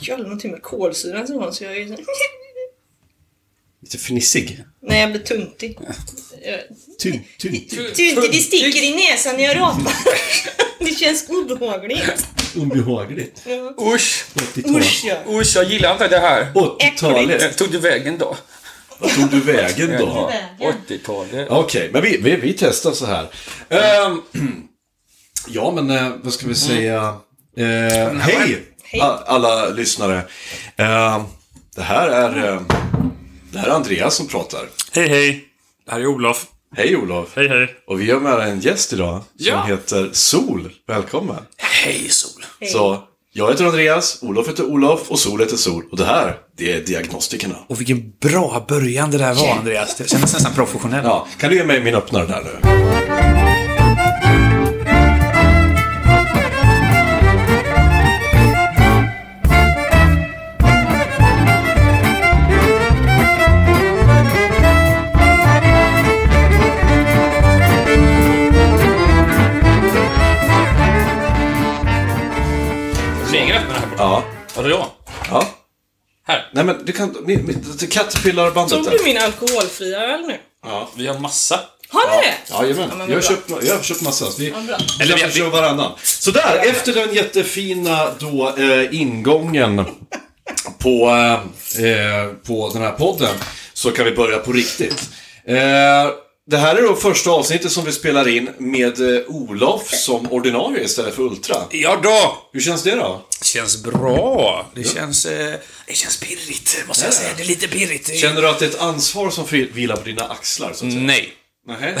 [0.00, 1.96] Jag hade någonting med kolsyran som var så jag är så...
[3.82, 4.64] Lite fnissig.
[4.82, 5.78] Nej, jag blir tuntig.
[6.98, 7.70] Tuntig,
[8.32, 9.92] det sticker i näsan när jag rapar.
[10.84, 12.26] Det känns obehagligt.
[12.56, 13.42] Obehagligt.
[13.46, 13.74] Ja.
[13.94, 14.24] Usch!
[14.34, 14.76] 80-tal.
[14.76, 15.16] Usch ja.
[15.28, 16.52] Usch, jag gillar inte det här.
[16.54, 17.42] 80-talet.
[17.42, 18.36] Eh, Tog du vägen då?
[18.98, 20.32] Vart tog du vägen då?
[20.88, 21.48] 80-talet.
[21.50, 23.28] Okej, men vi, vi, vi testar så här.
[23.68, 24.22] Ehm,
[25.48, 27.16] ja, men eh, vad ska vi säga?
[27.56, 27.64] Eh,
[28.14, 28.62] hej,
[29.26, 30.22] alla lyssnare.
[30.76, 31.22] Ehm,
[31.76, 32.60] det här är eh,
[33.52, 34.60] det här är Andreas som pratar.
[34.92, 35.44] Hej hej!
[35.86, 36.46] Det här är Olof.
[36.76, 37.28] Hej Olof.
[37.36, 37.74] Hej hej.
[37.86, 39.62] Och vi har med en gäst idag som Ja.
[39.64, 40.70] heter Sol.
[40.88, 41.36] Välkommen.
[41.56, 42.44] Hej Sol.
[42.72, 45.84] Så, jag heter Andreas, Olof heter Olof och Sol heter Sol.
[45.90, 47.56] Och det här, det är Diagnostikerna.
[47.68, 49.96] Och vilken bra början det där var Andreas.
[49.96, 51.04] Det kändes nästan professionellt.
[51.04, 53.73] Ja, kan du ge mig min öppnare där nu?
[73.98, 74.22] Ja.
[74.56, 74.86] Vadå då?
[75.30, 75.48] Ja.
[76.26, 76.50] Här.
[76.52, 78.90] Nej men du kan, min, min, det Caterpillar-bandet Tog där.
[78.98, 80.38] du min alkoholfria öl nu?
[80.96, 81.60] Vi har massa.
[81.88, 82.34] Har ni det?
[82.64, 83.28] Jajamän, Ja, men jag, har bra.
[83.28, 84.24] köpt, jag har köpt massa.
[84.30, 84.76] Så Vi, Ja, bra.
[85.00, 85.92] Eller Eller vi vi- kör varannan.
[86.02, 89.76] Så där, efter den jättefina då, eh, ingången
[90.78, 91.08] på,
[91.78, 93.34] eh, eh, på den här podden
[93.72, 95.08] så kan vi börja på riktigt.
[95.46, 95.56] Eh,
[96.50, 100.84] det här är då första avsnittet som vi spelar in med eh, Olof som ordinarie
[100.84, 101.56] istället för Ultra.
[101.70, 102.48] Ja då!
[102.52, 103.26] Hur känns det då?
[103.42, 104.66] Känns bra.
[104.74, 105.26] Det känns...
[105.26, 105.54] Eh,
[105.86, 107.16] det känns pirrigt, måste jag Ja.
[107.16, 107.30] säga.
[107.36, 108.16] Det är lite pirrigt.
[108.20, 110.72] Känner du att det är ett ansvar som vilar på dina axlar?
[110.74, 111.02] Så att säga?
[111.04, 111.32] Nej.
[111.66, 111.94] Nej.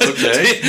[0.08, 0.62] Okej.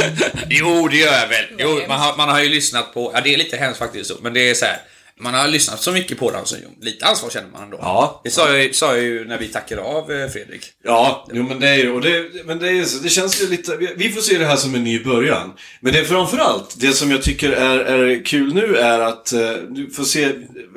[0.50, 1.46] Jo, det gör jag väl.
[1.58, 3.12] Jo, man har, man har ju lyssnat på...
[3.16, 4.78] Ja, det är lite hemskt faktiskt så, men det är så här.
[5.22, 7.78] Man har lyssnat så mycket på dem så lite ansvar känner man ändå.
[7.82, 8.22] Ja.
[8.24, 10.66] Det sa jag, sa jag ju när vi tackade av eh, Fredrik.
[10.84, 13.76] Ja, jo, men det är ju, och det, men det, är, det känns ju lite,
[13.78, 15.54] vi- vi får se det här som en ny början.
[15.82, 19.52] Men det är framförallt, det som jag tycker är, är kul nu är att eh,
[19.70, 20.32] du får se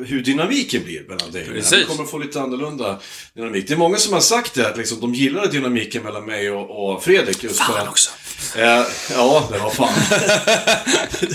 [0.06, 1.44] hur dynamiken blir mellan dig.
[1.44, 1.78] Precis.
[1.78, 2.98] Vi kommer få lite annorlunda
[3.34, 3.68] dynamik.
[3.68, 6.94] Det är många som har sagt det, att liksom, de gillade dynamiken mellan mig och,
[6.94, 7.42] och Fredrik.
[7.44, 8.10] Just för Fan att, också.
[8.56, 9.92] Eh, ja, det var fan.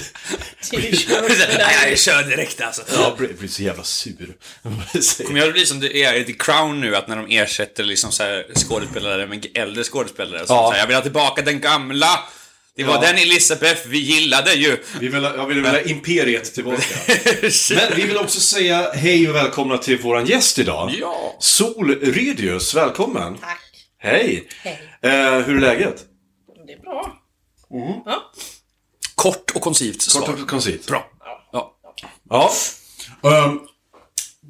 [0.71, 0.77] Du
[1.89, 2.81] jag kör direkt alltså.
[3.01, 4.35] Jag blir, så jävla sur.
[5.25, 8.11] Kommer jag bli som det är i The Crown nu, att när de ersätter liksom
[8.11, 10.47] så här skådespelare med äldre skådespelare.
[10.47, 10.65] Så Ja.
[10.67, 12.19] så här, jag vill ha tillbaka den gamla.
[12.75, 13.01] Det var Ja.
[13.01, 14.77] den Elisabeth vi gillade ju.
[14.99, 16.83] Vi vill, ha- jag vill vilja imperiet tillbaka.
[17.75, 20.93] Men vi vill också säga hej och välkomna till våran gäst idag.
[20.99, 21.35] Ja.
[21.39, 23.37] Sol Rydius, välkommen.
[23.37, 23.61] Tack.
[23.99, 24.47] Hej.
[24.63, 24.79] Hej.
[25.01, 26.03] Eh, hur är läget?
[26.67, 27.17] Det är bra.
[27.73, 27.93] Mm.
[28.05, 28.31] Ja.
[29.15, 30.21] Kort och koncist svar.
[30.25, 30.87] Kort och koncist.
[30.87, 31.11] Bra.
[31.51, 31.77] Ja.
[32.29, 32.51] Ja.
[33.23, 33.59] Ehm,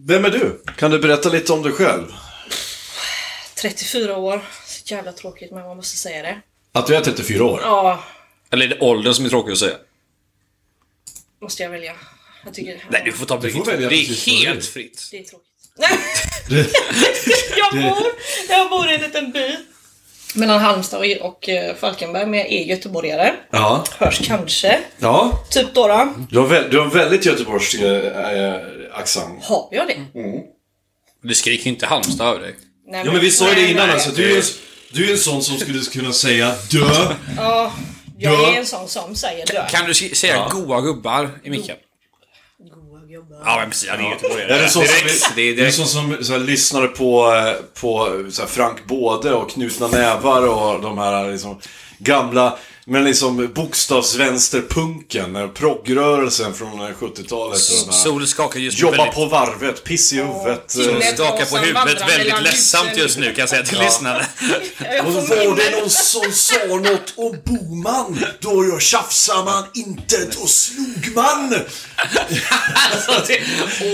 [0.06, 0.64] vem är du?
[0.78, 2.14] Kan du berätta lite om dig själv?
[3.56, 4.42] 34 år.
[4.66, 6.42] Så jävla tråkigt men man måste säga det.
[6.72, 7.60] Att du är 34 år?
[7.64, 8.04] Ja,
[8.50, 9.76] Eller är det åldern som är tråkig att säga?
[11.42, 11.96] måste jag välja.
[12.46, 12.84] Jag tycker...
[12.90, 15.08] Nej, du får ta Du får välja Det är helt fritt.
[15.12, 15.48] Det är tråkigt.
[15.78, 16.00] Nej!
[17.58, 18.08] jag, bor,
[18.50, 19.58] jag bor i en liten by.
[20.36, 23.34] Mellan Halmstad och, och eh, Falkenberg, men jag är göteborgare.
[23.52, 23.84] Ja.
[23.98, 24.80] Hörs kanske.
[25.00, 25.44] Ja.
[25.50, 25.88] Typ då.
[25.88, 26.14] då.
[26.30, 28.56] Du har, du har en väldigt göteborgsk äh, äh,
[28.94, 29.44] accent.
[29.44, 29.96] Har jag det?
[31.24, 32.56] Du skriker inte Halmstad över dig.
[32.88, 33.94] Nej, Ja men vi sa ju det innan nej.
[33.94, 34.12] alltså.
[34.12, 34.44] Du är,
[34.92, 37.14] du är en sån som skulle kunna säga dö.
[37.38, 37.72] Ja,
[38.18, 38.52] jag Ja.
[38.54, 39.68] är en sån som säger dö.
[39.70, 41.76] Kan du säga goa gubbar i micken?
[43.18, 43.42] Goa gubbar.
[43.46, 43.88] Ja, men precis.
[43.90, 44.54] Ja, det är göteborgare.
[44.54, 45.32] Är det sån som, Direkt.
[45.36, 45.76] Det är det är direkt.
[45.76, 50.48] sån som så här, lyssnade på, eh, på så här, Frank Både och Knutna Nävar
[50.48, 51.60] och de här liksom,
[51.98, 52.58] gamla,
[52.90, 57.30] men liksom bokstavsvänsterpunken, proggrörelsen från eh, 70-talet.
[57.30, 59.16] och de här- Sol skakar just nu Jobba väldigt...
[59.16, 60.72] på varvet, piss i huvudet.
[60.74, 61.02] Killen.
[61.16, 64.26] Skakar på huvudet väldigt ledsamt just nu kan jag säga till lyssnarna.
[64.80, 68.26] Jag Och så var det någon som sa något om Boman.
[68.40, 71.56] Då jag tjafsar man inte, då slog man.
[72.74, 73.42] Alltså, det,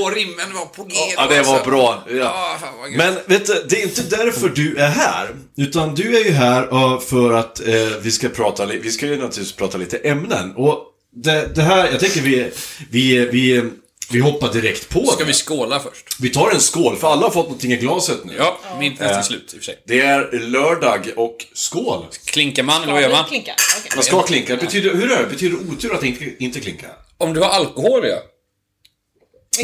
[0.02, 0.96] och rimmen var på G.
[1.16, 1.70] Ja, det var alltså.
[1.70, 2.04] bra.
[2.10, 2.16] Ja.
[2.16, 2.58] Ja.
[2.98, 5.30] Men vet du, det är inte därför du är här.
[5.58, 9.12] Utan du är ju här eh, för att eh, vi ska prata vi ska ju
[9.12, 10.54] naturligtvis prata lite ämnen.
[10.56, 10.86] Och
[11.16, 12.52] det, det här, jag tänker vi,
[12.90, 13.64] vi, vi,
[14.12, 15.26] vi hoppar direkt på Ska det.
[15.26, 16.16] vi skåla först?
[16.20, 18.34] Vi tar en skål, för alla har fått någonting i glaset nu.
[18.38, 19.84] Ja, mitt är nästan slut i och för sig.
[19.88, 22.06] Det är lördag och skål.
[22.26, 23.26] Klinkar man, eller vad gör man?
[23.26, 23.52] Klinka.
[23.80, 23.92] Okej.
[23.96, 24.56] Man ska klinka.
[24.58, 25.30] Betyder, hur är det?
[25.30, 26.88] Betyder otur att inte, inte klinka?
[27.18, 28.18] Om du har alkohol, ja.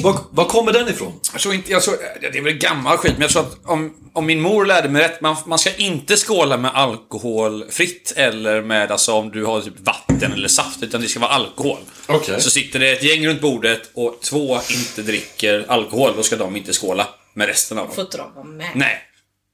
[0.01, 1.19] Var, var kommer den ifrån?
[1.31, 3.93] Jag tror inte, jag tror, det är väl gammal skit, men jag tror att om,
[4.13, 8.91] om min mor lärde mig rätt, man, man ska inte skåla med alkoholfritt eller med,
[8.91, 11.79] alltså om du har typ vatten eller saft, utan det ska vara alkohol.
[12.07, 12.41] Okej.
[12.41, 16.55] Så sitter det ett gäng runt bordet och två inte dricker alkohol, då ska de
[16.55, 17.95] inte skåla med resten av dem.
[17.95, 18.71] Får inte de vara med?
[18.75, 19.08] Nej.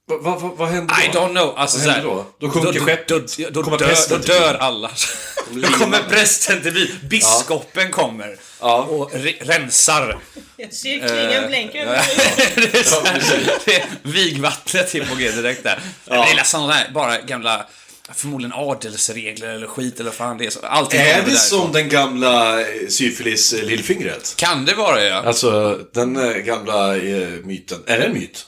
[0.08, 1.18] Vad va, va, händer I då?
[1.20, 1.54] don't know.
[1.56, 2.26] Alltså, Vad så händer här, då?
[2.38, 3.08] Då sjunker skeppet.
[3.08, 4.90] Då, då, Kommer dör, då dör alla.
[5.50, 6.88] Då kommer prästen till byn.
[7.02, 8.36] Biskopen kommer.
[8.60, 8.82] Ja.
[8.82, 10.18] Och re rensar.
[10.80, 15.80] Klingan blänka över det är här, det är vigvattnet till på G direkt där.
[16.04, 17.66] Det är sådana där, bara gamla,
[18.14, 20.50] förmodligen adelsregler eller skit eller vad fan det är.
[20.50, 21.36] Så, allting Är det därifrån.
[21.36, 24.36] som den gamla eh, syfilis eh?
[24.36, 25.16] Kan det vara ja?
[25.16, 26.92] Alltså, den eh, gamla
[27.44, 27.78] myten.
[27.86, 28.46] Är det en myt?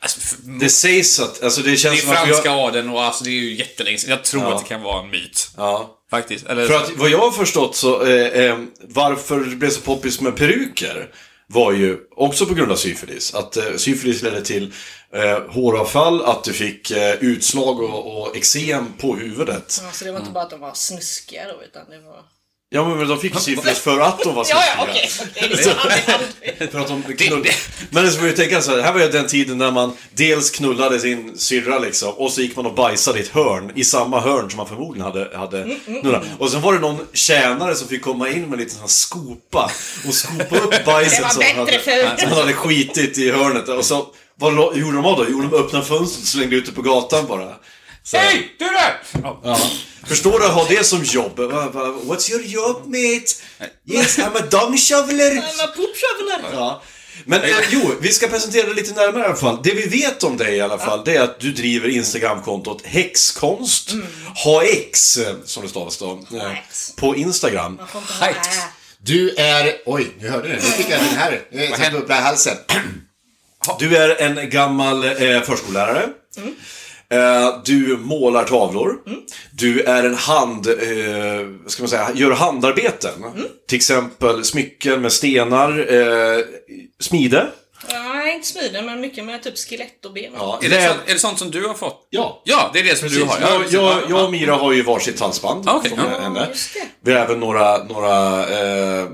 [0.00, 2.88] Alltså, Det sägs att, alltså det det känns är som att vi franska har, adeln
[2.90, 4.10] och alltså det är ju jättelänge sedan.
[4.10, 4.54] Jag tror Ja.
[4.54, 5.48] att det kan vara en myt.
[5.56, 5.92] Ja.
[6.10, 6.46] Faktiskt.
[6.46, 10.20] Eller, För att vad jag har förstått så, eh, eh, varför det blev så poppis
[10.20, 11.10] med peruker
[11.46, 13.34] var ju också på grund av syfilis.
[13.34, 14.72] Att eh, syfilis ledde till
[15.12, 19.80] eh, håravfall, att du fick eh, utslag och, och eksem på huvudet.
[19.84, 22.20] Ja, så det var inte bara att de var snuskiga då, utan det var...
[22.70, 24.76] Ja men de fick syfilis för att de var Ja, snuskiga.
[24.76, 25.10] ja, okej.
[26.56, 26.68] okej.
[26.72, 27.44] För att de.
[27.90, 30.50] Men så får jag tänka så här, här var ju den tiden när man dels
[30.50, 34.20] knullade sin syrra liksom, och så gick man och bajsade i ett hörn, i samma
[34.20, 36.22] hörn som man förmodligen hade, hade knullat.
[36.38, 38.88] Och sen var det någon tjänare som fick komma in med en liten sån här
[38.88, 39.70] skopa
[40.08, 43.68] och skopa upp bajset som, bättre hade, som hade skitit i hörnet.
[43.68, 45.26] Och så, vad gjorde de av då?
[45.28, 47.54] Jo, de öppnade fönstret och slängde ut det på gatan bara.
[48.06, 48.16] Så.
[48.16, 48.54] Hej!
[48.58, 49.02] Du där!
[49.22, 49.40] Ja.
[49.44, 49.60] Ja.
[50.06, 51.38] Förstår du att ha det som jobb?
[51.38, 53.26] What's your job mate?
[53.86, 55.34] Yes, I'm a dung shoveler.
[55.34, 56.50] Men popshovelar!
[56.52, 56.82] Ja.
[57.24, 59.60] Men eh, jo, vi ska presentera det lite närmare i alla fall.
[59.62, 63.90] Det vi vet om dig i alla fall, det är att du driver Instagramkontot Häxkonst,
[64.44, 66.92] HX, eh, som det stavas då, eh, HX.
[66.96, 67.80] på Instagram.
[68.98, 69.76] Du är...
[69.86, 70.54] Oj, nu hörde ni.
[70.54, 71.42] Nu fick jag den här.
[71.52, 71.98] Nu satt hände?
[71.98, 72.56] upp i halsen.
[73.78, 76.08] Du är en gammal eh, förskollärare.
[76.36, 76.44] Eh,
[77.64, 78.94] du målar tavlor.
[79.52, 80.74] Du är en hand, eh,
[81.66, 83.12] ska man säga, gör handarbeten.
[83.68, 86.44] Till exempel smycken med stenar, eh,
[87.00, 87.46] smide.
[87.92, 90.32] Nej, inte smiden, men mycket med typ skelett och ben.
[90.36, 92.06] Ja, Är, det är det sånt som du har fått?
[92.10, 92.42] Ja.
[92.44, 93.38] Ja, det är det som du har.
[93.40, 93.74] jag, precis.
[93.74, 96.18] jag, Ja, jag och Mira har ju varsitt halsband Ja, okej, från ja.
[96.20, 96.46] henne.
[96.50, 96.80] just det.
[97.04, 99.06] Vi har även några, några eh,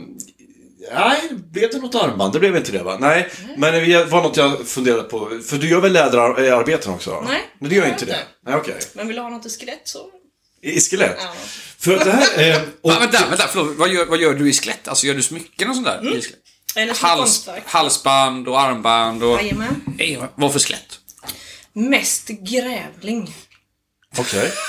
[0.94, 2.32] Nej, blev det något armband?
[2.32, 2.96] Det blev inte det va?
[3.00, 5.40] Nej, men det var något jag funderade på.
[5.46, 7.20] För du gör väl läderarbeten också?
[7.28, 8.18] Nej, Men du gör inte det?
[8.46, 8.78] Nej, okej.
[8.92, 9.98] Men vill du ha något i skelett så...
[10.62, 11.16] I skelett?
[11.20, 11.32] Ja.
[11.78, 12.50] För det här...
[12.50, 13.76] Eh, och, Ja, vänta, vänta, förlåt.
[13.76, 14.88] Vad gör, vad gör du i skelett?
[14.88, 15.98] Alltså, gör du smycken och sånt där?
[15.98, 16.12] Mm.
[16.18, 16.38] I skelett?
[16.76, 19.36] Eller Hals, halsband och armband och...
[19.42, 19.84] Jajamän.
[19.98, 20.98] Ej, vad för skelett?
[21.72, 23.34] Mest grävling.
[24.18, 24.52] Okej.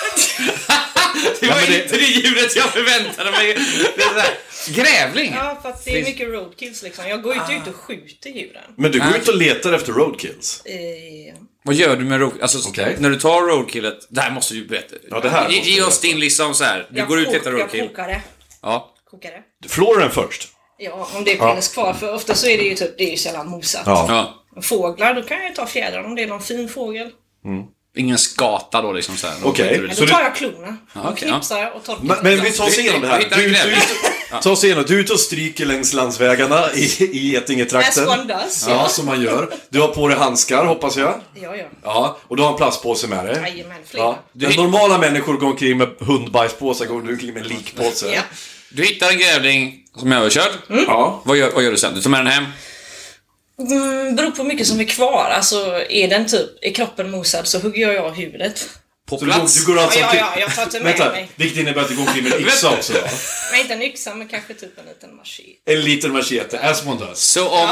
[1.39, 3.54] Det var men det- inte det ljudet jag förväntade mig.
[3.98, 4.38] Det.
[4.68, 5.33] Grävling?
[5.36, 7.07] Ja, för att det är mycket roadkills liksom.
[7.10, 8.63] Jag går ju inte ut och skjuter djuren.
[8.77, 10.62] Men du går ut och letar efter roadkills?
[10.65, 12.33] Eh, Vad gör du med road...
[12.42, 12.95] Alltså, Okej.
[13.00, 14.07] när du tar roadkillet...
[14.10, 14.95] Det här måste du berätta.
[15.10, 16.88] Ja, det här Ge, måste ge du oss din liksom så här.
[16.92, 17.88] Du jag går ut och kok- letar Jag roadkill.
[17.88, 18.21] kokar det.
[18.62, 18.94] Ja.
[19.12, 19.31] Kokar
[19.62, 19.69] det.
[19.69, 20.50] Floren först?
[20.77, 21.94] Ja, om det finns kvar.
[21.94, 23.83] För ofta så är det ju typ, det är ju sällan mosat.
[23.85, 24.06] Ja.
[24.56, 24.61] ja.
[24.61, 27.11] Fåglar, då kan jag ju ta fjädrar om det är någon fin fågel.
[27.95, 29.35] Ingen skata då liksom så här.
[29.44, 29.90] Okej.
[29.94, 30.78] Så då du- tar jag klorna.
[30.94, 32.04] Ja, och okej, knipsar jag och torkar.
[32.04, 33.26] Men, men vi tar oss igenom det här.
[33.35, 33.76] Du, du,
[34.42, 34.83] ta oss igenom.
[34.88, 38.09] Du är ute och stryker längs landsvägarna i, i Getingetrakten.
[38.09, 38.66] As one does.
[38.69, 39.54] Ja, som man gör.
[39.69, 41.14] Du har på dig handskar, hoppas jag.
[41.33, 41.66] Ja, ja.
[41.83, 43.35] Ja, och du har en plastpåse med dig.
[43.35, 44.16] Jajamän, flera.
[44.33, 44.50] Ja.
[44.57, 48.12] Normala människor går omkring med hundbajspåsar, går du omkring med en likpåse.
[48.16, 48.21] Ja.
[48.69, 50.52] Du hittar en grävling som är överkörd.
[50.88, 51.21] Ja.
[51.26, 51.95] Vad, gör, vad gör du sen?
[51.95, 52.44] Du tar med den hem?
[53.71, 55.29] Mm, beror på hur mycket som är kvar.
[55.35, 58.69] Alltså, är den typ, är kroppen mosad så hugger jag av huvudet.
[59.13, 59.65] På Så du, går- plats?
[59.65, 61.29] du går alltså Ja, ja, ja, jag tar inte med Vänta, mig.
[61.35, 62.99] vilket innebär att du går omkring med en yxa också då?
[63.51, 65.49] Men inte en yxa, men kanske typ en liten machete.
[65.65, 67.19] En liten machete, as one does.
[67.19, 67.69] Så om,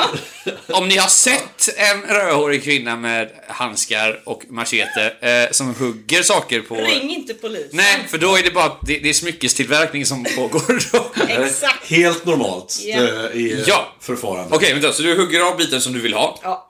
[0.69, 6.62] om ni har sett en rödhårig kvinna med handskar och machete eh, som hugger saker
[6.62, 6.75] på...
[6.75, 7.69] Ring inte polisen.
[7.71, 11.12] Nej, för då är det bara att det, det är smyckestillverkning som pågår då.
[11.43, 11.88] Exakt.
[11.88, 12.95] Helt normalt Ja.
[12.98, 13.05] eh,
[13.41, 13.95] i Ja.
[14.01, 14.55] förfarande.
[14.55, 16.39] Okej, vänta, så du hugger av biten som du vill ha.
[16.43, 16.67] Ja.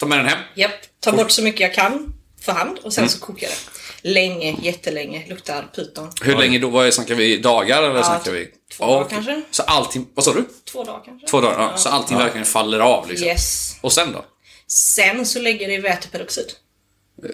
[0.00, 0.38] Ta med den hem.
[0.56, 0.70] Japp.
[1.00, 2.14] Ta bort så mycket jag kan
[2.44, 3.08] för hand och sen Mm.
[3.10, 3.77] så kokar jag det.
[4.02, 5.24] Länge, jättelänge.
[5.28, 6.10] Luktar pyton.
[6.22, 6.68] Hur länge då?
[6.68, 7.36] Vad snackar vi?
[7.38, 8.48] Dagar eller snackar vi?
[8.76, 9.14] två dagar okej.
[9.14, 9.42] kanske.
[9.50, 10.06] Så allting...
[10.14, 10.44] Vad sa du?
[10.72, 11.26] Två dagar kanske.
[11.26, 11.60] Två dagar?
[11.60, 11.76] Ja.
[11.76, 13.26] Så allting verkligen faller av liksom.
[13.28, 13.76] Yes.
[13.80, 14.24] Och sen då?
[14.66, 16.46] Sen så lägger i väteperoxid.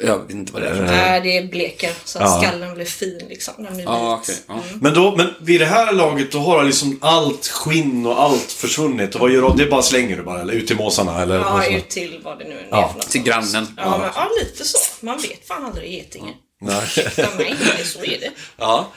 [0.03, 0.87] Jag vet inte vad det är något.
[0.91, 1.93] Nej, det bleker.
[2.05, 2.41] Så att Ja.
[2.49, 3.55] skallen blir fin liksom.
[3.59, 4.41] Den blir Ja, vit.
[4.49, 4.61] okej.
[4.73, 4.77] Ja.
[4.81, 9.15] Men, då, men vid det här laget, då har liksom allt skinn och allt försvunnit.
[9.15, 9.65] Och vad gör du?
[9.65, 11.23] Det bara slänger du bara, eller ut till måsarna?
[11.23, 13.11] Eller Ja, ut till vad det nu är Ja, för något.
[13.11, 13.67] till grannen.
[13.77, 14.79] Ja, men, ja, lite så.
[15.01, 16.33] Man vet fan aldrig Getinge.
[16.65, 16.83] Nej.
[16.85, 18.31] Ursäkta mig, men så är det.
[18.57, 18.93] ja.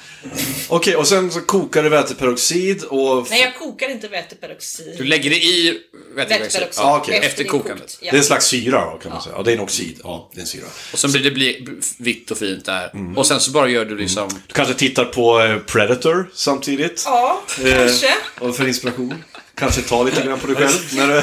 [0.67, 3.27] Okej, och sen så kokar du väteperoxid och...
[3.29, 4.95] Nej, jag kokar inte väteperoxid.
[4.97, 5.79] Du lägger det i
[6.15, 6.69] Väteperoxid.
[6.77, 7.19] Ja, okej.
[7.23, 7.79] Efter det är kokandet.
[7.85, 7.99] kokt.
[8.01, 9.35] Det är en slags syra då, kan man säga.
[9.37, 9.99] Ja, det är en oxid.
[10.03, 10.65] Ja, det är en syra.
[10.93, 12.91] Och sen blir det bli vitt och fint där.
[13.15, 14.29] Och sen så bara gör du liksom...
[14.47, 17.03] Du kanske tittar på eh, Predator samtidigt?
[17.05, 18.09] Ja, Eh, kanske.
[18.39, 19.23] Och för inspiration.
[19.57, 21.21] Kanske ta lite grann på dig själv när du...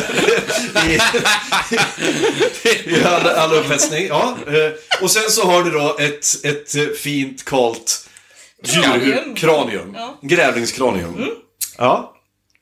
[0.90, 0.98] I,
[2.96, 4.06] i all, all upphetsning.
[4.06, 4.36] Ja.
[4.46, 8.08] eh, Och sen så har du då ett, ett eh, fint kalt
[8.64, 9.02] Kranium.
[9.04, 9.36] djur...
[9.36, 9.94] Kranium.
[9.94, 10.18] Ja.
[10.22, 11.30] Grävlingskranium.
[11.78, 12.13] Ja.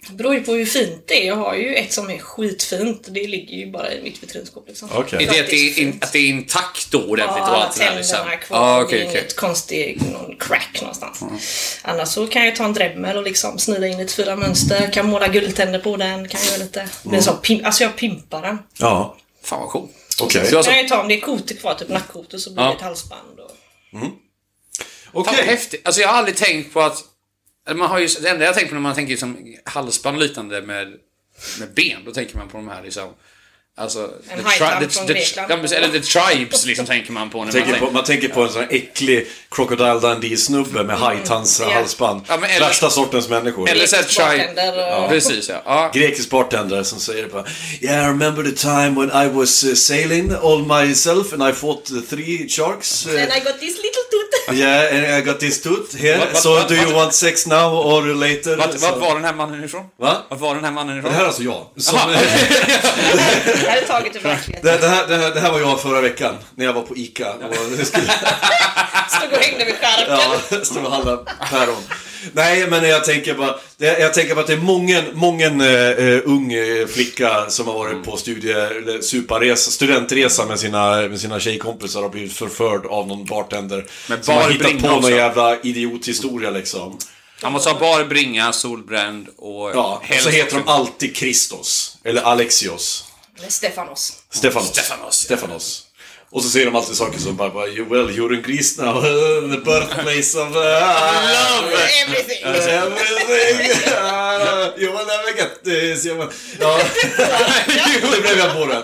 [0.09, 1.27] Det beror ju på hur fint det är.
[1.27, 3.07] Jag har ju ett som är skitfint.
[3.11, 4.89] Det ligger ju bara i mitt vitrinskåp liksom.
[4.93, 5.25] Okej.
[5.25, 7.97] Är det att det är, in, att det är intakt då ordentligt Ja, alla det
[7.97, 8.17] liksom?
[8.17, 8.59] tänderna är kvar.
[8.59, 9.19] Ja, det okej, är okej.
[9.21, 11.25] inget konstigt, någon crack någonstans.
[11.83, 14.93] Annars så kan jag ta en Dremel och liksom snida in lite fyra mönster.
[14.93, 16.29] Kan måla guldtänder på den.
[16.29, 16.89] Kan göra lite...
[17.03, 18.59] Men så pim, alltså jag pimpar den.
[18.79, 19.17] Ja.
[19.45, 19.91] Fan vad coolt.
[20.23, 20.47] Okej.
[20.51, 22.71] Så Kan jag ju ta om det är kotor kvar, typ nackkotor, så blir Ja.
[22.71, 23.41] det ett halsband.
[23.41, 23.51] Och...
[24.01, 24.13] fan
[25.13, 25.35] Okej.
[25.37, 25.81] vad häftigt.
[25.85, 27.05] Alltså jag har aldrig tänkt på att...
[27.71, 30.89] Man har ju, det enda jag tänker på när man tänker liksom halsband liknande med,
[31.59, 33.09] med ben, då tänker man på de här liksom...
[33.77, 34.11] Alltså...
[34.29, 37.71] En the tri- the- the- Eller the tribes liksom tänker man på när man Tänker
[37.71, 37.87] tänker...
[37.87, 41.73] på, man tänker på en sån här äcklig Crocodile Dundee-snubbe med hajtands ja.
[41.75, 42.21] halsband.
[42.29, 43.69] Ja, men eller- Värsta sortens människor.
[43.69, 44.39] Eller så här Grekisk tribe...
[44.55, 45.63] bartender och- Precis ja.
[45.65, 45.91] ja.
[45.95, 47.45] Grekisk bartender som säger bara
[47.81, 51.91] Yeah, I remember the time when I was uh, sailing all myself and I fought
[51.91, 53.07] uh, three sharks.
[53.07, 54.03] Uh, And I got this little.
[54.53, 56.19] yeah, and I got this tooth here.
[56.19, 58.57] Vad- vad- so vad- do you want sex now or later?
[58.57, 59.85] Vart, vart var den här mannen ifrån?
[60.01, 60.17] Va?
[60.29, 61.11] Vart var den här mannen ifrån?
[61.11, 61.67] Det här är alltså jag.
[61.77, 64.21] Som, Det här är taget ur
[64.63, 66.97] det, det, här, det, här, det här var jag förra veckan när jag var på
[66.97, 68.13] ICA och skulle
[69.09, 70.19] Stod och hängde vid skärken.
[70.51, 71.83] Ja, stod och handlade päron.
[72.33, 76.53] Nej, men jag tänker bara, jag tänker bara att det är mången, mången eh, ung
[76.53, 82.03] eh, flicka som har varit på studie, eller superresa, studentresa med sina, med sina tjejkompisar
[82.03, 83.87] och blivit förförd av någon bartender.
[84.09, 86.99] Med som har hittat på någon jävla idiothistoria liksom.
[87.43, 89.71] Han måste ha bar bringa, solbränd och...
[89.75, 91.97] Ja, och så heter de alltid Christos.
[92.05, 93.05] Eller Alexios.
[93.49, 94.13] Stefanos.
[94.31, 94.69] Stefanos.
[94.69, 95.37] Stefanos, ja.
[95.37, 95.83] Stefanos.
[96.31, 99.03] Och så säger de alltid saker som bara, bara "You- well, you're in Greece now,
[99.51, 100.57] the birthplace of...
[100.57, 100.63] Uh!
[102.03, 102.45] Everything.
[102.45, 103.73] Everything!
[104.83, 106.07] You will never get this.
[106.07, 106.29] You will...
[106.61, 106.79] Ja,
[108.13, 108.83] det blev jag på det.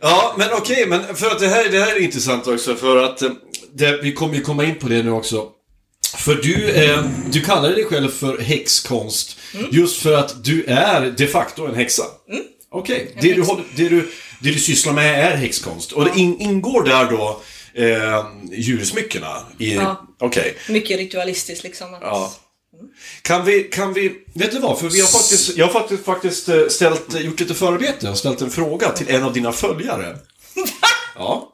[0.00, 3.22] Ja, men okej, men för att det här, det här är intressant också för att
[3.22, 3.30] eh,
[3.74, 5.46] det, vi kommer ju komma in på det nu också.
[6.16, 9.36] För du, eh, du kallar dig själv för häxkonst
[9.70, 12.02] just för att du är de facto en häxa.
[12.70, 14.08] Okej, det, du, håller- det, du,
[14.40, 15.92] det du sysslar med är häxkonst.
[15.92, 17.40] Och det in, ingår där då
[17.76, 19.36] eh, djursmyckena?
[19.58, 20.06] I, Ja.
[20.20, 20.56] Okej.
[20.68, 21.96] Mycket ritualistiskt liksom.
[22.00, 22.32] Ja.
[23.22, 24.78] Kan vi, kan vi, vet du vad?
[24.78, 28.40] För vi har faktiskt, jag har faktiskt, faktiskt eh, ställt, gjort lite förarbete och ställt
[28.40, 30.16] en fråga till en av dina följare.
[31.18, 31.52] Ja.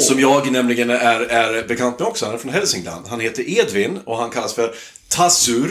[0.00, 2.26] Som jag nämligen är, är bekant med också.
[2.26, 3.06] Han är från Hälsingland.
[3.08, 4.74] Han heter Edvin och han kallas för
[5.08, 5.70] Tazur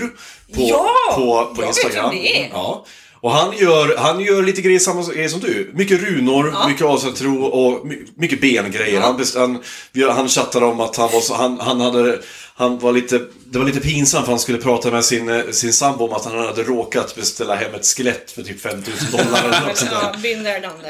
[0.53, 0.89] på, Ja!
[1.15, 1.21] på,
[1.55, 2.09] på Jag vet Instagram.
[2.09, 2.49] vem det är.
[2.53, 2.85] Ja.
[3.25, 5.71] Och han gör, han gör lite grejer samma grejer som du.
[5.73, 9.01] Mycket runor, mycket asatro och my- mycket bengrejer.
[9.01, 12.19] Han, best- han, vi- han chattade om att han var så, han, han hade,
[12.55, 15.73] han var lite, det var lite pinsamt för han skulle prata med sin, eh, sin
[15.73, 19.67] sambo om att han hade råkat beställa hem ett skelett för typ 5000 dollar eller
[19.67, 20.15] något sånt där.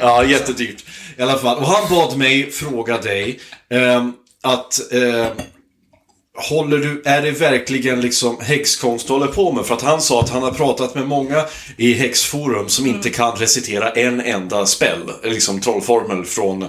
[0.00, 0.84] Ja, jättedyrt.
[1.18, 1.56] I alla fall.
[1.58, 3.40] Och han bad mig fråga dig
[3.70, 4.12] ehm,
[4.42, 5.26] att ehm,
[6.36, 9.66] Håller du, är det verkligen liksom häxkonst du håller på med?
[9.66, 11.44] För att han sa att han har pratat med många
[11.76, 16.64] i häxforum som inte kan recitera en enda spell, liksom trollformel från,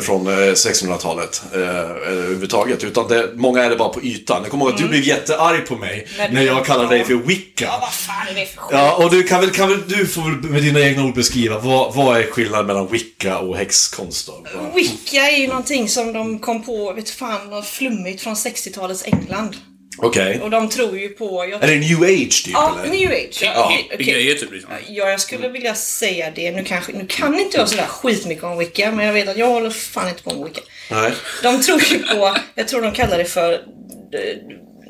[0.00, 2.84] från eh, 1600-talet eh, överhuvudtaget.
[2.84, 4.42] Utan det, många är det bara på ytan.
[4.42, 7.64] Jag kommer ihåg att du blev jättearg på mig När jag kallade dig för wicca.
[7.64, 8.70] Ja, vad fan är det för skit?
[8.72, 11.58] Ja, och du kan väl, kan väl du får väl med dina egna ord beskriva
[11.58, 14.46] vad, vad är skillnaden mellan wicca och häxkonst då?
[14.74, 19.56] Wicca är ju någonting som de kom på, vet fan, något flummigt från 60-talets England.
[19.98, 20.40] Okej.
[20.40, 21.46] Och de tror ju på...
[21.50, 21.62] Jag...
[21.62, 22.92] Är det new age typ Ja, eller?
[22.92, 23.38] new age.
[23.42, 24.06] Ja, Ja, okej.
[24.06, 24.70] grejer typ liksom.
[24.88, 26.50] Ja, jag skulle vilja säga det.
[26.50, 29.46] Nu, kanske, nu kan inte jag sådär skitmycket om Wicca, men jag vet att jag
[29.46, 30.60] håller fan inte på med Wicca.
[30.90, 31.12] Nej.
[31.42, 33.58] De tror ju på, jag tror de kallar det för, eh,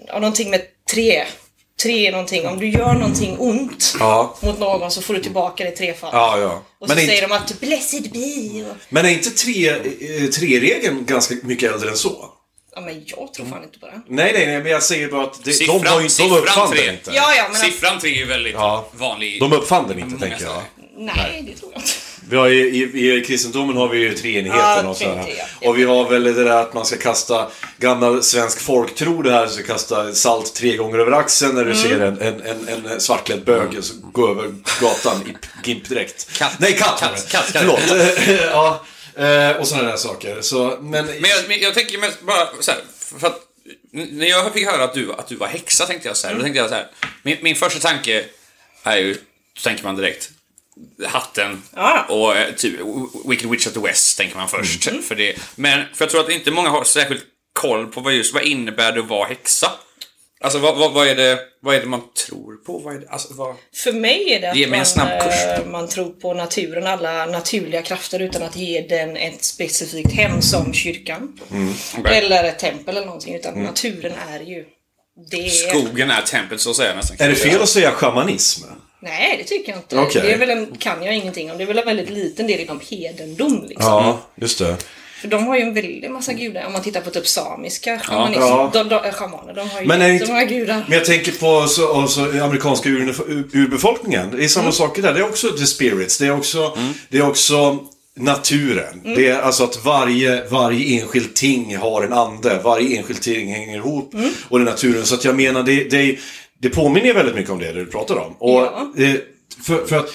[0.09, 0.61] ja, någonting med
[0.93, 1.25] tre.
[1.83, 4.37] Tre är någonting, om du gör någonting ont Ja.
[4.43, 6.15] mot någon så får du tillbaka det trefaldigt.
[6.17, 6.63] Ja, ja.
[6.81, 8.77] Och så Men säger inte, de att blessed be och...
[8.89, 12.25] men är inte tre, eh, tre-regeln ganska mycket äldre än så?
[12.75, 14.01] Ja men jag tror fan inte på det.
[14.09, 16.39] Nej, nej, nej, men jag säger bara att det, de, Siffran- har ju, de siffran
[16.39, 16.85] uppfann tre.
[16.87, 17.11] den inte.
[17.15, 18.89] Ja, ja, men Siffran 3 är ju väldigt Ja.
[18.93, 19.41] vanlig.
[19.41, 20.53] De uppfann den inte, Många tänker jag.
[20.53, 21.11] ställen.
[21.17, 21.91] nej, det tror jag inte.
[22.31, 25.13] Vi har ju, i, I kristendomen har vi ju treenigheten Ja, och så här.
[25.15, 25.69] treenighet, ja.
[25.69, 27.49] Och vi har väl det där att man ska kasta
[27.79, 31.83] gammal svensk folktro det här, så kasta salt tre gånger över axeln när du Mm.
[31.83, 35.37] ser en, en, en, en svartklädd bög så gå över gatan i
[35.69, 36.39] gimpdräkt.
[36.39, 36.53] Katt.
[36.59, 37.01] Nej, katt!
[37.01, 37.63] Katt, katt, katt.
[37.63, 37.81] Förlåt.
[38.53, 38.85] ja,
[39.21, 40.41] eh, och sådana där saker.
[40.41, 42.81] Så, men, Men jag, men jag tänker mest bara så här,
[43.19, 43.41] för att
[43.93, 46.41] när jag fick höra att du, att du var häxa tänkte jag så här, då
[46.43, 46.87] tänkte jag så här.
[47.23, 48.25] Min, min första tanke
[48.83, 49.15] är ju,
[49.55, 50.31] då tänker man direkt
[51.07, 52.05] hatten Ja.
[52.09, 52.81] och eh, typ
[53.27, 54.85] Wicked Witch of the West tänker man först.
[55.09, 55.37] För det.
[55.57, 58.93] Men för jag tror att inte många har särskilt koll på vad just vad innebär
[58.93, 59.73] det att vara häxa.
[60.43, 62.79] Alltså vad, vad, vad, är det, vad är det man tror på?
[62.79, 63.57] Vad är det, alltså, vad...
[63.75, 65.35] För mig är det att man, snabb kurs.
[65.35, 70.43] eh, man tror på naturen, alla naturliga krafter utan att ge den ett specifikt hem
[70.43, 71.41] som kyrkan.
[71.99, 72.19] Okej.
[72.19, 73.35] Eller ett tempel eller någonting.
[73.35, 74.65] Utan naturen är ju...
[75.31, 75.51] Det.
[75.51, 77.17] Skogen är templet så att säga nästan.
[77.21, 78.65] är det fel att säga shamanism?
[79.03, 79.99] Nej, det tycker jag inte.
[79.99, 80.23] Okej.
[80.23, 81.59] Det är väl en, kan jag ingenting om.
[81.59, 83.67] Det är väl en väldigt liten del inom hedendom.
[83.69, 83.87] Liksom.
[83.87, 84.77] Ja, just det.
[85.21, 86.67] För de har ju en väldig massa gudar.
[86.67, 88.41] Om man tittar på typ samiska shamanism.
[88.41, 88.71] Ja.
[88.73, 90.85] De, de, shamaner, de har ju Men det jättemånga gudar.
[90.89, 94.31] Men jag tänker på så, och så, amerikanska ur, ur, urbefolkningen.
[94.31, 95.15] Det är samma saker där.
[95.15, 96.19] Det är också the spirits.
[96.19, 97.79] Det är också, det är också
[98.17, 99.01] naturen.
[99.17, 102.61] Det är alltså att varje, varje enskild ting har en ande.
[102.65, 104.15] Varje enskild ting hänger ihop.
[104.49, 105.07] Och det är naturen.
[105.07, 106.19] Så att jag menar, det, det,
[106.63, 108.33] det påminner väldigt mycket om det du pratar om.
[108.39, 108.93] Och, Ja.
[109.05, 109.15] eh,
[109.67, 110.11] för, för att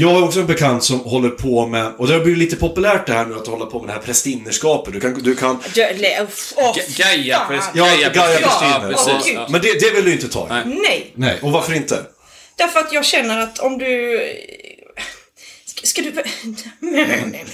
[0.00, 3.06] jag har också en bekant som håller på med, och det har blivit lite populärt
[3.06, 4.92] det här nu att hålla på med det här prästinnerskapet.
[4.92, 7.62] Du kan, du kan Ga- Gaia.
[7.74, 8.10] Ja, Gaia.
[9.34, 9.46] Ja.
[9.50, 10.46] Men det, det vill du inte ta?
[10.48, 10.62] Nej.
[10.66, 12.04] Nej, Nej, och varför inte?
[12.56, 14.20] därför att jag känner att om du...
[15.82, 16.12] Ska, du...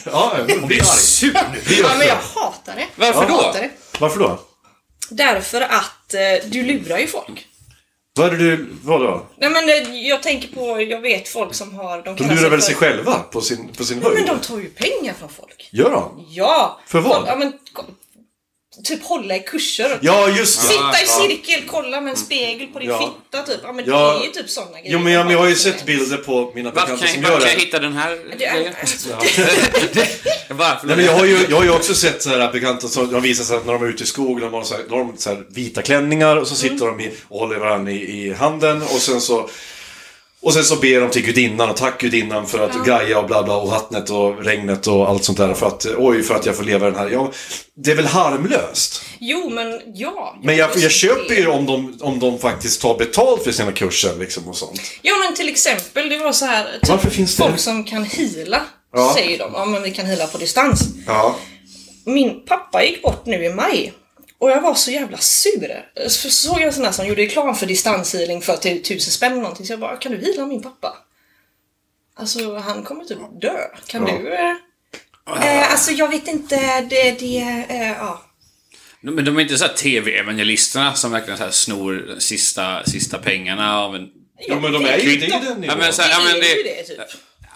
[0.04, 1.32] Ja, jag blir arg.
[1.80, 2.86] Ja, men jag hatar det.
[2.96, 3.36] Varför jag då?
[3.36, 3.70] Hatar det.
[3.98, 4.40] Varför då?
[5.10, 6.20] Därför att eh,
[6.50, 7.46] du lurar ju folk.
[8.18, 8.68] Vad är det du...
[8.82, 9.26] Vadå?
[9.36, 12.02] Nej men eh, jag tänker på, jag vet folk som har...
[12.02, 14.26] De, De lurar väl sig själva på sin, på sin Nej, men höjd?
[14.42, 15.68] de tar ju pengar från folk.
[15.72, 16.26] Gör de?
[16.28, 16.80] Ja!
[16.86, 17.24] För vad?
[17.26, 17.52] Ja, men,
[18.84, 19.92] typ hålla i kurser.
[19.92, 20.66] och Ja, just det.
[20.68, 22.98] Sitta i cirkel, kolla med en spegel på din Ja.
[23.30, 23.60] fitta typ.
[23.62, 24.12] Ja men Ja.
[24.12, 24.92] det är ju typ sådana grejer.
[24.92, 27.40] Jo, men jag, jag har ju sett bilder på mina bekanta kan, som gör varför
[27.40, 27.64] kan jag det.
[27.64, 28.74] hitta den här Det är- grejen?
[30.48, 30.86] Varför?
[30.86, 33.22] Nej, men jag har ju, jag har ju också sett så här bekanta som de
[33.22, 35.12] visar sig att när de är ute i skogen, de har, så här, de har
[35.16, 38.82] så här vita klänningar och så sitter de i, och håller varandra i, i handen
[38.82, 39.48] och sen så
[40.44, 43.42] och sen så ber de till gudinnan och tack gudinnan för att Gaia och bla
[43.42, 46.56] bla och vattnet och regnet och allt sånt där för att oj för att jag
[46.56, 47.10] får leva den här.
[47.10, 47.32] Ja,
[47.76, 49.02] det är väl harmlöst?
[49.18, 50.36] Jo men ja.
[50.42, 54.16] Men jag, jag köper ju om de, om de faktiskt tar betalt för sina kurser
[54.18, 54.80] liksom och sånt.
[55.02, 56.64] Ja men till exempel, det var så här.
[56.82, 58.60] Typ, Varför finns det- Folk som kan hila,
[58.92, 59.12] Ja.
[59.16, 59.50] säger de.
[59.54, 60.80] Ja men vi kan hila på distans.
[61.06, 61.36] Ja.
[62.06, 63.92] Min pappa gick bort nu i maj.
[64.44, 65.90] Och jag var så jävla sur.
[66.08, 69.32] Så såg jag en sån här som gjorde reklam för distanshealing för typ tusen spänn
[69.32, 69.66] eller någonting.
[69.66, 70.96] Så jag bara, kan du heala min pappa?
[72.16, 73.58] Alltså han kommer typ dö.
[73.86, 74.18] Kan Ja.
[74.18, 74.34] du?
[74.34, 78.22] Eh, eh, alltså jag vet inte, det, det, eh, ja.
[79.00, 83.78] Men de är inte så här TV-evangelisterna som verkligen så här snor sista, sista pengarna
[83.80, 84.08] av en...
[84.48, 86.74] Jo men de är ju det Ja, ja, det är ju det...
[86.76, 86.98] det typ.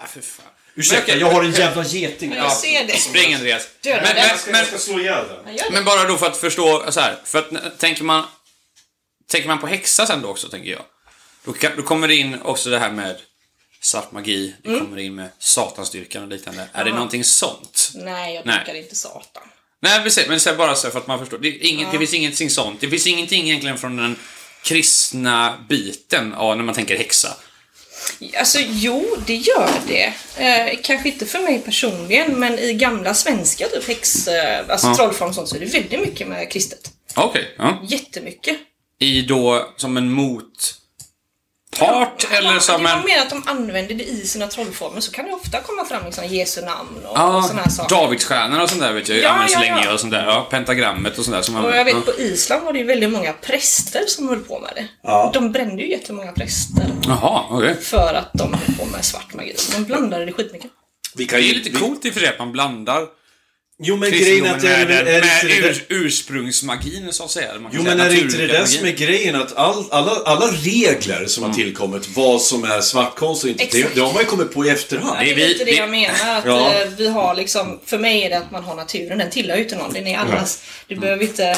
[0.01, 0.46] Ja, för fan.
[0.79, 2.35] Ursäkta, Men jag har en jävla geting.
[2.35, 2.97] Jag ser det.
[2.97, 3.69] Spring Andreas.
[3.85, 5.55] Men, men, men, ska slå ihjäl den.
[5.73, 8.25] Men bara då för att förstå så här, för att tänker man...
[9.31, 10.83] Tänker man på häxa sen då också, tänker jag.
[11.45, 13.17] Då, kan, då kommer det in också det här med
[13.81, 14.81] svart magi, det Mm.
[14.81, 16.69] kommer in med satanstyrkan och liknande.
[16.73, 17.91] Är det någonting sånt?
[17.95, 19.43] Nej, jag brukar inte satan.
[19.81, 21.38] Nej, precis, men så bara så för att man förstår.
[21.38, 22.81] Det, inget, det finns ingenting sånt.
[22.81, 24.17] Det finns ingenting egentligen från den
[24.62, 27.37] kristna biten av när man tänker häxa.
[28.38, 30.12] Alltså jo, det gör det.
[30.37, 34.94] Eh, kanske inte för mig personligen, men i gamla svenska typ häx, eh, alltså Ja.
[34.94, 36.90] trollform och sånt så är det väldigt mycket med kristet.
[37.16, 37.83] Okej, ja.
[37.88, 38.57] Jättemycket.
[39.01, 40.11] I då som en
[41.81, 42.99] motpart eller som det en...
[42.99, 46.05] var mer att de använder det i sina trollformer så kan det ofta komma fram
[46.05, 47.97] liksom Jesu namn och, och Ja, såna här saker.
[47.97, 49.93] Davidsstjärnan och sånt där vet jag Ja, används ja, länge ja.
[49.93, 50.27] och sånt där.
[50.27, 52.12] Ja, pentagrammet och sånt där som Och jag vet ja.
[52.12, 54.88] på Island var det ju väldigt många präster som höll på med det.
[55.03, 55.31] Ja.
[55.35, 57.77] De brände ju jättemånga präster Jaha, okej.
[57.83, 59.55] för att de höll på med svart magi.
[59.57, 60.71] Så de blandade det skitmycket.
[61.14, 63.17] Vi kan Det ju är lite coolt i och för sig att man blandar
[63.83, 67.49] Jo men grejen är att det är, med, är, med ur, ursprungsmagin så att säga.
[67.55, 69.35] Jo säga men är det inte det där som är grejen?
[69.35, 71.51] Att all, alla, alla regler som Mm.
[71.57, 73.95] har tillkommit, vad som är svartkonst och inte, det, Exakt.
[73.95, 75.17] det har man ju kommit på i efterhand.
[75.21, 76.38] Det är vi- lite det vi- jag menar.
[76.38, 76.75] Att Ja.
[76.83, 79.62] eh, vi har liksom, för mig är det att man har naturen, den tillhör ju
[79.62, 79.93] inte någon.
[79.93, 80.62] Den är allas.
[80.88, 81.57] Du behöver inte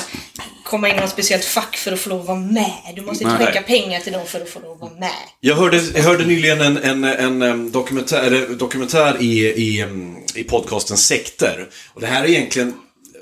[0.65, 2.73] komma in i något speciellt fack för att få lov att vara med.
[2.97, 5.11] Du måste inte skicka pengar till dem för att få lov att vara med.
[5.41, 9.87] Jag hörde, jag hörde nyligen en, en, en, em, dokumentär, dokumentär i, i,
[10.35, 11.67] i podcasten Sekter.
[11.95, 12.75] Och det här är egentligen,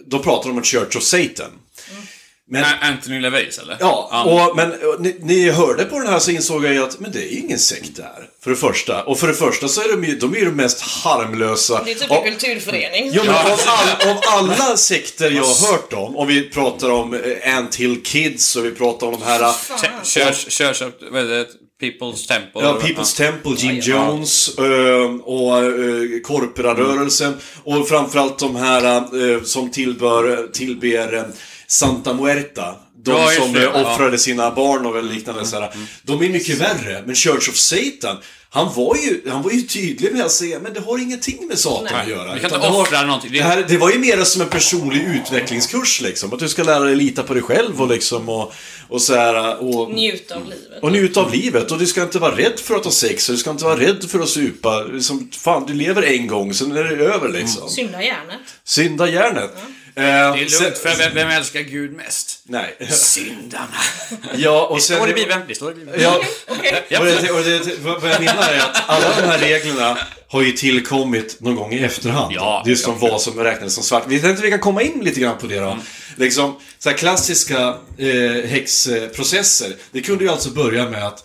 [0.07, 1.51] då pratar de om Church of Satan.
[2.51, 3.77] Men, Anthony LaVeys, eller?
[3.81, 7.13] ja, och, men ni, ni hörde på den här så insåg jag ju att men
[7.13, 8.29] det är ju ingen sekt där.
[8.45, 9.03] För det första.
[9.05, 11.83] Och för det första så är de ju, de är ju de mest harmlösa.
[11.85, 13.11] Det är typ av- en kulturförening.
[13.13, 17.15] Ja, men av, all, av alla sekter jag har hört om, om vi pratar om
[17.15, 19.41] eh, Anthill Kids och vi pratar om de här...
[19.41, 21.47] Ch- Church, Church of, vad är det?
[21.81, 22.63] People's Temple?
[22.63, 28.85] Ja, People's Temple, Jim Jones eh, och uh, Corpora-rörelsen och framförallt de här
[29.35, 31.23] eh, som tillbör, tillber eh,
[31.67, 32.75] Santa Muerta.
[33.05, 33.95] De Ja, som det, eh, ja.
[33.95, 35.71] offrade sina barn och liknande sådär.
[36.03, 38.17] De är mycket värre, men Church of Satan
[38.51, 41.59] han var, ju, han var ju tydlig med att säga men det har ingenting med
[41.59, 42.35] Satan att göra.
[42.35, 43.33] Vi kan inte det har- offra någonting.
[43.33, 46.33] Det, här, det var ju mer som en personlig utvecklingskurs liksom.
[46.33, 48.53] Att du ska lära dig lita på dig själv och liksom och,
[48.89, 50.83] och så här, och, Njut av livet.
[50.83, 51.71] och njuta av livet.
[51.73, 53.81] Och du ska inte vara rädd för att ha sex, och du ska inte vara
[53.81, 54.83] rädd för att supa.
[54.83, 57.69] Liksom, fan, du lever en gång, sen är det över liksom.
[57.69, 58.41] Synda järnet.
[58.65, 59.51] Synda järnet.
[59.57, 59.63] Eh,
[60.03, 62.41] Det är lugnt, sen- för vem, vem älskar Gud mest?
[62.45, 62.77] Nej.
[62.91, 63.67] Syndarna.
[64.37, 64.97] Ja, och Det sen...
[64.97, 65.41] står i Bibeln.
[65.49, 66.03] Det står i Bibeln.
[66.03, 66.85] Ja, Okej.
[66.99, 70.53] och det, och det, vad jag menar är att alla de här reglerna har ju
[70.53, 72.33] tillkommit någon gång i efterhand.
[72.35, 74.05] Ja, det är som vad som räknades som svart.
[74.07, 75.67] Vi tänkte vi kan komma in lite grann på det då.
[75.71, 75.79] Mm.
[76.17, 79.73] Liksom, så här klassiska eh, häxprocesser.
[79.93, 81.25] Det kunde ju alltså börja med att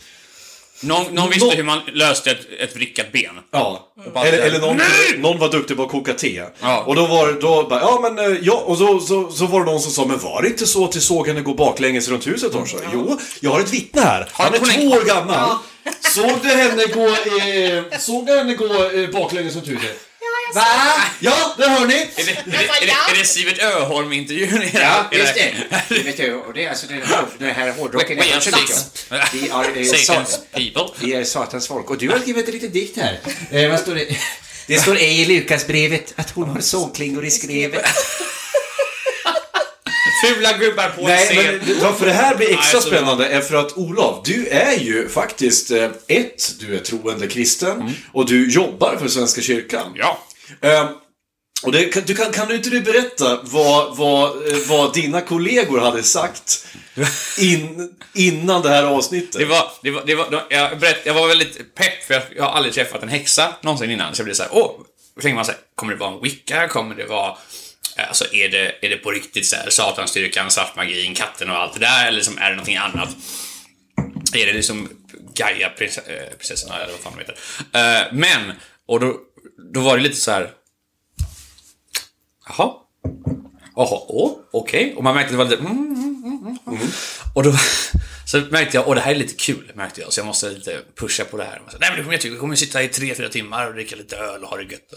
[0.84, 3.40] Någon, någon visste Nå- hur man löste ett, ett vrickat ben.
[3.52, 4.82] Ja, bara eller, eller någon,
[5.18, 6.44] någon var duktig på att koka te.
[6.62, 6.84] Ja.
[6.88, 9.60] Och då var det, då bara, ja men, eh, ja, och så, så, så var
[9.60, 12.10] det någon som sa, men var det inte så att du såg henne gå baklänges
[12.10, 12.78] runt huset Orsa?
[12.94, 14.28] Jo, jag har ett vittne här.
[14.32, 15.58] Han är två år gammal.
[16.14, 19.98] Såg du henne gå, eh, såg du henne gå eh, baklänges runt huset?
[20.54, 20.66] Va?
[21.20, 21.94] Ja, det hör ni.
[21.96, 24.62] Är det, är det, är det, är det Sivert Öholm-intervjun?
[24.74, 25.54] Ja, just det.
[26.04, 28.18] Vet du, och det är alltså den här, den här hårdrocken.
[28.18, 29.06] We är are Satans.
[29.34, 31.06] Vi är, eh, Satans sa- people.
[31.08, 31.90] vi är Satans folk.
[31.90, 33.20] Och du har skrivit en liten dikt här.
[33.52, 34.08] Eh, vad står det?
[34.68, 37.86] Det står ej i Lukasbrevet att hon har sågklingor i skrevet.
[40.26, 41.62] Fula gubbar på Nej, scen.
[41.68, 45.10] men varför det här blir extra Nej, spännande är för att Olof, du är ju
[45.10, 49.92] faktiskt, eh, ett, du är troende kristen och du jobbar för Svenska kyrkan.
[49.96, 50.24] Ja.
[50.62, 50.88] Ehm,
[51.64, 55.22] och det, kan, du kan, kan du inte du berätta vad, vad, eh, vad dina
[55.22, 56.68] kollegor hade sagt
[57.40, 59.40] in, innan det här avsnittet?
[59.40, 62.52] Det var, det var, det var, jag, berätt, jag var väldigt pepp för jag, har
[62.52, 64.16] aldrig träffat en häxa någonsin innan.
[64.16, 64.72] Så jag blev såhär, åh,
[65.16, 66.68] då tänker man såhär, kommer det vara en wicca?
[66.68, 67.38] Kommer det vara,
[67.98, 72.08] alltså är det, är det på riktigt såhär satanstyrkan, svartmagin, katten och allt det där?
[72.08, 73.10] Eller liksom, är det någonting annat?
[74.34, 74.90] Är det liksom
[75.36, 77.38] Gaia prins, äh, prinsessorna eller vad fan de heter?
[77.74, 78.54] Eh, men,
[78.88, 79.18] och då,
[79.74, 80.52] då var det lite så här.
[82.48, 82.74] Jaha.
[83.76, 84.94] Jaha, åh, okej.
[84.98, 85.62] Och man märkte att det var lite...
[85.62, 86.82] Mm, mm, mm, mm.
[86.82, 86.92] mm.
[87.36, 87.54] Och då
[88.26, 90.14] så märkte jag, åh det här är lite kul, märkte jag.
[90.14, 91.62] Så jag måste lite pusha på det här.
[91.72, 93.74] Så, Nej men det kommer jag tycka, vi kommer sitta i tre, fyra timmar och
[93.74, 94.94] dricka lite öl och ha det gött.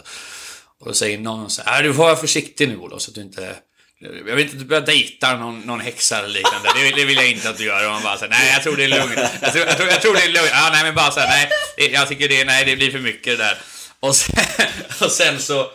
[0.81, 3.15] Och då säger någon så här, äh, du får vara försiktig nu Olof, så att
[3.15, 3.57] du inte...
[3.99, 6.69] Jag vill inte att du börjar dejta någon, någon häxa eller liknande.
[6.75, 7.87] Det, det vill jag inte att du gör.
[7.87, 8.31] Och man bara såhär...
[8.31, 9.19] nej jag tror det är lugnt.
[9.43, 10.51] Jag tror, jag tror, jag tror det är lugnt.
[10.53, 11.93] Ja, nej men bara så här, nej.
[11.93, 13.59] Jag tycker det, nej det blir för mycket det där.
[14.01, 14.35] Och sen,
[15.01, 15.71] och sen så...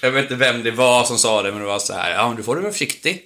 [0.00, 2.28] Jag vet inte vem det var som sa det, men det var så här, ja
[2.28, 3.22] men du får du vara försiktig.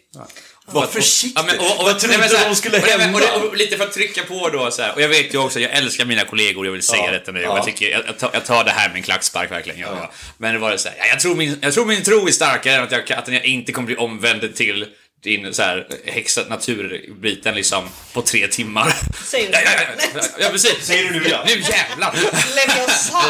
[0.66, 1.32] Var försiktig?
[1.40, 3.38] Ja, men, och, och, Vad trodde här, de skulle och, men- och, hända?
[3.38, 4.94] det- och, lite för att trycka på då så här.
[4.94, 7.40] Och jag vet ju också, jag älskar mina kollegor, jag vill säga Ja, detta nu.
[7.42, 7.56] ja.
[7.56, 9.80] Jag, tycker, jag, jag, tar, jag tar det här med en klackspark verkligen.
[9.80, 9.86] Ja.
[10.00, 10.12] Ja.
[10.38, 12.32] Men det var det så här, ja, jag, tror min, jag tror min tro är
[12.32, 14.86] starkare än att jag, att jag inte kommer bli omvänd till
[15.24, 18.94] din så här häxa naturbiten liksom på tre timmar.
[19.24, 19.52] Säger du?
[19.52, 20.86] Ja, ja, ja, ja, ja precis.
[20.86, 21.44] Säger du nu, ja.
[21.46, 22.14] Nu jävlar!
[22.56, 23.22] Leviosa!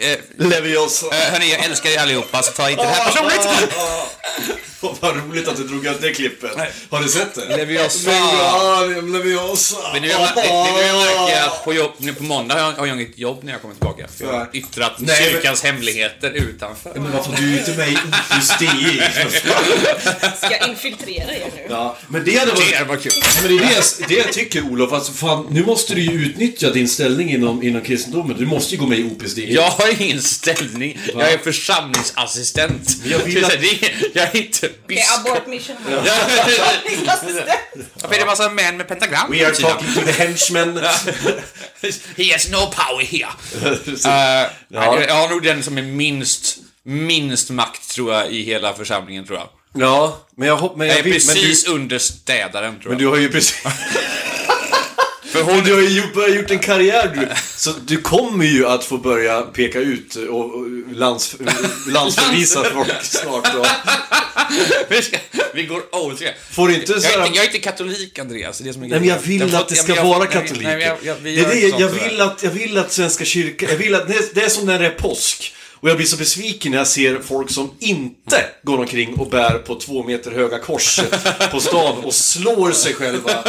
[0.00, 1.06] Eh, Leviosa.
[1.06, 3.48] eh, hörni, jag älskar er allihopa, så ta inte det här personligt.
[5.00, 6.50] Vad roligt att du drog ut det klippet.
[6.90, 7.56] Har du sett det?
[7.56, 8.10] Leviosa.
[9.12, 9.76] Leviosa.
[9.92, 12.60] Men nu, jag, det, det, nu jag märker att på, jobb, nu på måndag har
[12.60, 14.06] jag, har jag inget jobb när jag kommer tillbaka.
[14.18, 16.92] För jag har yttrat Nej, men- kyrkans hemligheter utanför.
[16.94, 17.98] Men varför du är inte med i
[18.60, 19.02] Dei?
[20.36, 21.66] Ska jag infiltrera er nu?
[21.70, 22.78] Ja, men det hade varit...
[22.78, 23.12] Det var kul.
[23.42, 26.70] Men det är det, det jag tycker Olof, alltså fan, nu måste du ju utnyttja
[26.70, 28.36] din ställning inom, inom kristendomen.
[28.38, 29.54] Du måste ju gå med i Opus Dei.
[29.54, 30.98] Jag har ingen ställning.
[31.14, 32.96] Jag är församlingsassistent.
[33.04, 35.26] jag vill att- Det Jag är inte Okej, biskop.
[35.26, 35.76] abort mission.
[37.94, 39.30] Varför är det massa män med pentagram?
[39.30, 39.70] We are sidan?
[39.72, 40.76] talking to the henchmen.
[42.16, 43.28] He has no power here.
[43.64, 48.74] Uh, jag, jag har nog den som är minst, minst makt tror jag i hela
[48.74, 49.48] församlingen tror jag.
[49.72, 50.78] Ja, men jag hoppas...
[50.78, 52.90] Jag jag är vill, precis men under städaren tror du, jag.
[52.90, 53.56] men du har ju precis...
[55.32, 57.28] För hon, du har ju gjort- börjat gjort en karriär du.
[57.56, 60.50] Så du kommer ju att få börja peka ut och,
[60.92, 61.36] lands,
[61.86, 63.54] landsförvisa folk snart.
[63.54, 63.66] Och,
[64.88, 65.16] vi, ska,
[65.54, 66.30] vi går old school.
[66.50, 68.88] får inte Jag är, inte, jag är inte katolik Andreas, det är det som är
[68.88, 69.54] Nej men jag vill grejen.
[69.56, 70.76] att det Jag- ska jag- vara katoliker.
[70.76, 73.76] Nej, jag, jag, det är det, jag, vill att, jag vill att Svenska kyrkan, jag
[73.76, 75.54] vill att, det, är- som när det är påsk.
[75.80, 79.50] Och jag blir så besviken när jag ser folk som inte går omkring och bär
[79.58, 81.00] på två meter höga kors
[81.50, 83.44] på stan och slår sig själva.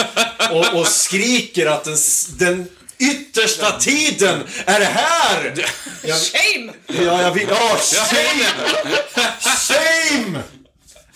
[0.51, 1.97] Och, och skriker att den,
[2.37, 2.67] den
[2.99, 5.65] yttersta tiden är här!
[6.03, 6.71] Jag, Shame!
[6.87, 7.47] ja, jag vill...
[7.49, 8.45] Ja, shame!
[9.41, 10.39] Shame!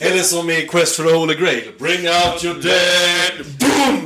[0.03, 1.71] Eller som i Quest for the Holy Grail.
[1.79, 3.45] Bring out your dead!
[3.59, 4.05] Boom!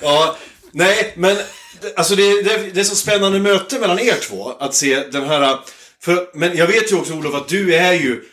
[0.00, 0.36] ja,
[0.72, 1.36] nej, men
[1.96, 4.50] alltså det, det, det är så spännande möte mellan er två.
[4.60, 5.58] Att se den här...
[6.02, 8.24] För, men jag vet ju också Olof att du är ju...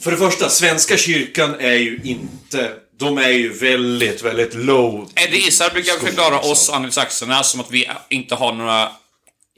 [0.00, 2.72] För det första, Svenska kyrkan är ju inte...
[2.98, 5.10] De är ju väldigt, väldigt low.
[5.14, 8.90] Eddie Izzard brukar förklara oss anglosaxerna som att vi inte har några...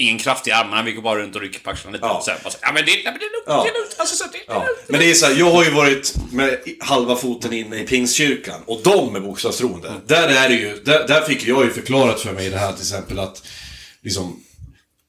[0.00, 2.06] Ingen kraft i armarna, vi går bara runt och rycker på axlarna lite.
[2.06, 2.22] Ja.
[2.24, 3.62] Så här, bara så, ja men det, nej, men det är lugnt, Ja.
[3.64, 3.94] det är lugnt.
[3.98, 4.66] Alltså, så, det, Ja.
[4.88, 8.60] Men det är så här, jag har ju varit med halva foten inne i Pingstkyrkan
[8.66, 9.92] och de är bokstavstroende.
[10.06, 12.80] Där är det ju, där, där fick jag ju förklarat för mig det här till
[12.82, 13.42] exempel att
[14.02, 14.42] liksom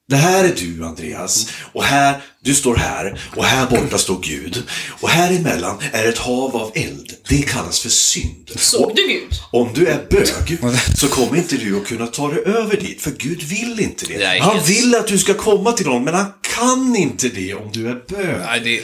[0.08, 4.62] det här är du Andreas och här, du står här och här borta står Gud
[5.00, 7.12] och här emellan är ett hav av eld.
[7.28, 8.50] Det kallas för synd.
[8.56, 9.28] Såg du Gud?
[9.52, 10.58] Om du är bög
[10.96, 14.22] så kommer inte du att kunna ta dig över dit för Gud vill inte det.
[14.24, 17.54] Är Han helt- vill att du ska komma till honom men han kan inte det
[17.54, 18.36] om du är bög.
[18.46, 18.78] Nej, det...
[18.78, 18.82] Eh,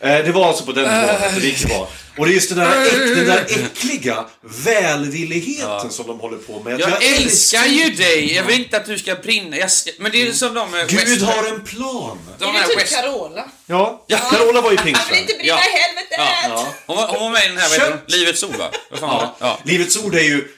[0.00, 1.88] Det var alltså på den planet det gick var.
[2.16, 6.60] Och det är just den där, äck, den där äckliga välvilligheten som de håller på
[6.62, 6.74] med.
[6.74, 8.34] Att Jag älskar ju dig!
[8.34, 9.56] Jag vill inte att du ska brinna.
[9.56, 9.90] Jag ska...
[9.98, 10.74] Men det är som de...
[10.74, 12.18] eh, Gud West- har en plan.
[12.38, 12.94] De Är det typ West...
[12.94, 13.44] Carola?
[13.66, 15.58] Ja, Carola var ju Han vill inte brinna Ja.
[15.58, 16.18] i helvetet!
[16.48, 16.66] Ja.
[16.86, 17.98] Hon, var, hon var med i den här, vad heter?
[18.06, 18.70] Livets ord va?
[18.90, 19.30] Vad fan var det?
[19.38, 19.58] Ja.
[19.64, 20.48] Livets ord är ju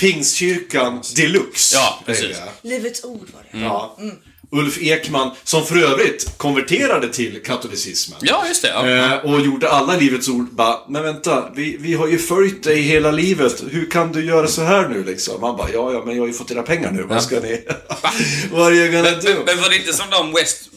[0.00, 1.76] Pingstkyrkan deluxe.
[1.76, 2.36] Ja, precis.
[2.62, 3.58] Livets ord var det.
[3.64, 3.98] Ja.
[4.52, 8.18] Ulf Ekman, som för övrigt konverterade till katolicismen.
[8.22, 8.68] Ja, just det.
[8.68, 8.88] Ja.
[8.88, 12.80] Eh, och gjorde alla Livets ord bara, men vänta, vi, vi har ju följt dig
[12.82, 13.62] hela livet.
[13.70, 15.40] Hur kan du göra så här nu liksom?
[15.40, 17.02] Man bara, ja, ja, men jag har ju fått era pengar nu.
[17.02, 17.64] Vad ska ni...
[18.52, 19.28] Vad are you gonna do?
[19.28, 20.70] Men, men var det inte som de West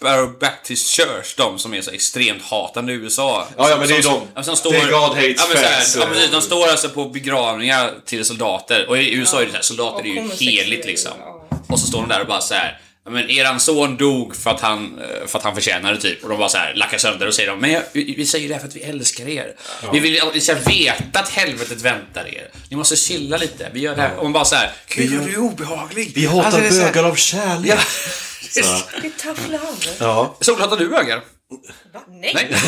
[0.00, 3.46] Barrow Baptist Church, de som är så extremt hatande i USA?
[3.56, 4.20] Ja, ja, Som- men det är som, de.
[4.34, 6.68] ja, Som står, Det är God hates ja, men så här, ja, precis, De står
[6.68, 8.86] alltså på begravningar till soldater.
[8.88, 11.12] Och i USA är det så här, soldater är ju heligt liksom.
[11.18, 11.34] ja.
[11.68, 12.80] Och så står de där och bara så här.
[13.08, 16.22] "Ja, Men eran son dog för att han, eh, för att han förtjänade det typ.
[16.22, 18.48] Och de bara så här lackar sönder och säger de, men jag, vi, vi säger
[18.48, 19.52] det här för att vi älskar er.
[19.92, 22.48] Vi vill att ni ska veta att helvetet väntar er.
[22.70, 23.70] Ni måste chilla lite.
[23.72, 24.16] Vi gör det här.
[24.16, 26.12] Och man bara så här, gud vad du är obehaglig.
[26.14, 27.70] Vi hatar Alltså, så här- bögar av kärlek.
[27.70, 27.78] Ja.
[29.02, 29.96] Det är tough love.
[29.98, 30.36] Ja.
[30.40, 31.16] Sol, hatar du bögar?
[31.94, 32.00] Va?
[32.08, 32.32] Nej.
[32.34, 32.48] Nej.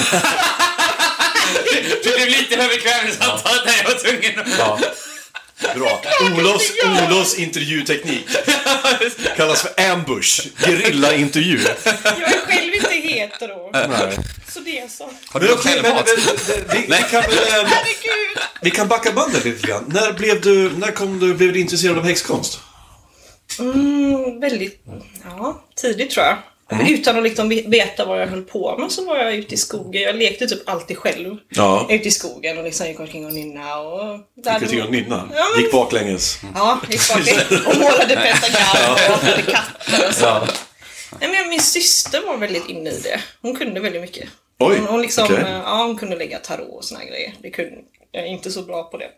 [2.04, 4.58] Du blev lite överkvävd i samtalet där jag var tvungen att...
[4.58, 4.78] ja.
[5.74, 6.02] Bra.
[6.36, 6.72] Olofs,
[7.08, 8.26] Olofs intervjuteknik.
[9.36, 10.46] Kallas för ambush.
[10.56, 11.58] Gerillaintervju.
[11.84, 13.70] Jag är själv inte hetero.
[13.72, 14.18] Nej.
[14.48, 15.10] Så det är så.
[15.28, 16.06] Har du men, självhat?
[16.06, 18.38] men, vi, vi, kan väl, eh, Herregud!
[18.62, 19.84] vi kan backa bandet lite grann.
[19.88, 22.60] När blev du, när kom du, blev du intresserad av häxkonst?
[23.58, 24.84] Mm, väldigt,
[25.24, 26.38] ja, tidigt tror jag.
[26.88, 30.02] Utan att liksom veta vad jag höll på med så var jag ute i skogen.
[30.02, 31.36] Jag lekte typ alltid själv.
[31.48, 31.86] Ja.
[31.90, 34.18] Ute i skogen och liksom gick omkring och nynna och...
[34.60, 35.28] Gick till att nynna?
[35.34, 36.38] Ja, men- Gick baklänges?
[36.54, 40.24] Ja, gick bak och målade pentagram och hade katter och så.
[40.24, 40.46] Ja.
[41.20, 43.20] Nej, men min syster var väldigt inne i det.
[43.42, 44.28] Hon kunde väldigt mycket.
[44.58, 45.36] Oj, hon, hon, liksom, okej.
[45.36, 47.34] eh, ja, hon kunde lägga tarot och såna här grejer.
[47.42, 47.70] Det kunde,
[48.12, 49.08] jag är inte så bra på det.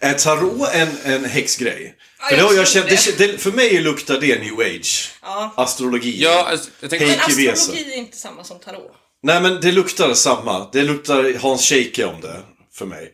[0.00, 1.94] Är tarot en, en häxgrej?
[2.28, 5.10] För, jag det jag känt, det, det, för mig luktar det new age.
[5.22, 5.54] Ja.
[5.56, 6.22] Astrologi.
[6.22, 7.06] Ja, alltså, jag tänkte...
[7.06, 8.92] Men astrologi är inte samma som tarot.
[9.22, 10.68] Nej men det luktar samma.
[10.72, 12.36] Det luktar Hans Scheike om det.
[12.74, 13.12] För mig.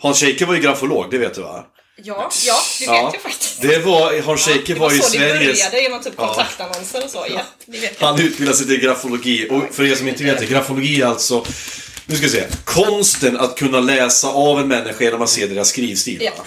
[0.00, 1.64] Hans Scheike var ju grafolog, det vet du va?
[2.02, 3.60] Ja, ja det vet jag faktiskt.
[3.60, 5.58] Det var, Hans Scheike det var, var ju så det Sveriges...
[5.58, 7.26] började genom typ kontaktannonser och så.
[7.30, 8.06] Ja, det vet jag.
[8.06, 9.48] Han utbildade sig till grafologi.
[9.50, 11.46] Och för er som inte vet det, grafologi är alltså...
[12.06, 12.44] Nu ska vi se.
[12.64, 16.18] Konsten att kunna läsa av en människa genom att se deras skrivstil.
[16.22, 16.44] Ja, va?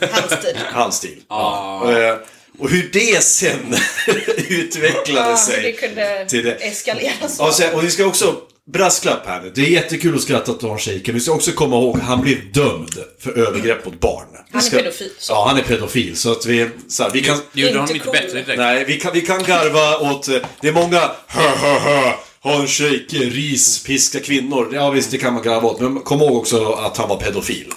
[0.00, 0.08] ja.
[0.12, 0.56] Handstil.
[0.72, 1.16] Handstil.
[1.28, 1.92] Ja.
[1.98, 2.16] Eh,
[2.58, 3.76] Och hur det sen
[4.48, 5.62] utvecklade Ja, sig.
[5.62, 6.52] det kunde till det.
[6.54, 7.42] eskalera så.
[7.42, 8.34] Ja, så- och vi ska också,
[8.72, 9.52] brasklapp här nu.
[9.54, 11.12] Det är jättekul att skratta åt Don Shaker.
[11.12, 14.26] Vi ska också komma ihåg, han blev dömd för övergrepp mot barn.
[14.52, 15.32] Han är ska, pedofil, så.
[15.32, 16.16] Ja, han är pedofil.
[16.16, 17.38] Så att vi, så här, vi kan...
[17.52, 18.12] Det gjorde honom Inte cool.
[18.12, 18.58] bättre direkt.
[18.58, 20.26] Nej, vi kan, vi kan garva åt...
[20.60, 22.12] Det är många hö, hö, hö,
[22.46, 24.70] Hans Scheike, ris, piska kvinnor.
[24.72, 25.80] Ja visst, det kan man garva åt.
[25.80, 27.72] Men kom ihåg också att han var pedofil.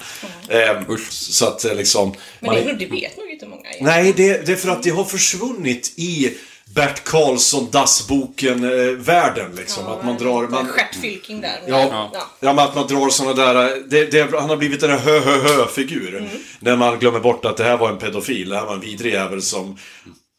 [0.48, 2.14] Eh, så att eh, liksom...
[2.40, 3.62] Men det, det vet nog inte många.
[3.62, 3.86] egentligen.
[3.86, 6.38] Nej, det, det är för att det har försvunnit i
[6.74, 9.56] Bert Karlsson, Dassboken-världen.
[9.56, 9.88] Liksom.
[9.88, 10.48] att man drar...
[10.48, 11.60] Man, Stjärtfylking där.
[11.68, 12.54] Ja, ja.
[12.54, 13.84] men att man drar såna där...
[13.90, 16.30] Det, det, han har blivit en hö hö hö figur
[16.60, 19.14] När man glömmer bort att det här var en pedofil, det här var en vidrig
[19.14, 19.78] jävel som...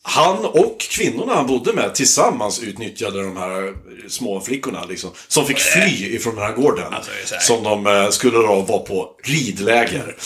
[0.03, 3.75] Han och kvinnorna han bodde med tillsammans utnyttjade de här
[4.09, 5.11] små flickorna liksom.
[5.29, 6.95] Som fick fly ifrån den här gården.
[6.95, 7.11] Alltså.
[7.41, 10.17] Som de eh, skulle då vara på ridläger.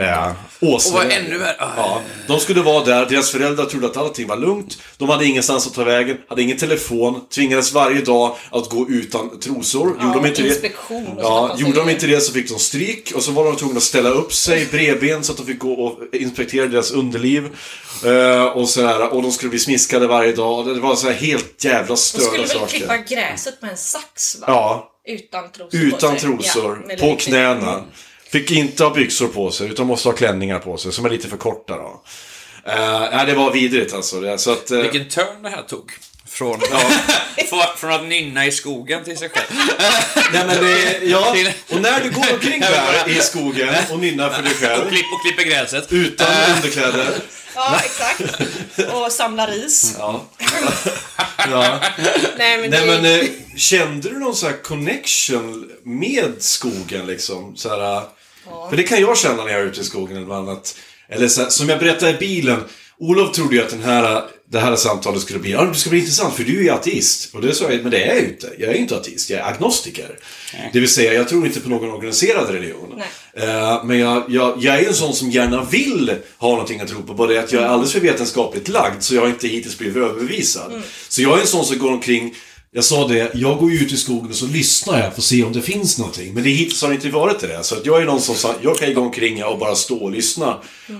[0.00, 1.56] Eh, Och vad ännu värre...
[1.58, 4.78] Ja, de skulle vara där, deras föräldrar trodde att allting var lugnt.
[4.98, 9.40] De hade ingenstans att ta vägen, hade ingen telefon, tvingades varje dag att gå utan
[9.40, 9.88] trosor.
[10.02, 10.72] gjorde de inte det,
[11.18, 11.90] ja, gjorde de saker.
[11.90, 14.66] inte det så fick de stryk och så var de tvungna att ställa upp sig
[14.70, 17.48] bredben så att de fick gå och inspektera deras underliv.
[18.04, 20.66] Eh, och sådär, och de skulle bli smiskade varje dag.
[20.66, 22.66] Det var så här helt jävla De störda skulle väl saker.
[22.78, 24.44] klippa gräset med en sax va?
[24.48, 27.84] Ja, Utan trosor på utan trosor, Ja, på knäna.
[28.32, 31.28] Fick inte ha byxor på sig, utan måste ha klänningar på sig, som är lite
[31.28, 32.02] för korta då.
[32.68, 34.20] Uh, nej, det var vidrigt alltså.
[34.20, 35.92] Det, så att, eh, Vilken turn det här tog.
[36.28, 36.60] Från,
[37.50, 39.46] från, från att nynna i skogen till sig själv.
[40.32, 41.34] nej, men det, ja,
[41.70, 45.06] och när du går omkring där i skogen och nynnar för dig Och, själv, klipp,
[45.12, 45.92] och klipper gräset.
[45.92, 47.06] utan underkläder.
[47.54, 48.40] Ja, exakt.
[48.92, 49.94] Och samla ris.
[49.98, 50.24] Ja.
[51.50, 51.80] ja.
[52.38, 52.86] Nej, men, Nej det...
[52.86, 57.56] men, eh, kände du någon sån här connection med skogen liksom?
[57.56, 58.02] Så här,
[58.70, 60.74] För det kan jag känna när jag är ute i skogen eller annat.
[61.08, 62.64] Eller så som jag berättade i bilen.
[62.98, 65.98] Olof trodde ju att den här, det här samtalet skulle bli, ja det ska bli
[65.98, 67.34] intressant för du är ju ateist.
[67.34, 68.50] Och det sa jag, men det är jag ju inte.
[68.58, 70.18] Jag är inte ateist, jag är agnostiker.
[70.72, 72.94] Det vill säga, jag tror inte på någon organiserad religion.
[72.96, 73.48] Nej.
[73.48, 76.88] Eh, men jag, jag, jag är ju en sån som gärna vill ha någonting att
[76.88, 77.14] tro på.
[77.14, 79.96] Bara det att jag är alldeles för vetenskapligt lagd så jag har inte hittills blivit
[79.96, 80.82] överbevisad.
[81.08, 82.34] Så jag är en sån som går omkring
[82.72, 85.24] jag sa det, jag går ju ut i skogen och så lyssnar jag för att
[85.24, 86.34] se om det finns någonting.
[86.34, 87.64] Men det hittills har det inte varit det.
[87.64, 89.96] Så att jag är någon som sa, jag kan ju gå omkring och bara stå
[89.96, 90.58] och lyssna.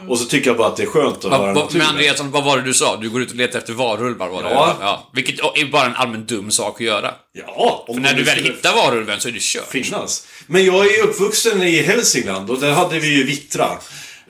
[0.09, 2.31] Och så tycker jag bara att det är skönt att Va, höra va, men Andreasson,
[2.31, 2.97] vad var det du sa?
[2.97, 4.49] Du går ut och letar efter varulvar var det?
[4.51, 4.77] Ja.
[4.81, 5.11] ja.
[5.15, 7.15] Vilket är bara en allmän dum sak att göra.
[7.33, 9.69] Ja, om För när du väl hittar varulven så är det kört.
[9.71, 10.27] finnas.
[10.47, 13.69] Men jag är ju uppvuxen i Hälsingland och där hade vi ju vittra.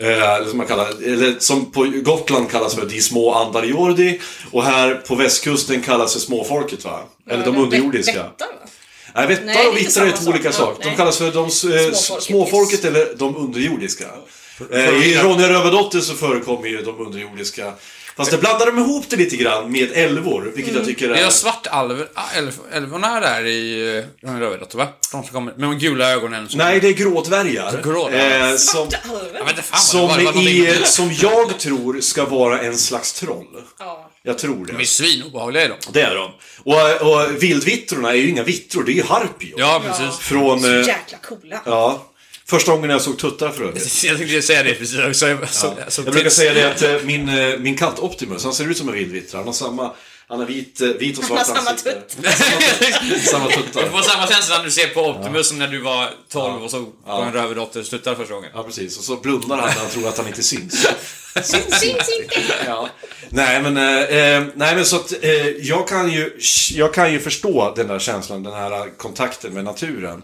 [0.01, 4.65] Eh, eller, som man kallar, eller som på Gotland kallas för de små Andaliordi och
[4.65, 7.01] här på västkusten kallas för småfolket va?
[7.31, 8.27] Eller de underjordiska.
[9.15, 10.77] Nej, vättar och det är två olika sak.
[10.77, 10.91] saker.
[10.91, 12.23] De kallas för de eh, Småfolket.
[12.23, 14.05] småfolket eller de underjordiska.
[14.73, 17.73] Eh, I Ronja Rövardotter så förekommer ju de underjordiska.
[18.17, 21.27] Fast det blandar de ihop det lite grann med älvor, vilket jag tycker Det är...
[21.27, 23.83] är svartalver, ah, älv, älvorna där i
[24.23, 24.89] uh, Rövardotter va?
[25.13, 26.49] De som kommer med de gula ögonen.
[26.49, 27.81] Som, Nej, det är grådvärgar.
[27.85, 28.19] Grå, ja.
[28.19, 28.89] eh, som,
[29.63, 30.33] fan som, vad det var.
[30.33, 33.47] Det var i, någonting- som jag tror ska vara en slags troll.
[33.79, 34.11] Ja.
[34.23, 34.87] Jag tror De är det.
[34.87, 35.77] svinobehagliga är de.
[35.93, 36.31] Det är de.
[36.65, 39.61] Och, och vildvittrorna är ju inga vittror, det är ju harpior.
[39.61, 40.19] Ja, precis.
[40.19, 40.61] Från...
[40.61, 41.61] Så Eh, jäkla coola.
[41.65, 42.07] ja.
[42.51, 44.05] Första gången jag såg tuttar för övrigt.
[44.05, 44.97] Jag tänkte säga det precis.
[44.97, 48.45] Så, så, så, så, Jag brukar säga det att eh, min, eh, min katt Optimus,
[48.45, 49.39] han ser ut som en vildvittra.
[49.39, 49.93] Han har samma...
[50.29, 52.01] Han har vit, eh, vit och Han har svart samma ansikte.
[52.01, 53.23] tutt.
[53.31, 53.89] Samma Du tuttar.
[53.89, 57.05] får samma känsla när du ser på Optimus som när du var 12 och såg
[57.07, 58.51] på en rövardotter slutta första gången.
[58.55, 58.99] Ja, precis.
[58.99, 60.87] Och så blundar han när han tror att han inte syns.
[61.43, 62.41] Syns inte.
[62.67, 62.89] Ja.
[63.31, 66.39] Nej, men, eh, nej, men så att eh, jag, kan ju,
[66.73, 70.23] jag kan ju förstå den där känslan, den här kontakten med naturen.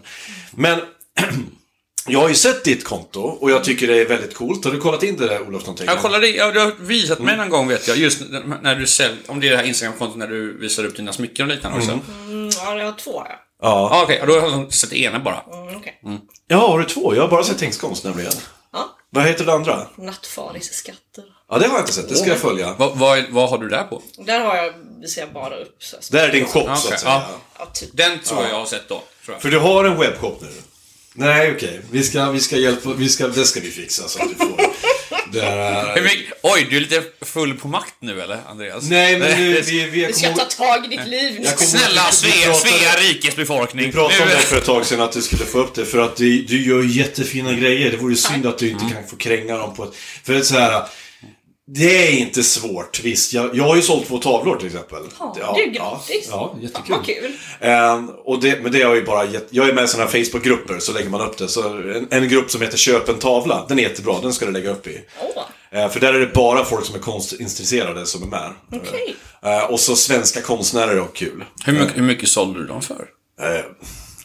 [0.51, 0.79] Men
[2.07, 4.65] jag har ju sett ditt konto och jag tycker det är väldigt coolt.
[4.65, 5.85] Har du kollat in det där, Olof, någonting?
[5.87, 8.87] Jag kollade, ja, du har visat mig någon gång vet jag, just när- när du
[8.87, 11.77] säljer, om det är det här Instagram-kontot när du visar upp dina smycken och liknande
[11.77, 11.91] också.
[11.91, 13.35] Mm, ja, jag har två ja.
[13.61, 13.89] Ja.
[13.91, 15.41] Ja, okej, då har jag sett ena bara.
[15.53, 15.99] Mm, okej.
[16.47, 17.15] ja, har du två?
[17.15, 18.31] Jag har bara sett Tengskonst nämligen.
[18.73, 18.95] Ja.
[19.09, 19.87] Vad heter det andra?
[19.95, 21.23] Nattfaris skatter.
[21.49, 22.09] Ja, det har jag inte sett.
[22.09, 22.75] Det ska jag följa.
[22.77, 24.01] Vad, vad, vad har du där på?
[24.17, 25.75] Där har jag, visar jag bara upp.
[25.83, 26.99] Så Det är din shop, så Okej, att säga.
[27.11, 27.23] ja.
[27.59, 27.89] Ja, typ.
[27.93, 28.95] Den tror jag jag har sett då.
[29.25, 29.41] Tror jag.
[29.41, 30.47] För du har en webbshop nu?
[31.19, 31.79] Nej, okej.
[31.91, 32.93] Vi, ska, vi ska hjälpa...
[32.93, 34.61] Vi ska, det ska vi fixa så att du får...
[35.41, 38.83] Är, oj, du är lite full på makt nu eller, Andreas?
[38.89, 41.47] Nej, men nu, vi, vi Du ska ta tag i ditt liv nu.
[41.57, 43.85] Snälla Vi Svea, Svea rikes befolkning.
[43.85, 45.97] Vi pratade om det för ett tag sedan att du skulle få upp det för
[45.99, 47.91] att du, du gör jättefina grejer.
[47.91, 48.95] Det vore synd att du inte Mm.
[48.95, 49.95] kan få kränga dem på ett...
[50.23, 50.83] För det är så här...
[51.69, 53.33] Det är inte svårt, visst.
[53.33, 54.99] Jag, jag har ju sålt två tavlor till exempel.
[55.19, 56.27] Ja, du, grattis.
[56.31, 56.95] Ja, ja jättekul.
[56.95, 57.31] Vad kul.
[57.59, 60.23] Ehm, och det, men det har ju bara gett, Jag är med i sådana här
[60.23, 61.47] Facebookgrupper, så lägger man upp det.
[61.47, 64.51] Så en, en grupp som heter Köp en tavla, den är jättebra, den ska du
[64.51, 65.01] lägga upp i.
[65.21, 68.51] Åh, Eh, för där är det bara folk som är konstintresserade som är med.
[68.73, 69.15] Okej.
[69.43, 71.43] Eh, och så svenska konstnärer och kul.
[71.65, 73.05] Hur mycket, hur mycket sålde du dem för?
[73.41, 73.65] Eh,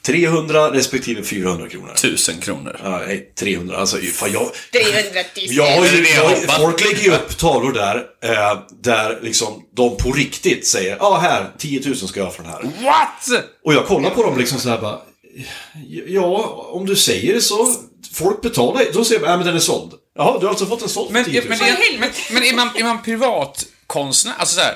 [0.06, 1.94] 300 respektive 400 kronor.
[1.94, 2.80] Tusen kronor.
[2.84, 3.76] Ja, nej, 300.
[3.76, 5.46] Alltså, fan, jag, 300 000.
[5.48, 9.62] jag har Det är ju, jag folk lägger ju upp tavlor där, eh, där liksom
[9.76, 12.62] de på riktigt säger ja här, 10 000 ska jag ha för den här.
[12.62, 13.46] What?
[13.64, 14.98] Och jag kollar på dem liksom så här bara,
[16.06, 17.74] ja, om du säger det så,
[18.14, 19.92] folk betalar, då säger man, ja men den är såld.
[20.16, 21.48] Jaha, du har alltså fått en såld för Men, 10 000.
[21.48, 24.34] men, men, men, men är man, är man privatkonstnär?
[24.38, 24.74] Alltså såhär,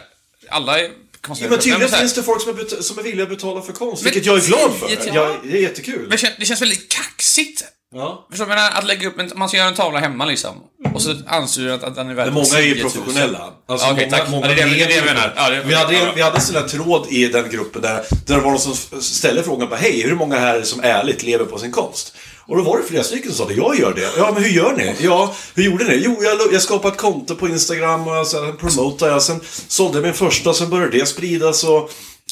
[0.51, 0.91] alla är
[1.27, 1.51] Konstnärer.
[1.51, 4.03] men tydligen här- finns det folk som är, som är villiga att betala för konst,
[4.03, 4.87] Men vilket jag är glad för.
[4.87, 6.01] 10 000 Jag, det är jättekul.
[6.01, 7.65] Men det kän- det känns väldigt kaxigt.
[7.95, 8.27] Ja.
[8.31, 8.53] Förstår du?
[8.53, 10.55] Att lägga upp en, man ska göra en tavla hemma liksom.
[10.94, 12.92] Och så anser du att, att den är värd Men många är ju 10 000.
[12.92, 13.53] professionella.
[13.69, 14.31] Alltså, okej, många, tack.
[14.31, 15.33] många Ja, det är det- det jag menar.
[15.37, 18.05] Ja, det- vi, hade, ja, vi hade en sån där tråd i den gruppen där,
[18.27, 21.44] där det var någon som ställde frågan bara Hej, hur många här som ärligt lever
[21.44, 22.15] på sin konst?
[22.49, 23.55] Och då var det flera stycken som sa det.
[23.55, 24.11] Jag gör det.
[24.17, 24.94] Ja, men hur gör ni?
[25.01, 26.01] Ja, hur gjorde ni?
[26.05, 29.23] Jo, jag, jag skapade ett konto på Instagram och sen promotade jag.
[29.23, 31.90] Sen sålde jag min första, sen började det spridas och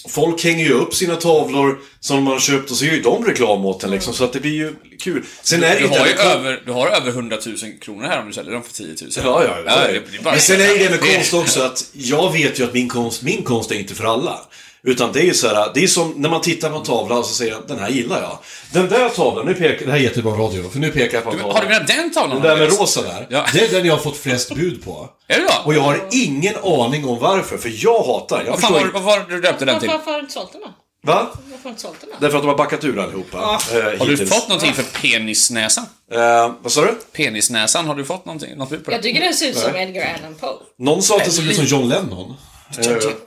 [0.08, 3.24] Folk hänger ju upp sina tavlor som man har köpt och så gör ju de
[3.24, 5.24] reklam åt en liksom, så att det blir ju kul.
[5.42, 8.26] Sen är det Du har, ju över, du har över 100 000 kronor här om
[8.26, 8.96] du säljer dem för 10 000.
[9.16, 9.86] Ja, ja, ja.
[9.86, 10.30] det, det är bara...
[10.30, 13.22] Men sen är det det med konst också att jag vet ju att min konst,
[13.22, 14.40] min konst är inte för alla.
[14.86, 17.14] Utan det är ju så här, det är som när man tittar på en tavla
[17.18, 18.38] och så säger jag, den här gillar jag.
[18.72, 21.30] Den där tavlan, nu pekar, det här är jättebra radio, för nu pekar jag på
[21.30, 21.54] en tavla.
[21.54, 22.42] Har du menat den tavlan?
[22.42, 23.46] Den där med rosa där, Ja.
[23.52, 25.08] det är den jag har fått flest bud på.
[25.28, 25.62] Är det så?
[25.64, 28.86] Och jag har ingen aning om varför, för jag hatar jag Vad fan förstår var,
[28.86, 29.96] inte- var det du döpte den Varför, till?
[29.96, 30.68] varför har du inte sålt den då?
[31.06, 31.26] Va?
[31.32, 32.16] Varför har du inte sålt den då?
[32.20, 33.38] Därför att de har backat ur allihopa.
[33.38, 35.84] eh, Har du fått någonting för penisnäsan?
[36.12, 36.94] Eh, vad sa du?
[37.12, 38.56] Penisnäsan, har du fått någonting?
[38.56, 38.96] Något bud på det?
[38.96, 40.50] Jag tycker den ser ut som Edgar Allan Poe.
[40.78, 42.34] Någon sa att det såg ut som John Lennon.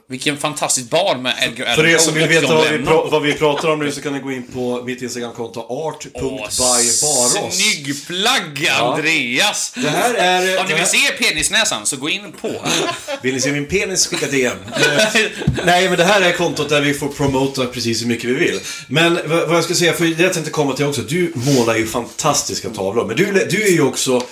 [0.08, 2.78] Vilken fantastisk bar med Edgar Allan För er som vill veta vad vi,
[3.10, 7.56] vad vi pratar om nu så kan ni gå in på mitt Instagramkonto art.bybaros.
[7.56, 9.72] Snygg plagg, Andreas!
[9.74, 10.60] Det här är...
[10.60, 12.48] Om ni vill se penisnäsan så gå in på...
[13.22, 14.58] vill ni se min penis, skicka DM.
[14.74, 15.20] Eh,
[15.64, 18.60] Nej, men det här är kontot där vi får promota precis hur mycket vi vill.
[18.88, 21.02] Men vad vad jag ska säga, för det jag tänkte komma till också.
[21.02, 23.06] Du målar ju fantastiska tavlor.
[23.06, 24.22] Men du, du är ju också...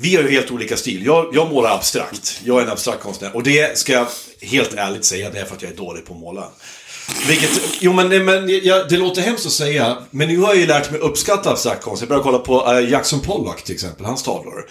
[0.00, 1.06] Vi har ju helt olika stil.
[1.06, 2.40] Jag, jag målar abstrakt.
[2.44, 3.36] Jag är en abstrakt konstnär.
[3.36, 4.06] Och det ska jag
[4.40, 6.48] helt ärligt säga, det är för att jag är dålig på att måla.
[7.28, 10.66] Vilket, jo men, men jag, det låter hemskt att säga, men nu har jag ju
[10.66, 12.02] lärt mig uppskatta abstrakt konst.
[12.02, 14.68] Jag börjar kolla på eh, Jackson Pollock till exempel, hans tavlor.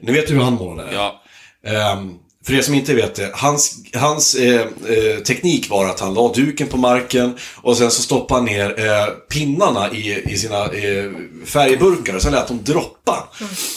[0.00, 0.94] Ni vet hur han målade?
[0.94, 1.22] Ja.
[1.66, 2.14] Ehm,
[2.46, 6.32] för er som inte vet det, hans, hans eh, eh, teknik var att han la
[6.32, 11.10] duken på marken och sen så stoppade han ner eh, pinnarna i, i sina eh,
[11.44, 13.28] färgburkar och sen lät de droppa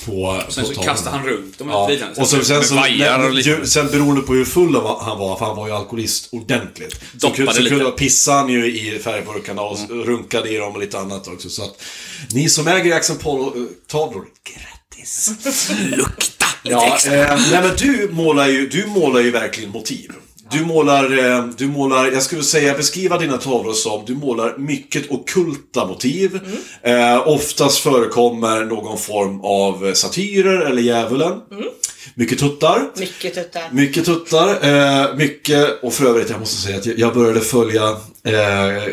[0.05, 2.75] på Sen på så kastade han runt dem Ja, lite och så, sen, Med så,
[2.75, 5.67] och när, ju, sen beroende på hur full han var- han var, för han var
[5.67, 6.99] ju alkoholist ordentligt.
[7.17, 7.75] Så, Doppade så lite.
[7.75, 10.03] kunde pissade han ju i färgburkarna och mm.
[10.03, 11.49] runkade i dem och lite annat också.
[11.49, 11.81] Så att
[12.33, 15.31] ni som äger Jackson Pollock-tavlor, grattis!
[15.97, 16.36] Lukta!
[16.71, 20.11] Ja, eh, nej men du målar ju, du målar ju verkligen motiv.
[20.51, 25.11] Du målar, eh, du målar, jag skulle säga beskriva dina tavlor som, du målar mycket
[25.11, 26.39] ockulta motiv.
[26.83, 31.33] Eh, oftast förekommer någon form av satyrer eller djävulen.
[32.15, 32.81] Mycket tuttar.
[32.99, 33.63] Mycket tuttar.
[33.71, 37.83] Mycket tuttar, eh, mycket, och för övrigt jag måste säga att jag- började följa
[38.23, 38.87] eh, eh,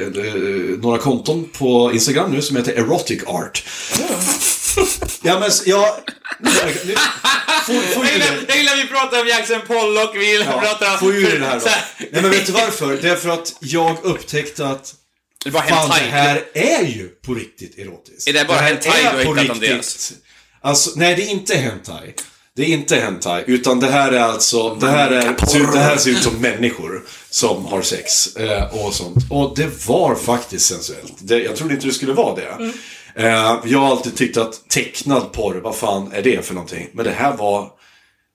[0.82, 3.64] några konton på Instagram nu som heter Erotic Art.
[5.22, 5.88] Ja men, jag...
[6.40, 8.12] Nu, får, får Jag det.
[8.12, 10.96] gillar, jag gillar vi pratar om Jackson Pollock, vi Ja, pratar...
[10.96, 11.66] få ur det här då.
[12.12, 12.96] Nej men vet du varför?
[13.02, 14.94] Det är för att jag upptäckte att
[15.44, 16.10] Det var fan det hentai.
[16.10, 18.28] här är ju på riktigt erotiskt.
[18.28, 20.12] Är det bara här hentai är du har hittat om riktigt- deras?
[20.62, 22.14] Alltså, nej det är inte hentai.
[22.56, 26.10] Det är inte hentai, utan det här är alltså, det här, är, det här ser
[26.10, 29.16] ut som människor som har sex eh, och sånt.
[29.30, 31.12] Och det var faktiskt sensuellt.
[31.18, 32.72] Det, jag trodde inte det skulle vara det.
[33.16, 36.88] Eh, jag har alltid tyckt att tecknad porr, vad fan är det för någonting?
[36.92, 37.70] Men det här var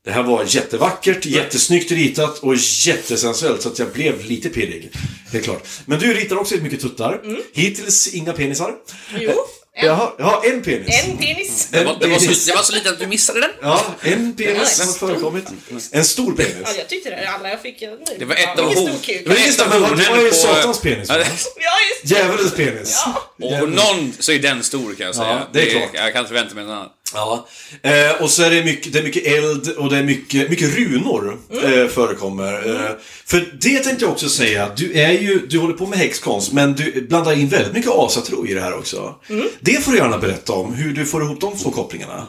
[0.06, 2.56] det här var jättevackert, jättesnyggt ritat och
[2.86, 4.92] jättesensuellt så att jag blev lite pirrig.
[5.32, 5.68] Helt klart.
[5.86, 7.22] Men du ritar också mycket tuttar.
[7.54, 8.76] Hittills inga penisar.
[9.20, 9.32] Jo,
[9.80, 11.04] en, Jaha, ja, en penis.
[11.04, 11.68] en penis.
[11.72, 13.50] Det var, det, var så, det var så lite att du missade den.
[13.62, 15.46] Ja, en penis har förekommit.
[15.92, 16.54] En stor penis.
[16.66, 17.30] Ja, jag tyckte det.
[17.30, 17.82] Alla jag fick.
[17.82, 19.22] jag- Det var ett av kuk.
[19.24, 20.36] Det var just ett av det, men det var ju hornen på...
[20.36, 21.10] satans penis?
[21.10, 22.16] Ja, Ja, just det.
[22.16, 23.04] Djävulens penis.
[23.42, 25.48] Och någon så är den stor kan jag säga.
[25.54, 25.90] det är klart.
[25.94, 26.92] Jag kan inte förvänta mig något annat.
[27.14, 27.48] Ja.
[27.82, 30.76] Eh, och så är det mycket, det är mycket eld och det är mycket, mycket
[30.78, 32.54] runor eh, förekommer.
[32.70, 32.92] Eh,
[33.26, 36.74] för det tänkte jag också säga, du är ju, du håller på med häxkonst men
[36.76, 39.16] du blandar in väldigt mycket asatro i det här också.
[39.60, 42.28] Det får du gärna berätta om, hur du får ihop de två kopplingarna.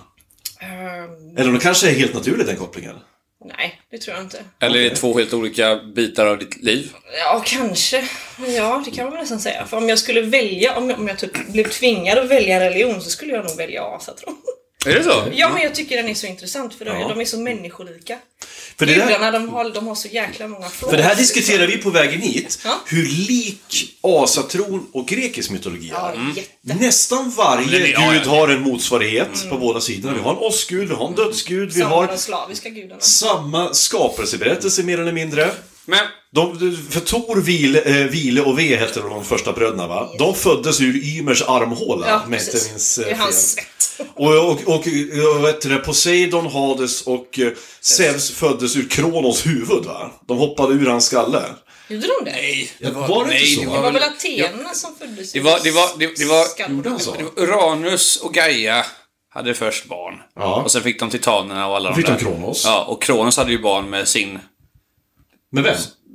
[0.60, 2.96] Ehm, Eller om det kanske är helt naturligt den kopplingen.
[3.58, 4.38] nej, det tror jag inte.
[4.60, 6.92] Eller är det två helt olika bitar av ditt liv?
[7.18, 8.08] Ja, kanske.
[8.56, 9.66] Ja, det kan man nästan säga.
[9.66, 13.00] För om jag skulle välja, om jag, om jag typ blev tvingad att välja religion
[13.02, 14.36] så skulle jag nog välja asatron.
[14.86, 15.24] Är det så?
[15.34, 17.08] Ja, men jag tycker den är så intressant för de, Ja.
[17.08, 18.18] de är så människolika.
[18.78, 20.90] För det, där, Gudarna, de har, de har så jäkla många flaws.
[20.90, 22.80] för det här diskuterar vi på vägen hit, Ja.
[22.86, 26.36] hur lik asatron och grekisk mytologi Ja, är.
[26.36, 26.74] jätte.
[26.84, 28.30] Nästan varje ja, gud ja.
[28.30, 30.14] har en motsvarighet på båda sidorna.
[30.14, 33.00] Vi har en åskgud, vi har en dödsgud, vi Samma har de slaviska gudarna.
[33.00, 35.50] samma skapelseberättelse mer eller mindre.
[35.84, 35.98] Men,
[36.32, 40.10] De, för Tor, Vile, eh, Vile och Ve hette de första bröderna va?
[40.18, 43.64] De föddes ur Ymers armhåla, Ja, om jag inte minns Det eh, är hans fel.
[43.64, 43.66] svett.
[44.14, 44.86] Och, och, och,
[45.36, 50.10] och vet du, det, Poseidon, Hades och eh, Zeus föddes ur Kronos huvud va?
[50.26, 51.42] De hoppade ur hans skalle.
[51.88, 52.30] Gjorde de det?
[52.30, 52.70] nej.
[52.78, 53.60] Ja, var det inte så?
[53.60, 56.70] det Det var väl Athena som föddes Det var, det var, det, det var.
[56.70, 57.14] Gjorde han så?
[57.18, 58.86] det var Uranus och Gaia
[59.34, 60.14] hade först barn.
[60.36, 60.62] Ja.
[60.62, 62.62] Och sen fick de titanerna och alla fick de de Kronos.
[62.64, 64.38] Ja, och Kronos hade ju barn med sin...
[65.52, 65.76] Men vem?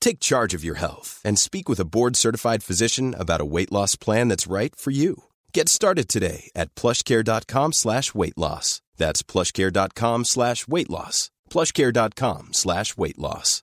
[0.00, 3.96] Take charge of your health and speak with a board-certified physician about a weight loss
[3.96, 5.24] plan that's right for you.
[5.52, 8.80] Get started today at plushcare.com slash weight loss.
[8.98, 11.30] That's plushcare.com slash weight loss.
[11.50, 13.62] plushcare.com slash weight loss.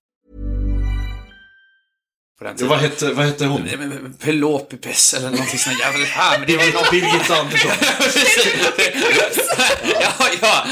[2.39, 2.69] På den Ja, tiden.
[2.69, 4.13] vad, hette, vad hette hon?
[4.19, 6.07] Pelopipes eller någonting sånt där.
[6.15, 7.71] Ja, men det var Ja, Birgitta Andersson.
[10.01, 10.63] ja, ja.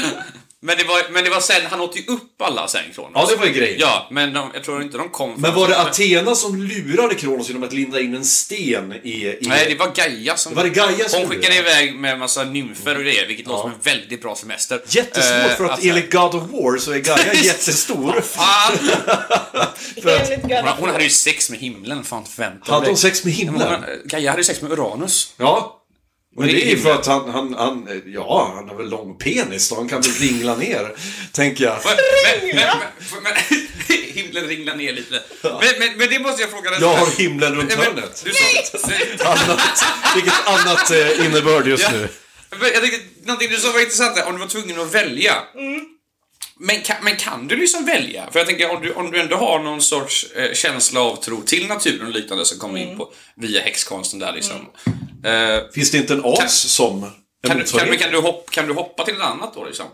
[0.64, 3.12] Men det, var, men det var sen, han åt ju upp alla sen Kronos.
[3.14, 3.76] Ja, det var ju grejen.
[3.80, 7.48] Ja, men de, jag tror inte de kom Men var det Athena som lurade Kronos
[7.48, 9.08] genom att linda in en sten i...
[9.26, 9.38] i...
[9.40, 10.54] Nej, det var Gaia som...
[10.54, 11.60] Var det Gaia som Hon skickade det?
[11.60, 14.82] iväg med en massa nymfer och grejer, vilket låter som en väldigt bra semester.
[14.88, 18.20] Jättesvårt Eh, för att alltså- enligt God of War så är Gaia jättestor.
[18.20, 18.72] Fan!
[19.96, 23.32] Enligt God Hon, hon hade ju sex med himlen, fan förvänta Hade hon sex med
[23.32, 23.84] himlen?
[24.04, 25.34] Gaia hade ju sex med Uranus.
[25.36, 25.81] Ja.
[26.36, 29.68] Men det är ju för att han, han, han, ja, han har väl lång penis
[29.68, 30.94] då, han kan väl ringla ner,
[31.32, 31.78] tänker jag.
[31.84, 31.96] Men,
[32.42, 33.32] men, men, men,
[34.14, 35.22] himlen ringlar ner lite.
[35.42, 36.80] Men, men, men det måste jag fråga dig.
[36.80, 38.22] Jag har himlen runt hörnet.
[38.24, 39.28] Du sa...
[39.30, 39.60] Annat,
[40.14, 42.08] vilket annat eh, innebörd just nu.
[42.60, 45.34] Jag tycker, någonting du sa var intressant där, om du var tvungen att välja.
[46.58, 48.28] Men, kan, men kan du liksom välja?
[48.32, 51.42] För jag tänker om du, om du ändå har någon sorts eh, känsla av tro
[51.42, 54.66] till naturen och liknande som kommer in på via häxkonsten där liksom.
[55.24, 57.10] Eh, Finns det inte en as som en
[57.48, 59.86] kan, du, kan, du, kan, du hopp, kan du hoppa till något annat då liksom?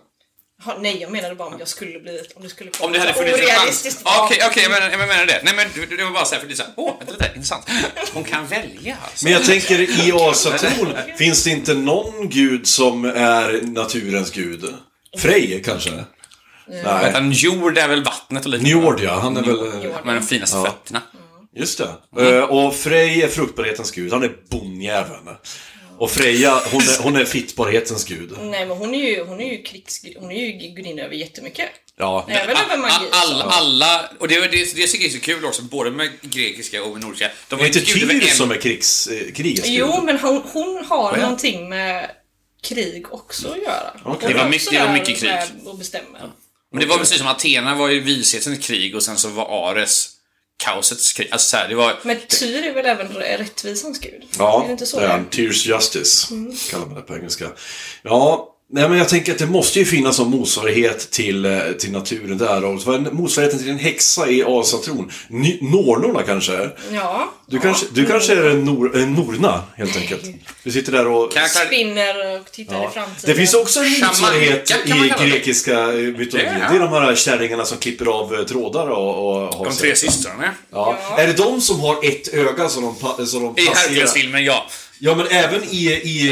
[0.66, 2.20] Ja, nej, jag menade bara om jag skulle bli...
[2.36, 3.58] Om det skulle Om det hade så funnits en chans?
[3.58, 4.24] orealistiskt Ja, bra.
[4.26, 5.40] Okej, okej, jag menar, jag menar det.
[5.44, 7.26] Nej men det, var bara så här för det är så här, åh, vänta lite,
[7.34, 7.66] intressant.
[8.14, 9.24] Hon kan välja alltså.
[9.24, 14.74] Men jag tänker i asatron, finns det inte någon gud som är naturens gud?
[15.18, 16.04] Frej kanske?
[16.68, 17.12] Nej.
[17.14, 18.64] En jord är väl vattnet och lite.
[18.64, 19.56] Njord ja, han är väl...
[20.04, 21.02] Med de finaste fötterna.
[21.58, 22.28] Just det.
[22.36, 25.28] Eh, Och Frej är fruktbarhetens gud, han är bondjäveln.
[25.98, 28.32] Och Freja, hon är, hon är fittbarhetens gud.
[28.40, 30.16] Nej, men hon är ju, hon är ju krigsgud...
[30.20, 31.68] Hon är ju gudinna över jättemycket.
[31.96, 32.26] Ja.
[32.28, 33.06] Även över magi.
[33.12, 36.82] Alla, alla, och det, det, det tycker jag är så kul också, både med grekiska
[36.84, 37.30] och med nordiska.
[37.48, 39.78] De Det är inte Tyr en- som är krigs, eh, krigets gud.
[39.78, 41.20] Jo, men hon, hon har är?
[41.20, 42.10] någonting med
[42.62, 44.16] krig också att göra.
[44.22, 45.32] Är Det var mycket- det var mycket krig.
[45.64, 46.18] Och bestämma.
[46.72, 50.10] Men det var precis som Athena var ju vishetens krig och sen så var Ares
[50.64, 51.28] kaosets krig.
[51.30, 51.98] Alltså så här, det var...
[52.02, 54.24] Men Tyr är väl även rättvisans gud?
[54.38, 55.00] Ja, är det inte så?
[55.30, 56.26] Tears Justice,
[56.70, 57.50] kallar man det på engelska.
[58.02, 61.92] Ja, nej men jag tänker att det måste ju finnas en motsvarighet till, eh, till
[61.92, 62.64] naturen där.
[62.64, 65.10] Och vad är motsvarigheten till en häxa i asatron?
[65.60, 66.70] Nornorna kanske?
[66.92, 67.32] Ja.
[67.46, 70.22] Du kanske, du kanske är en, nor, en norna, helt enkelt.
[70.62, 71.32] Du sitter där och...
[71.32, 71.66] Kan jag klara...
[71.66, 72.90] Spinner och tittar Ja.
[72.90, 73.30] i framtiden.
[73.30, 76.28] Det finns också en motsvarighet i grekiska eh, mytologin.
[76.32, 79.64] Det är- Det är de här kärringarna som klipper av eh, trådar och, och har
[79.64, 80.50] De tre systrarna.
[80.72, 80.98] Ja.
[81.18, 83.88] Är det de som har ett öga som de, pa- som de I passerar?
[83.88, 84.66] Herkulesfilmen, ja.
[84.98, 86.28] Ja, men även i, i,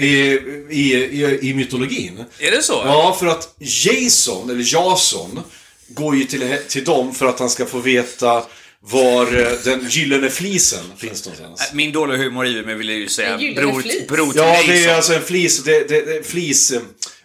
[0.00, 0.40] i,
[0.70, 2.24] i, i, i mytologin.
[2.38, 2.72] Är det så?
[2.84, 5.42] Ja, för att Jason, eller Jason,
[5.88, 8.42] går ju till, till dem för att han ska få veta
[8.80, 11.70] var eh, den gyllene flisen finns någonstans.
[11.72, 14.94] Min dåliga humor i mig vill jag ju säga bror, bror till Ja, det är
[14.94, 16.80] alltså en flis, det, det, det, flis, eh,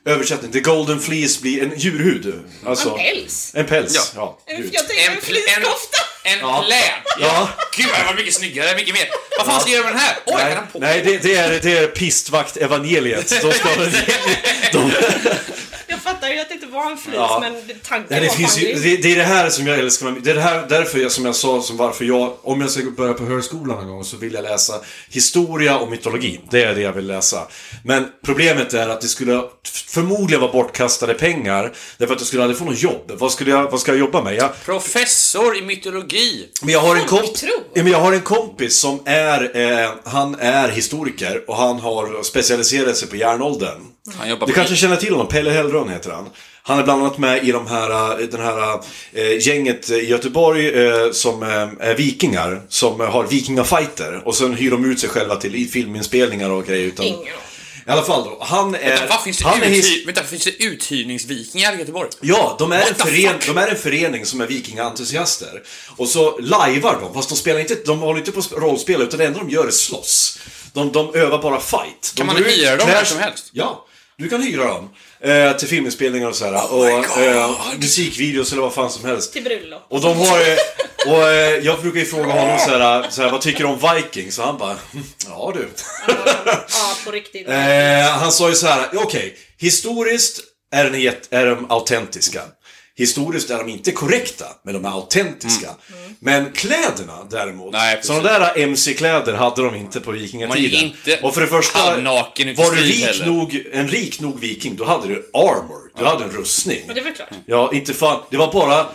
[0.05, 2.33] översättning, the golden fleece blir en djurhud.
[2.65, 3.51] Alltså, En päls.
[3.55, 4.01] En päls, Ja.
[4.47, 4.53] ja.
[4.53, 4.69] En-.
[4.73, 5.65] Jag tänker en En, pl-
[6.23, 6.63] en, Ja.
[6.67, 6.91] pläd!
[7.19, 7.49] Ja.
[7.77, 9.09] Gud, var mycket snyggare, mycket mer.
[9.37, 10.15] Vad fan ska jag göra med den här?
[10.25, 10.79] Oj, Nej, ha på.
[10.79, 13.29] nej det, det, är, det är pistvakt-evangeliet.
[13.29, 13.47] Ska
[14.71, 14.91] de, Jag
[16.21, 17.37] fattar ju att det inte var en flis, Ja.
[17.41, 17.53] men
[17.87, 20.31] tanken Nej, det, var finns ju, det, det är det här som jag älskar Det
[20.31, 23.13] är det här, därför jag, som jag sa, som varför jag, om jag ska börja
[23.13, 24.73] på högskolan någon gång så vill jag läsa
[25.09, 26.39] historia och mytologi.
[26.51, 27.47] Det är det jag vill läsa.
[27.85, 29.41] Men problemet är att det skulle
[29.89, 31.71] förmodligen vara bortkastade pengar.
[31.97, 33.11] Därför att jag skulle aldrig få något jobb.
[33.13, 34.35] Vad, skulle jag, vad ska jag jobba med?
[34.35, 36.45] Jag, Professor i mytologi.
[36.61, 40.35] men jag har en, komp- ja, men jag har en kompis som är, eh, han
[40.39, 43.81] är historiker och han har specialiserat sig på järnåldern.
[44.47, 46.29] Du kanske känner till honom, Pelle Hellrön heter han.
[46.63, 48.79] Han är bland annat med i de här, eh, den här
[49.13, 51.49] eh, gänget i Göteborg eh, som eh,
[51.89, 54.21] är vikingar, som eh, har vikingafighter.
[54.25, 56.87] Och sen hyr de ut sig själva till filminspelningar och grejer.
[56.87, 57.23] Utan, Ingen.
[57.87, 58.89] I alla fall då, han är...
[58.89, 62.09] Vänta, vad finns det, han är his- vänta, finns det uthyrningsvikingar i Göteborg?
[62.21, 65.61] Ja, de är, en What fören, de är en förening som är vikingaentusiaster.
[65.97, 69.19] Och så lajvar de, fast de spelar inte, de håller inte på att rollspela, utan
[69.19, 70.39] det enda de gör är slåss.
[70.73, 72.11] De, de övar bara fight.
[72.15, 73.49] De Kan man hyra dem när som helst?
[73.51, 73.85] Ja,
[74.21, 74.89] du kan hyra dem.
[75.23, 76.73] Eh, till filminspelningar och sådär.
[76.73, 79.33] och eh, musikvideos eller vad fan som helst.
[79.33, 79.85] Till bröllop.
[79.89, 80.39] Och de har...
[80.39, 80.57] eh,
[81.07, 84.39] Och eh, jag brukar ju fråga honom såhär, såhär, vad tycker du om Vikings?
[84.39, 85.67] Och han bara, "Hm, ja du.
[86.07, 87.47] Ja, på riktigt.
[87.49, 90.39] Eh, han sa ju så här: okej, historiskt
[90.75, 90.95] är, den
[91.29, 92.41] är de autentiska.
[93.01, 95.69] Historiskt är de inte korrekta, men de är autentiska.
[96.19, 100.79] Men kläderna däremot, Nej, sådana där MC-kläder hade de inte på vikingatiden.
[100.83, 103.25] inte Och för det första, var du rik heller.
[103.25, 105.91] nog, en rik nog viking, då hade du armor.
[105.97, 106.79] Du hade en rustning.
[106.85, 107.29] Men det är väl klart.
[107.45, 108.19] Ja, inte fan.
[108.29, 108.85] Det var bara...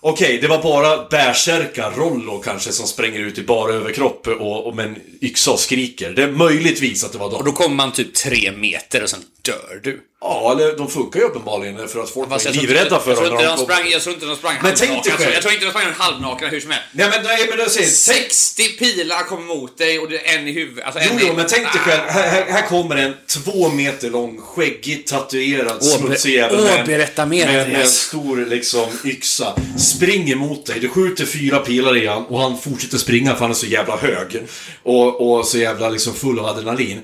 [0.00, 4.76] Okej, det var bara bärsärkar, Rollo kanske, som spränger ut i bara överkropp och, och
[4.76, 6.10] med en yxa och skriker.
[6.10, 7.44] Det är möjligtvis att det var Och de.
[7.44, 9.20] då kommer man typ tre meter och sen
[9.52, 10.00] dör du.
[10.20, 13.28] Ja, eller de funkar ju uppenbarligen för att folk Fast var livrädda för jag tror
[13.30, 13.34] dem.
[13.60, 15.16] inte Jag tror inte de sprang Men tänk dig halvnakna.
[15.24, 15.32] själv.
[15.34, 16.86] Jag tror inte de sprang halvnakna hur som helst.
[16.92, 20.38] Nej men, nej, men jag säger, tänk, 60 pilar kommer mot dig och det är
[20.38, 20.84] en i huvudet.
[20.84, 22.00] Alltså Jo, jo, men tänk dig själv.
[22.08, 27.26] Här, här, här kommer en två meter lång, skäggig, tatuerad, smutsig jävel med, en- berätta
[27.26, 29.54] mer, med, med en stor liksom, yxa.
[29.78, 30.80] Springer mot dig.
[30.80, 33.96] Du skjuter fyra pilar i han och han fortsätter springa för han är så jävla
[33.96, 34.42] hög.
[34.82, 37.00] Och, och så jävla liksom full av adrenalin.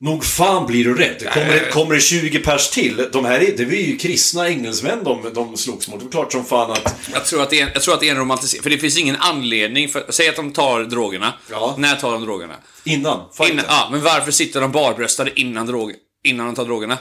[0.00, 1.28] Nog fan blir du rädd.
[1.32, 3.08] Kommer det, kommer det 20 pers till?
[3.12, 6.00] De här är, det är ju kristna engelsmän de, de slogs mot.
[6.00, 6.94] Det är klart som fan att...
[7.12, 8.62] Jag tror att det är, jag tror att det är en romantisering.
[8.62, 10.04] För det finns ingen anledning för...
[10.08, 11.34] Säg att de tar drogerna.
[11.50, 11.74] Ja.
[11.78, 12.54] När tar de drogerna?
[12.84, 13.52] Innan fighten.
[13.52, 15.92] Innan, ja, men varför sitter de barbröstade innan, drog,
[16.24, 16.98] innan de tar drogerna?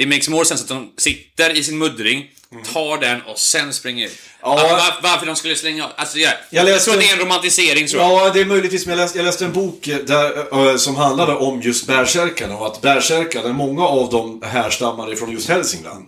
[0.00, 2.30] Det makes more sense att de sitter i sin muddring,
[2.72, 4.12] tar den och sen springer ut.
[4.12, 4.58] Mm.
[4.58, 4.68] Ja.
[5.02, 5.90] Var, varför de skulle slänga av...
[5.96, 8.12] Alltså, jag, Jag jag, läste- tror att det är en romantisering, tror jag.
[8.12, 11.32] Ja, det är möjligtvis, men jag läste, jag läste en bok där, eh, som handlade
[11.34, 16.06] om just bärsärkarna och att bärsärkarna, många av dem härstammar ifrån just Hälsingland.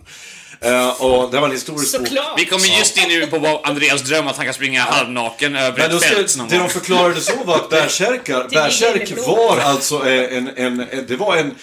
[0.61, 2.07] Eh, och det var en historisk bok.
[2.07, 2.39] Såklart.
[2.39, 5.87] Vi kommer just in nu på vad Andreas dröm att han kan springa halvnaken över
[5.87, 10.47] Men ett fält någon det de förklarade så var att bärsärkar, bärsärk var alltså en,
[10.47, 11.55] en, en, det var en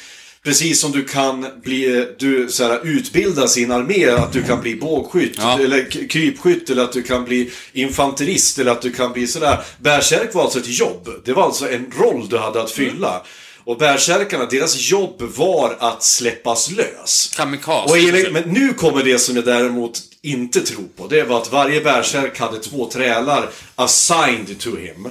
[0.45, 4.75] Precis som du kan bli, du så här, utbilda sin armé, att du kan bli
[4.77, 5.59] bågskytt, Ja.
[5.61, 9.65] eller krypskytt, eller att du kan bli infanterist, eller att du kan bli sådär.
[9.81, 11.09] Bärsärk var alltså ett jobb.
[11.25, 13.23] Det var alltså en roll du hade att fylla.
[13.65, 17.33] Och bärsärkarna, deras jobb var att släppas lös.
[17.37, 17.91] Kamikaze.
[17.93, 21.07] Och enligt, men nu kommer det som jag däremot inte tror på.
[21.07, 25.09] Det var att varje bärsärk hade två trälar assigned to him.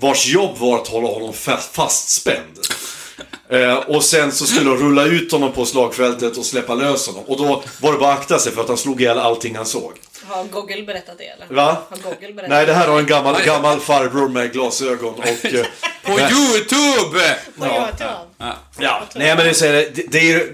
[0.00, 2.58] Vars jobb var att hålla honom fa- fastspänd.
[3.48, 7.24] Eh, och sen så skulle de rulla ut honom på slagfältet och släppa lös honom.
[7.26, 9.66] Och då var det bara att akta sig för att han slog ihjäl allting han
[9.66, 9.92] såg.
[10.24, 11.46] Har Google berättat det eller?
[11.54, 11.82] Va?
[11.90, 15.44] Har Google berättat Nej, det här har en gammal, gammal farbror med glasögon och...
[15.44, 15.66] eh,
[16.04, 17.36] På YouTube!
[17.54, 18.06] Vad gör jag till
[18.78, 20.52] Ja, nej men det, säger, det, är,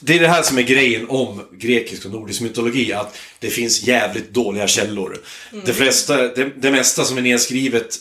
[0.00, 3.82] det är det här som är grejen om grekisk och nordisk mytologi, att det finns
[3.82, 5.20] jävligt dåliga källor.
[5.64, 7.96] Det, flesta, det, det mesta som är nedskrivet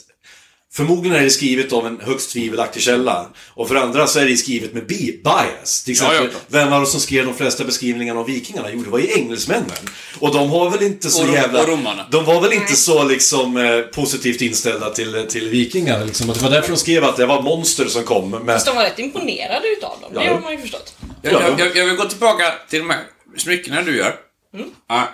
[0.76, 3.30] Förmodligen är det skrivet av en högst tvivelaktig källa.
[3.53, 5.84] Och för andra så är det skrivet med bi- bias.
[5.84, 8.67] Till exempel, Ja, vem var det som skrev de flesta beskrivningarna av vikingarna?
[8.73, 9.71] Jo, det var ju engelsmännen.
[10.19, 11.61] Och de har väl inte så Och jävla...
[11.61, 12.07] och romarna.
[12.11, 16.05] De var väl inte så liksom eh, positivt inställda till, till vikingar.
[16.05, 16.30] Liksom.
[16.30, 18.30] Att Det var därför de skrev att det var monster som kom.
[18.32, 18.45] Med...
[18.45, 20.34] Fast de var rätt imponerade utav dem, det Ja.
[20.34, 20.95] har man ju förstått.
[21.21, 22.99] Jag, jag, jag, jag vill gå tillbaka till de här
[23.38, 24.15] smyckena du gör.
[24.53, 24.67] Mm.
[24.89, 25.09] Ja.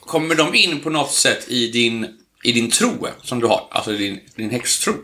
[0.00, 2.06] kommer de in på något sätt i din,
[2.44, 3.68] i din tro som du har?
[3.70, 4.94] Alltså din, din häxtro?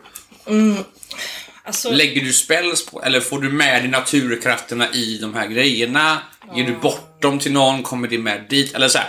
[1.65, 6.19] Alltså, Lägger du spells på, eller får du med dig naturkrafterna i de här grejerna?
[6.55, 7.83] Ger du bort dem till någon?
[7.83, 8.75] Kommer det med dit?
[8.75, 9.09] Eller så här.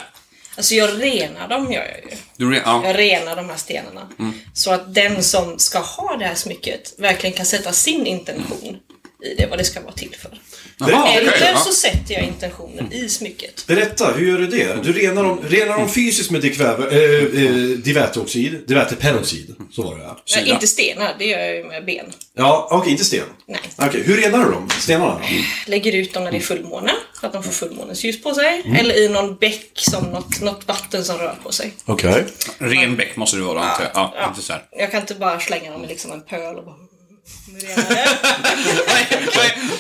[0.56, 2.18] alltså jag renar dem gör jag ju.
[2.38, 2.82] Du, re- ja.
[2.86, 4.10] Jag renar de här stenarna.
[4.54, 8.78] Så att den som ska ha det här smycket verkligen kan sätta sin intention
[9.24, 10.40] i det, vad det ska vara till för.
[10.82, 11.58] Okej, Eller ja.
[11.58, 13.68] så sätter jag intentionen i smycket.
[13.68, 14.84] Berätta, hur gör du det?
[14.84, 19.56] Du renar dem, renar dem fysiskt med dikväve, äh, äh, diväteoxid, diväteperoxid.
[19.72, 20.18] Så var det ja.
[20.36, 22.06] Nej, inte stenar, det gör jag ju med ben.
[22.34, 23.26] Ja, okej, inte sten.
[23.48, 23.60] Nej.
[23.78, 24.70] Okej, hur renar du dem?
[24.80, 25.22] Stenarna?
[25.68, 28.64] Lägger ut dem när det är fullmåne, så att de får fullmånens ljus på sig.
[28.80, 31.74] Eller i någon bäck, som något, något vatten som rör på sig.
[31.86, 32.26] Okej.
[32.58, 33.92] Ren bäck måste du vara antar jag.
[33.94, 34.28] Ja, Ja.
[34.30, 34.64] inte så här.
[34.72, 36.76] Jag kan inte bara slänga dem i liksom en pöl och bara...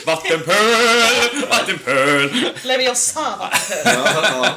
[0.05, 2.53] Vattenpöl, vattenpöl.
[2.63, 4.49] Leviosa vattenpöl.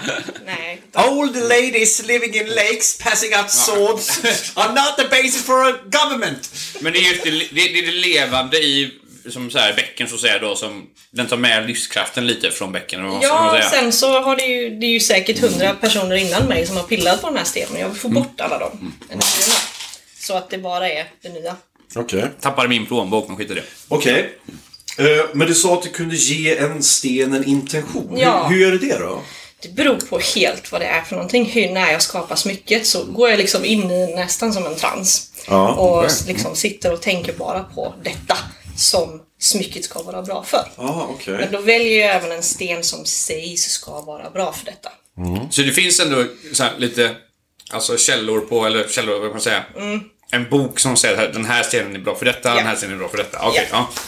[0.47, 0.83] Nej.
[0.95, 4.21] Old ladies living in lakes passing out swords
[4.55, 6.51] are not the basis for a government.
[6.81, 10.09] Men det är just det, det, det, är det levande i som så här, bäcken
[10.09, 13.03] så att säga då, som den tar med livskraften lite från bäcken.
[13.03, 13.71] man Ja, säga.
[13.71, 16.83] sen så har det ju, det är ju säkert hundra personer innan mig som har
[16.85, 17.81] pillat på de här stenen.
[17.81, 19.61] Jag vill få bort alla de energierna.
[20.19, 21.57] Så att det bara är det nya.
[21.95, 22.31] Okej.
[22.41, 23.63] Tappade min plånbok, men skit i det.
[23.89, 24.39] Okej.
[24.99, 28.17] Eh, men du sa att du kunde ge en sten en intention.
[28.17, 28.47] Ja.
[28.47, 29.23] Hur, hur gör du det då?
[29.63, 31.45] Det beror på helt vad det är för någonting.
[31.45, 35.31] Hur, när jag skapar smycket så går jag liksom in i nästan som en trans.
[35.49, 36.17] Ja, och okej.
[36.27, 38.37] liksom sitter och tänker bara på detta
[38.77, 40.69] som smycket ska vara bra för.
[40.77, 41.35] Ja, okej.
[41.35, 44.89] Men då väljer jag även en sten som sägs ska vara bra för detta.
[45.51, 47.17] Så det finns ändå så här, lite
[47.71, 49.65] alltså källor på, eller källor, vad kan man säga?
[50.35, 52.95] En bok som säger att den här stenen är bra för detta, den här stenen
[52.95, 53.39] är bra för detta.
[53.49, 53.89] Okej, Ja.
[53.97, 54.03] ja.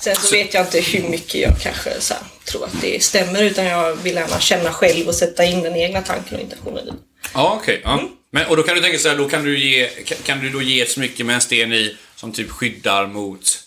[0.00, 3.42] Sen så, vet jag inte hur mycket jag kanske så här, tror att det stämmer
[3.42, 6.92] utan jag vill gärna känna själv och sätta in den egna tanken och intentionen i.
[7.34, 7.80] Ja, okej.
[7.84, 8.02] ja.
[8.32, 10.50] Men, och då kan du tänka så här, då kan du ge, kan, kan du
[10.50, 13.60] då ge ett smycke med en sten i som typ skyddar mot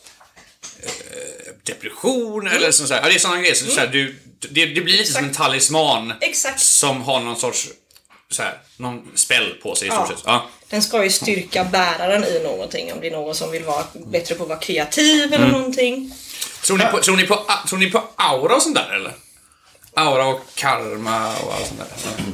[0.84, 3.02] eh, depression eller sånt så här.
[3.02, 3.56] Ja, det är sådana grejer.
[3.56, 6.60] Så, så här, du, det, det blir lite som en talisman Exakt.
[6.60, 7.68] som har någon sorts
[8.32, 10.16] så här, någon spell på sig i stort Ja.
[10.16, 10.24] sett.
[10.26, 10.50] Ja.
[10.74, 14.36] Den ska ju styrka bäraren i någonting om det är någon som vill vara bättre
[14.36, 15.34] på att vara kreativ Mm.
[15.34, 16.14] eller någonting.
[16.66, 19.12] Tror, ni på, tror, ni på, tror ni på aura och sånt där eller?
[19.96, 21.80] Aura och karma och allt sånt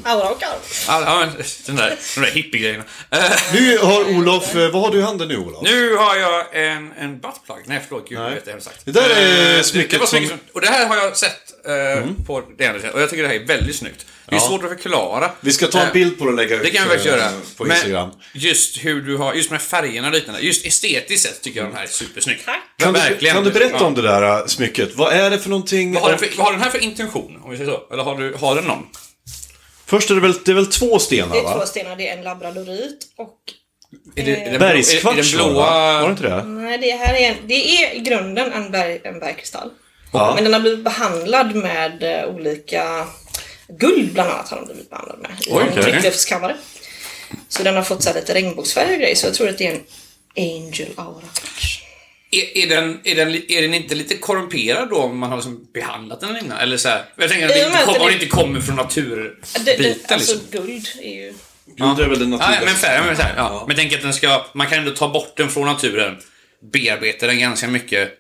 [0.04, 0.12] där.
[0.12, 0.60] Aura och arv.
[0.88, 1.28] Ja,
[1.66, 2.84] den där, de där hippiegrejerna.
[3.12, 5.62] Eh, Nu har Olof, eh, vad har du i handen nu Olof?
[5.64, 7.64] nu har jag en, en buttplug.
[7.66, 8.10] Nej, förlåt.
[8.10, 8.34] Gud, Nej.
[8.34, 8.86] vet jag hemskt sagt.
[8.86, 10.40] Det där är Eh, smycket det, det var smycket som...
[10.54, 12.94] Och det här har jag sett eh, på det sättet.
[12.94, 14.06] Och jag tycker det här är väldigt snyggt.
[14.30, 14.48] Det är Ja.
[14.48, 15.32] svårt att förklara.
[15.42, 17.14] Vi ska ta en Eh, bild på det och lägga ut Det kan vi faktiskt
[17.14, 17.32] eh, göra.
[17.58, 18.10] på Men Instagram.
[18.34, 20.42] just hur du har, just med färgerna och liknande.
[20.42, 22.38] Just estetiskt sett tycker jag den här är supersnygg.
[22.46, 22.60] Tack.
[22.78, 23.36] Kan du, verkligen.
[23.36, 23.86] kan du berätta Ja.
[23.86, 24.96] om det där eh, smycket?
[24.96, 25.94] Vad är det för någonting?
[25.94, 27.40] Vad har, den för, vad har den här för intention?
[27.44, 27.94] Om vi säger så.
[27.94, 28.86] Eller har, du, har den någon?
[29.86, 31.54] Först är det väl, det är väl två stenar Det är va?
[31.60, 33.36] två stenar, det är en labradorit och
[34.16, 35.54] Är det, är Bergskvarts blåa...
[35.54, 35.94] va?
[36.00, 36.44] Var det inte det?
[36.44, 37.54] Nej, det här är, en, det
[37.84, 39.70] är i grunden en, berg, en bergkristall.
[40.14, 40.32] Ja.
[40.36, 43.08] Men den har blivit behandlad med olika...
[43.70, 45.32] Guld bland annat har den blivit behandlad med.
[45.48, 46.58] I en tryckluftskammare.
[47.48, 49.68] Så den har fått så här lite regnbågsfärg och grejer, så jag tror att det
[49.68, 49.82] är en
[50.38, 51.26] Angel Aura.
[52.32, 55.68] Är, är, den, är, den, är den inte lite korrumperad då om man har liksom
[55.74, 56.58] behandlat den innan?
[56.58, 58.76] Eller så här, jag tänker att det Ja, inte, kom, det- det inte kommer från
[58.76, 60.62] naturbiten Det, det, alltså liksom.
[60.66, 61.34] guld är ju...
[61.78, 62.66] Guld är väl den Ja, naturliga.
[62.66, 63.66] men färg, men, så här, ja.
[63.68, 66.18] men tänk att den ska, man kan ändå ta bort den från naturen,
[66.72, 68.19] bearbeta den ganska mycket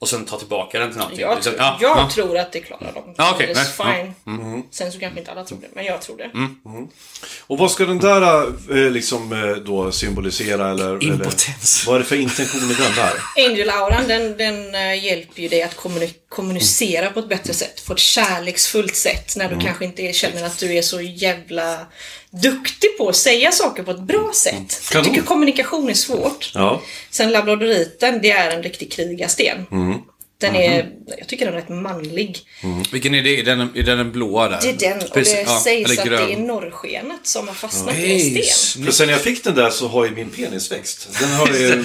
[0.00, 1.20] och sen ta tillbaka den till någonting.
[1.20, 2.08] Jag, Liksom, tror- ja, jag ja.
[2.12, 3.14] tror att det klarar dem.
[3.16, 4.62] Ja, It's nej, fine.
[4.70, 6.30] Sen så kanske inte alla tror det, men jag tror det.
[7.46, 11.02] Och vad ska den där eh, liksom eh, då symbolisera eller?
[11.04, 11.82] Impotens.
[11.82, 13.12] Eller, vad är det för intention i den där?
[13.48, 17.86] Angel-auran den, den eh, hjälper ju dig att kommuni- kommunicera på ett bättre sätt.
[17.86, 19.36] På ett kärleksfullt sätt.
[19.36, 19.64] När du Mm.
[19.66, 21.86] kanske inte känner att du är så jävla
[22.30, 24.80] duktig på att säga saker på ett bra sätt.
[24.92, 26.50] Jag tycker kommunikation är svårt.
[26.54, 26.82] Ja.
[27.10, 29.66] Sen labradoriten, det är en riktig krigarsten.
[29.72, 29.98] Mm.
[30.38, 32.38] Den är, jag tycker den är rätt manlig.
[32.92, 33.40] Vilken är det?
[33.40, 34.58] Är den, är den den blåa där?
[34.62, 36.26] Det är den och Precis, det ja, sägs att grön.
[36.28, 38.84] det är norrskenet som har fastnat i en sten.
[38.84, 41.08] För sen jag fick den där så har ju min penis växt.
[41.20, 41.84] Den har ju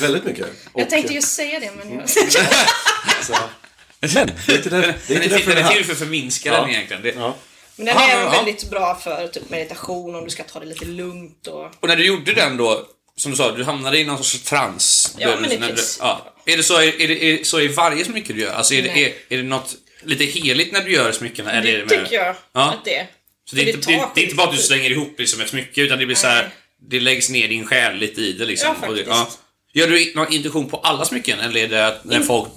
[0.00, 0.46] väldigt mycket.
[0.72, 2.08] Och, Jag tänkte ju säga det men jag...
[4.14, 5.74] Men, det är inte där, det är Den inte därför den är här.
[5.74, 6.60] till för att förminska Ja.
[6.60, 7.02] den egentligen.
[7.02, 7.36] Det, Ja.
[7.76, 8.30] Men den Ja, är ja.
[8.30, 11.70] väldigt bra för typ meditation om du ska ta det lite lugnt och...
[11.80, 15.14] Och när du gjorde den då, som du sa, du hamnade i någon sorts trans.
[15.18, 16.34] Ja, men det du- ja.
[16.46, 18.52] Är det så, är, är, det, är, så i varje smycke du gör?
[18.52, 21.60] Alltså är det, är, är det något lite heligt när du gör smyckena?
[21.60, 22.70] Det med- tycker jag Ja.
[22.70, 23.06] att det är.
[23.50, 25.48] Så det är, inte, det, det är inte bara att du slänger ihop liksom ett
[25.48, 26.48] smycke, utan det blir så här,
[26.90, 28.74] det läggs ner din själ lite i det liksom.
[28.82, 29.38] Ja, det, faktiskt.
[29.72, 32.48] Gör du någon intention på alla smycken, eller är det att när folk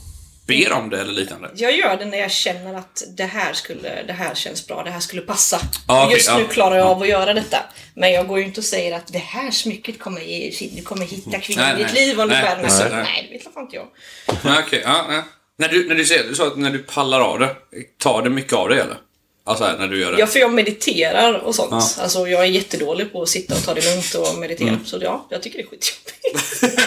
[0.47, 1.49] ber om det eller liknande?
[1.55, 4.91] Jag gör det när jag känner att det här, skulle, det här känns bra, det
[4.91, 5.57] här skulle passa.
[5.87, 7.57] Och okej, Just nu klarar jag av att göra detta.
[7.95, 11.05] Men jag går ju inte och säger att det här smycket kommer ge, du kommer
[11.05, 12.07] hitta kvinnor Nej, i ditt nej.
[12.07, 13.03] liv om du Nej, bär den nej, nej.
[13.03, 13.87] Nej, det vet fan inte jag.
[14.41, 15.23] Nej, okej, ja, ja.
[15.57, 17.55] När du, när du, säger, du sa att när du pallar av det,
[17.97, 18.97] tar det mycket av dig eller?
[19.45, 20.19] Alltså när du gör det?
[20.19, 21.71] Ja, för jag mediterar och sånt.
[21.71, 22.03] Ja.
[22.03, 24.69] Alltså, jag är jättedålig på att sitta och ta det lugnt och meditera.
[24.69, 24.85] Mm.
[24.85, 26.77] Så ja, jag tycker det är skitjobbigt.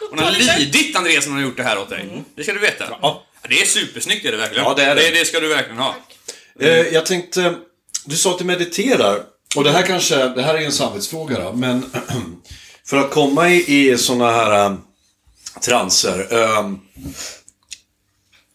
[0.10, 2.24] Hon har lidit Andreas som har gjort det här åt dig.
[2.34, 2.98] Det ska du veta.
[3.02, 3.26] Ja.
[3.48, 4.64] Det är supersnyggt är det verkligen.
[4.64, 5.02] Ja, det är det.
[5.02, 5.10] det.
[5.10, 5.94] Det ska du verkligen ha.
[6.60, 7.54] Eh, jag tänkte,
[8.04, 9.22] du sa att du mediterar.
[9.56, 11.90] Och det här kanske, det här är en samvetsfråga då, men
[12.86, 14.80] för att komma i, i sådana här um,
[15.60, 16.80] transer, um,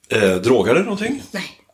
[0.09, 1.23] eh, drogar du någonting?
[1.32, 1.64] Nej.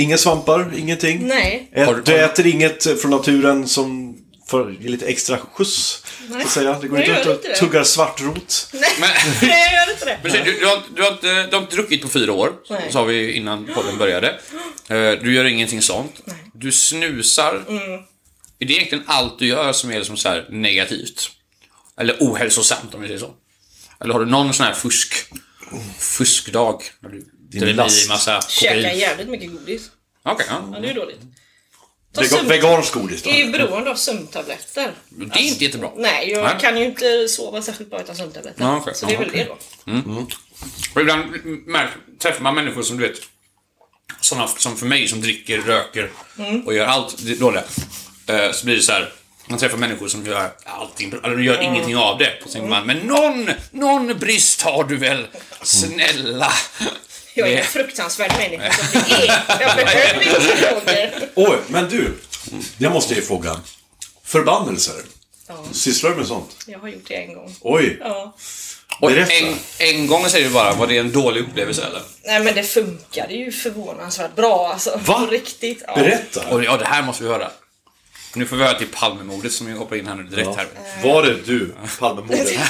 [0.00, 1.26] Inga svampar, ingenting?
[1.26, 1.68] Nej.
[1.72, 4.16] Ät, Har du- har äter inget från naturen som
[4.80, 6.04] ge lite extra skjuts?
[6.28, 6.40] Nej.
[6.40, 6.78] Så att säga.
[6.80, 8.68] Det går inte ut och tuggar svartrot?
[8.72, 9.10] Nej, Men-
[9.48, 10.18] Nej jag gör inte det.
[10.22, 11.18] Men du, du, har, du, har
[11.50, 12.88] du har inte druckit på fyra år, Nej.
[12.92, 14.40] sa vi innan podden började.
[14.88, 16.20] Eh, Du gör ingenting sånt.
[16.54, 17.64] Du snusar.
[17.68, 17.82] Mm.
[18.58, 21.30] Är det egentligen allt du gör som är liksom så här negativt?
[22.00, 23.30] Eller ohälsosamt om vi säger så?
[24.00, 25.14] Eller har du någon sån här fusk?
[25.98, 26.82] fuskdag.
[27.00, 27.24] När du
[27.58, 28.08] dräller i last.
[28.08, 28.98] massa Käkar kokain.
[28.98, 29.90] jävligt mycket godis.
[30.22, 30.68] Okej, ja.
[30.72, 31.20] Ja, det är ju dåligt.
[32.14, 33.30] Ta vegansk godis då?
[33.30, 34.92] är ju beroende av sömntabletter.
[35.08, 35.90] Det är inte jättebra.
[35.96, 36.54] Nej, jag Nej.
[36.60, 38.62] kan ju inte sova särskilt bra utan sömntabletter.
[38.64, 38.94] Ja, okej.
[38.94, 39.48] Så det är väl okej.
[39.84, 40.26] det då.
[40.94, 41.24] Och ibland
[42.18, 43.18] träffar man människor som du vet,
[44.20, 46.10] såna som för mig som dricker, röker
[46.66, 47.62] och gör allt det dåliga.
[48.26, 49.12] Eh, Så blir det så här.
[49.48, 52.32] Man träffar människor som gör allting eller gör ingenting av det.
[52.44, 55.26] Och så tänker man, men någon, någon brist har du väl?
[55.62, 56.52] Snälla.
[57.34, 59.42] Jag är en fruktansvärd människa som det är.
[59.60, 61.28] Jag behöver inte droger.
[61.34, 62.14] Oj, men du.
[62.78, 63.60] Jag måste ju fråga.
[64.24, 64.94] Förbannelser.
[65.48, 66.50] Ja, Sysslar du med sånt?
[66.66, 67.54] jag har gjort det en gång.
[67.60, 67.98] Oj.
[68.00, 68.36] Ja.
[69.00, 69.32] Och Berätta.
[69.32, 72.02] en, en gång säger du bara, var det en dålig upplevelse eller?
[72.24, 75.00] Nej men det funkade ju förvånansvärt bra alltså.
[75.04, 75.20] Va?
[75.20, 75.82] På riktigt.
[75.86, 75.94] Ja.
[75.94, 76.48] Berätta.
[76.48, 77.50] Och ja, det här måste vi höra.
[78.34, 80.66] Nu får vi höra till Palmemordet som hoppar in här nu direkt här.
[81.02, 82.48] Var det du, Palmemordet?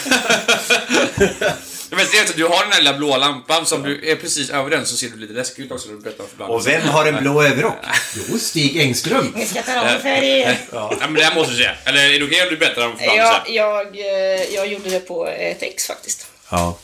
[1.91, 4.71] Det är att du har den där lilla blåa lampan som du är precis över
[4.71, 6.51] den så ser du lite läskig ut också när du berättar för.
[6.51, 7.75] Och vem har en blå överrock?
[8.15, 9.35] Jo, Stig Engström.
[9.39, 10.59] Jag ska tala om för er.
[10.73, 11.75] Ja, men det här måste du säga.
[11.85, 13.53] Eller är det okej om du berättar om Jag, förbannelse?
[13.53, 16.27] jag, eh, jag gjorde det på ett ex faktiskt.
[16.51, 16.79] Ja.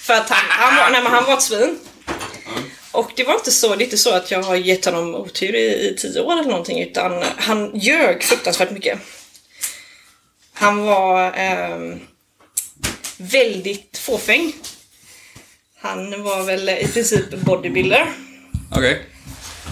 [0.00, 1.78] För att han, han, var, nej, men han var ett svin.
[2.92, 5.54] Och det var inte så, det är inte så att jag har gett honom otur
[5.54, 8.98] i, i tio år eller någonting utan han ljög fruktansvärt mycket.
[10.52, 12.00] Han var ehm,
[13.20, 14.52] väldigt fåfäng.
[15.80, 18.06] Han var väl i princip bodybuilder.
[18.76, 19.06] Okej.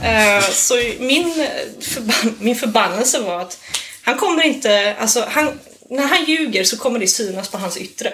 [0.05, 1.47] Eh, så min,
[1.81, 3.59] förban min förbannelse var att
[4.03, 8.13] han kommer inte, alltså han, när han ljuger så kommer det synas på hans yttre.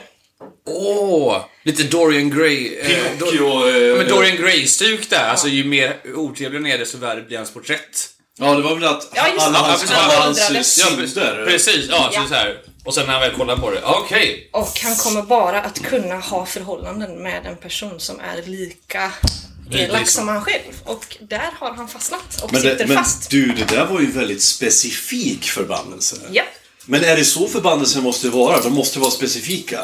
[0.66, 1.44] Åh!
[1.64, 2.74] lite Dorian Gray.
[2.76, 2.86] Eh,
[3.18, 3.68] Dor- Pinocchio...
[3.70, 5.24] ja, Eh, men Dorian Gray-stuk där.
[5.28, 8.08] Alltså ju mer otrevlig han är desto värre blir hans porträtt.
[8.38, 9.96] Ja, det var väl att Ja, alla hans, Ja, precis.
[9.96, 10.78] alla hans Åldrades.
[10.78, 11.44] Ja, synder...
[11.46, 12.22] Precis, ja, Ja.
[12.22, 12.58] Så, så här.
[12.84, 14.48] Och sen när han väl kollar på det, okej.
[14.52, 19.12] Och han kommer bara att kunna ha förhållanden med en person som är lika
[19.72, 20.06] elak liksom.
[20.20, 20.72] som han själv.
[20.84, 23.30] Och där har han fastnat och Men, sitter det, men fast.
[23.30, 26.16] du, det där var ju en väldigt specifik förbannelse.
[26.32, 26.42] Ja.
[26.86, 28.60] Men är det så förbannelser måste vara?
[28.60, 29.80] De måste vara specifika.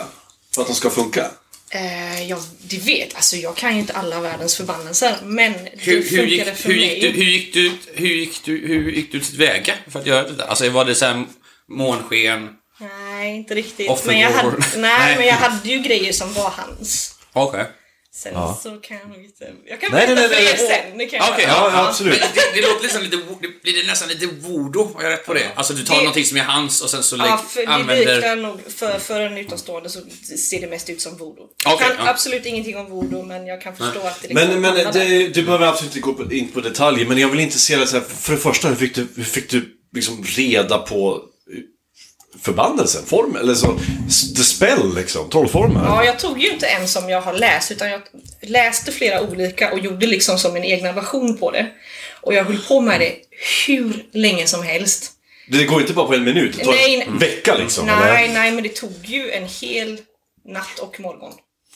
[0.54, 1.30] För att de ska funka?
[1.70, 6.02] Eh, jag, det vet, alltså jag kan ju inte alla världens förbannelser men det hur,
[6.02, 7.04] funkade gick, för hur, mig.
[7.04, 10.06] gick du, hur gick du ut- hur gick du, hur gick du tillväga för att
[10.06, 10.44] göra det där?
[10.46, 11.24] Alltså var det såhär
[11.68, 12.48] månsken?
[13.20, 13.90] Nej, inte riktigt.
[13.90, 14.12] Offergåvor.
[14.12, 15.16] Men jag, hade, nej, Nej.
[15.16, 17.14] men jag hade ju grejer som var hans.
[17.32, 17.66] Okej.
[18.12, 19.52] Sen så kan jag inte...
[19.66, 20.82] Jag kan Nej, berätta nej, för nej, er nej.
[20.88, 20.98] sen.
[20.98, 21.52] Det kan Okej, göra.
[21.56, 22.20] Ja, ja, absolut.
[22.20, 25.26] Men det, det låter nästan lite, det blir det nästan lite voodoo, har jag rätt
[25.26, 25.46] på det?
[25.54, 27.66] Alltså du tar Det- någonting som är hans och sen så lägg, Ja, för det
[27.72, 28.36] använder...
[28.36, 30.00] nog, för, för en utomstående så
[30.50, 31.44] ser det mest ut som voodoo.
[31.44, 32.10] Okej, jag kan ja.
[32.10, 35.42] absolut ingenting om voodoo men jag kan förstå att det liksom Men, men det, du
[35.42, 38.04] behöver absolut inte gå in på detaljer, men jag vill inte se det så här.
[38.04, 41.22] För det första, hur fick du, hur fick du liksom reda på
[42.42, 43.06] förbannelsen?
[43.06, 43.78] Form, eller så,
[44.36, 45.84] the spell liksom, trollformen?
[45.84, 48.00] Ja, jag tog ju inte en som jag har läst utan jag
[48.42, 51.66] läste flera olika och gjorde liksom som min egna version på det.
[52.20, 53.16] Och jag höll på med det
[53.66, 55.12] hur länge som helst.
[55.48, 57.86] Det går inte bara på en minut, det tar Nej, en vecka liksom?
[57.86, 58.34] Nej, eller?
[58.34, 59.98] nej, men det tog ju en hel
[60.48, 61.32] natt och morgon.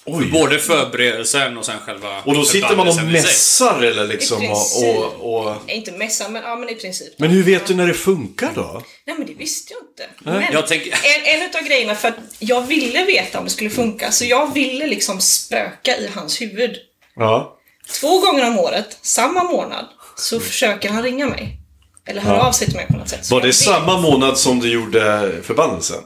[0.06, 0.30] Oj.
[0.30, 4.50] Både förberedelsen och sen själva Och då sitter man och mässar eller liksom I och,
[4.50, 4.96] princip.
[4.96, 5.56] och, och...
[5.70, 7.14] Inte mässa, men, ja, men i princip.
[7.18, 8.82] Men hur vet du när det funkar då?
[9.06, 10.06] Nej, men det visste jag inte.
[10.40, 13.70] Men Jag tänker- en, en utav grejerna, för att jag ville veta om det skulle
[13.70, 16.76] funka, så jag ville liksom spöka i hans huvud.
[17.16, 17.58] Ja.
[18.00, 19.84] Två gånger om året, samma månad,
[20.16, 21.58] så försöker han ringa mig.
[22.06, 23.30] Eller höra av sig till mig på något sätt.
[23.30, 26.02] Var det samma månad som du gjorde förbannelsen?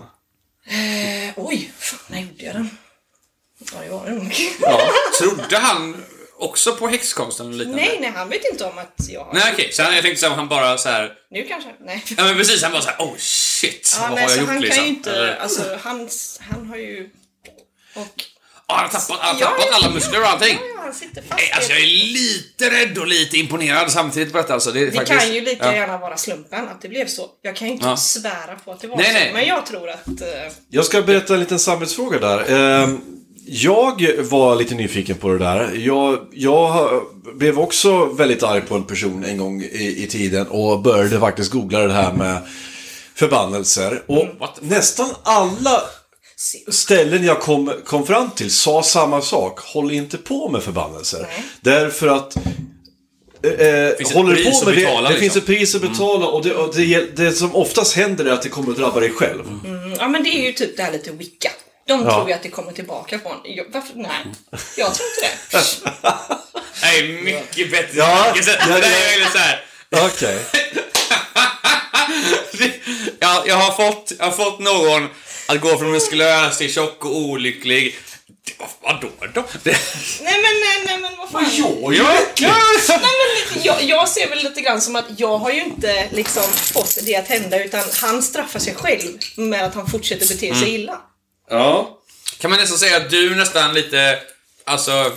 [0.71, 2.71] Eh, oj, fan, när gjorde jag den?
[3.75, 4.35] Ja, det var det nog.
[4.61, 4.81] Ja.
[5.21, 6.05] Trodde han
[6.39, 7.83] också på häxkonsten och liknande?
[7.83, 9.35] nej, nej, han vet inte om att jag har...
[9.35, 11.13] Nej okej, så han, jag tänkte så här, han bara så här.
[11.31, 11.71] Nu kanske?
[11.81, 12.05] Nej.
[12.17, 14.41] Ja men precis, han bara så här, oh shit, Ja, vad nej, har jag så
[14.41, 14.77] gjort han liksom?
[14.77, 17.11] kan ju inte, Eller, alltså hans, han har ju...
[17.95, 18.25] Och...
[18.71, 20.59] Ja, han har tappat, han har tappat ja, alla muskler och allting.
[20.77, 21.35] Ja, han sitter fast.
[21.41, 24.73] Nej, Alltså jag är lite rädd och lite imponerad samtidigt på detta alltså.
[24.73, 25.75] Det, är Det faktiskt, kan ju lika ja.
[25.75, 27.27] gärna vara slumpen att det blev så.
[27.43, 27.97] Jag kan ju inte Ja.
[27.97, 29.13] svära på att det var Nej, så.
[29.13, 29.31] nej.
[29.33, 30.07] Men jag tror att...
[30.21, 32.51] eh, Jag ska berätta en liten samvetsfråga där.
[32.83, 33.01] Ehm,
[33.51, 35.73] Jag var lite nyfiken på det där.
[35.77, 36.91] Jag, jag
[37.35, 41.51] blev också väldigt arg på en person en gång i, i tiden och började faktiskt
[41.51, 42.39] googla det här med
[43.15, 44.03] förbannelser.
[44.07, 44.19] Och
[44.61, 45.83] the nästan alla
[46.69, 49.61] ställen jag kom, kom fram till sa samma sak.
[49.61, 51.21] Håll inte på med förbannelser.
[51.21, 51.45] Nej.
[51.61, 52.37] Därför att
[53.43, 55.21] eh, eh, håller du på med det, betala, det liksom.
[55.21, 58.43] finns ett pris att betala och, det, och det, det som oftast händer är att
[58.43, 59.43] det kommer att drabba dig själv.
[59.99, 61.51] Ja men det är ju typ det här lite wicca.
[61.89, 62.15] De Ja.
[62.15, 63.37] tror ju att det kommer tillbaka på en.
[63.45, 63.93] Jag, varför?
[63.95, 64.25] Nej.
[64.77, 65.65] Jag tror inte det.
[66.83, 67.99] Nej, mycket bättre.
[67.99, 68.43] Ja, ja,
[68.81, 69.65] det är så här.
[69.91, 70.39] Okej.
[73.21, 75.09] jag, jag, har fått, jag har fått någon
[75.49, 77.99] att gå från muskulös till tjock och olycklig
[78.59, 79.45] Vad- Vadå då?
[79.63, 79.77] Det,
[80.23, 81.47] Nej men, nej, nej men vad fan.
[81.53, 82.53] Ja, ja, Nej,
[83.55, 86.99] men jag, jag ser väl lite grann som att jag har ju inte liksom fått
[87.03, 90.69] det att hända utan han straffar sig själv med att han fortsätter bete sig Mm.
[90.69, 91.01] illa.
[91.51, 91.95] Ja.
[92.39, 94.19] Kan man nästan säga att du nästan lite,
[94.65, 95.13] alltså,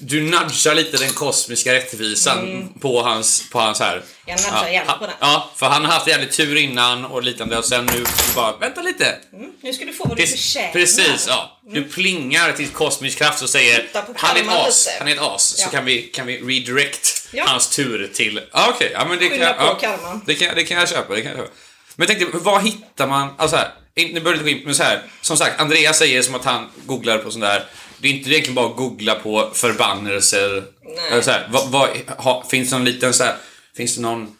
[0.00, 3.92] du nudgar lite den kosmiska rättvisan på hans, på hans här.
[3.96, 4.04] Mm.
[4.26, 5.14] Jag nudgar gärna han- på den.
[5.20, 8.82] Ja, för han har haft jävligt tur innan och liknande och sen nu bara, vänta
[8.82, 9.18] lite.
[9.32, 10.72] Mm, Nu ska du få vad du Precis, förtjänar.
[10.72, 11.60] precis ja.
[11.70, 15.20] Du plingar till kosmisk kraft och säger han är ett as, lite." han är ett
[15.20, 15.42] as.
[15.56, 15.68] Så Ja.
[15.70, 17.44] kan vi, kan vi redirect Ja.
[17.46, 18.40] hans tur till...
[18.52, 18.90] Ja, okej.
[18.92, 19.78] Ja, men det kan, ja,
[20.26, 21.14] det, kan, det kan jag köpa.
[21.14, 21.52] Det kan jag köpa.
[21.96, 23.28] Men jag tänkte, vad hittar man...
[23.38, 25.02] Alltså här, nu börjar det gå in, men så här.
[25.20, 27.64] Som sagt, Andreas säger som att han googlar på sån där.
[27.98, 30.64] Det är inte egentligen bara att googla på förbannelser.
[30.84, 31.08] Nej.
[31.10, 31.88] Eller Så här, vad, vad,
[32.18, 33.36] ha, finns det någon liten så här,
[33.76, 34.36] Finns det någon...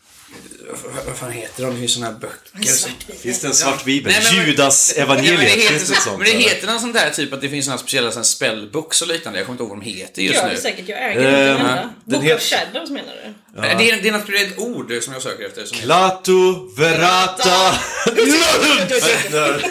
[1.06, 1.74] Vad, fan heter de?
[1.74, 2.68] Det finns såna här böcker.
[2.72, 2.90] som-
[3.22, 4.12] Finns det en svart bibel?
[4.12, 6.18] Nej, men- Judas Ja, men evangeliet, det heter, det så, sånt?
[6.18, 9.08] men det heter någon sån där typ att det finns såna speciella såna spellbooks och
[9.08, 9.38] liknande.
[9.38, 10.54] Jag kommer inte ihåg vad de heter just Gör nu.
[10.54, 11.90] det säkert, jag äger inte den Eh, enda.
[12.04, 13.34] den Book het- of Shadows menar du?
[13.60, 15.64] Nej, Det, är, det är något det ett ord som jag söker efter.
[15.64, 15.88] Som heter.
[15.88, 17.78] Lato Verata...
[18.14, 19.62] Det-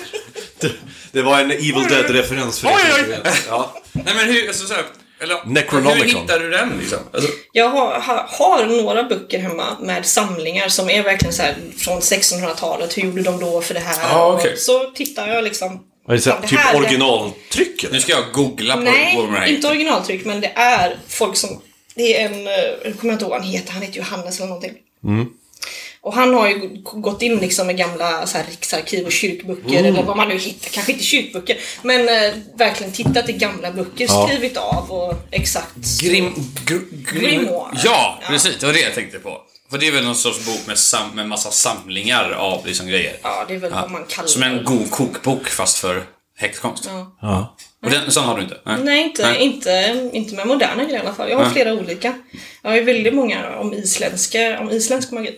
[1.11, 3.33] Det var en Evil Dead-referens för Oj, er inte.
[3.47, 3.81] Ja.
[3.91, 4.83] Nej men hur, alltså, så här,
[5.19, 6.09] eller, Necronomicon.
[6.09, 6.99] hur hittar du den liksom?
[7.13, 11.55] Alltså, Jag har, har, har några böcker hemma med samlingar som är verkligen så här
[11.77, 12.97] från 1600-talet.
[12.97, 14.15] Hur gjorde de då för det här?
[14.15, 14.25] Ah.
[14.25, 15.79] Och Så tittar jag liksom.
[16.07, 17.93] Vad är det, så här, Ja, det typ här- originaltryck eller?
[17.93, 21.61] nu ska jag googla på Nej, här inte originaltryck men det är folk som...
[21.95, 22.47] Det är en...
[22.47, 22.53] eh,
[22.83, 23.73] Jag kommer inte ihåg vad han heter.
[23.73, 24.73] Han heter Johannes eller någonting.
[25.03, 25.25] Mm.
[26.05, 29.85] Och han har ju gått in liksom med gamla så här, riksarkiv och kyrkböcker Mm.
[29.85, 30.69] eller vad man nu hittar.
[30.69, 31.57] Kanske inte kyrkböcker.
[31.81, 34.27] Men eh, verkligen tittat i gamla böcker, Ja.
[34.27, 36.01] skrivit av och exakt.
[36.01, 36.33] Grim,
[36.65, 36.73] gr,
[37.11, 37.77] grim, Grimoire.
[37.83, 38.27] Ja, Ja.
[38.27, 38.57] precis.
[38.59, 39.41] Det var det jag tänkte på.
[39.71, 43.17] För det är väl någon sorts bok med, sam, med massa samlingar av liksom grejer.
[43.23, 46.03] Ja, det är väl vad man kallar Som en god kokbok fast för
[46.37, 46.83] häxkonst.
[46.87, 47.15] Ja.
[47.21, 47.55] Ja.
[47.85, 48.57] Och den, sån har du inte?
[48.83, 51.29] Nej, inte, Inte, inte med moderna grejer i alla fall.
[51.29, 51.53] Jag har Nej.
[51.53, 52.13] flera olika.
[52.61, 55.35] Jag har ju väldigt många om isländska, om isländsk magi.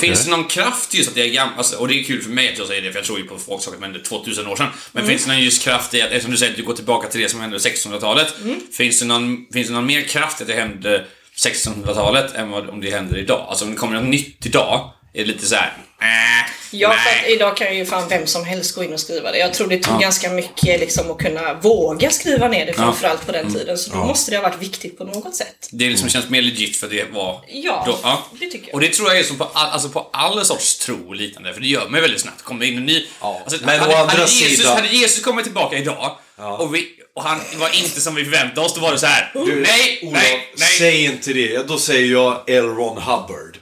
[0.00, 1.58] Finns det någon kraft just att det är gammalt?
[1.58, 3.24] Alltså, och det är kul för mig att jag säger det, för jag tror ju
[3.24, 4.68] på folk saker som hände 2000 år sedan.
[4.92, 5.10] Men Mm.
[5.10, 7.20] finns det någon just kraft i att, eftersom du säger att du går tillbaka till
[7.20, 8.34] det som hände 1600-talet.
[8.44, 8.60] Mm.
[8.72, 11.04] Finns, det någon, finns det någon mer kraft i att det hände
[11.36, 13.46] 1600-talet än vad om det händer idag?
[13.48, 14.90] Alltså om det kommer något nytt idag,
[15.20, 15.72] är lite så här.
[16.00, 17.32] Äh, Ja, för nej.
[17.34, 19.38] idag kan ju fan vem som helst gå in och skriva det.
[19.38, 23.32] Jag tror det tog ganska mycket liksom att kunna våga skriva ner det framförallt på
[23.32, 23.78] den tiden.
[23.78, 25.68] Så då måste det ha varit viktigt på något sätt.
[25.70, 27.98] Det liksom känns mer legit för det var Ja, då.
[28.02, 28.26] Ja.
[28.40, 28.74] det tycker jag.
[28.74, 31.54] Och det tror jag är som på, all, alltså på all sorts tro och liknande,
[31.54, 32.42] för det gör mig väldigt snabbt.
[32.42, 33.06] Kommer in en ny...
[33.20, 36.18] Alltså, Men hade, å andra hade, Jesus, sidan- hade Jesus kommit tillbaka idag
[36.58, 39.32] och, vi, och han var inte som vi förväntade oss, då var det så här.
[39.34, 40.68] nej, Olof, nej, nej.
[40.78, 41.40] säg inte det.
[41.46, 42.64] Ja, Då säger jag L.
[42.64, 43.58] Ron Hubbard.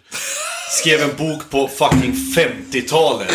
[0.81, 3.33] Skrev en bok på fucking 50-talet.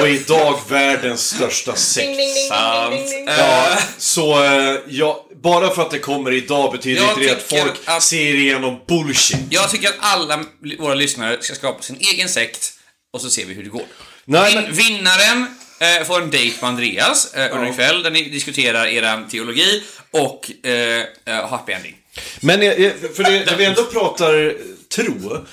[0.00, 2.48] Och idag världens största sekt.
[2.48, 2.94] Sant.
[3.26, 7.42] Ja, så eh, ja, bara för att det kommer idag betyder Jag inte det att
[7.42, 9.38] folk att- ser igenom bullshit.
[9.50, 10.44] Jag tycker att alla
[10.78, 12.72] våra lyssnare ska skapa sin egen sekt
[13.12, 13.82] och så ser vi hur det går.
[14.24, 15.46] Nej, men- Vinnaren
[15.80, 19.82] eh, får en dejt med Andreas eh, under en kväll där ni diskuterar er teologi
[20.10, 21.94] och eh, eh, happy ending.
[22.40, 24.54] Men eh, för det, när vi ändå pratar
[24.94, 25.46] tro.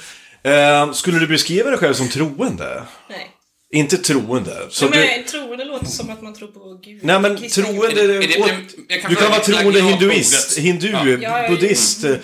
[0.43, 2.83] Eh, skulle du beskriva dig själv som troende?
[3.09, 3.27] Nej.
[3.73, 4.57] Inte troende.
[4.69, 6.99] Så men du, troende låter som att man tror på Gud.
[7.03, 8.01] nej men Kristna troende...
[8.01, 11.05] Är det- är det- åt- du kan vara troende hinduist, hindu, Ja.
[11.05, 11.49] Ja, ja, ja.
[11.49, 12.15] buddhist, eh,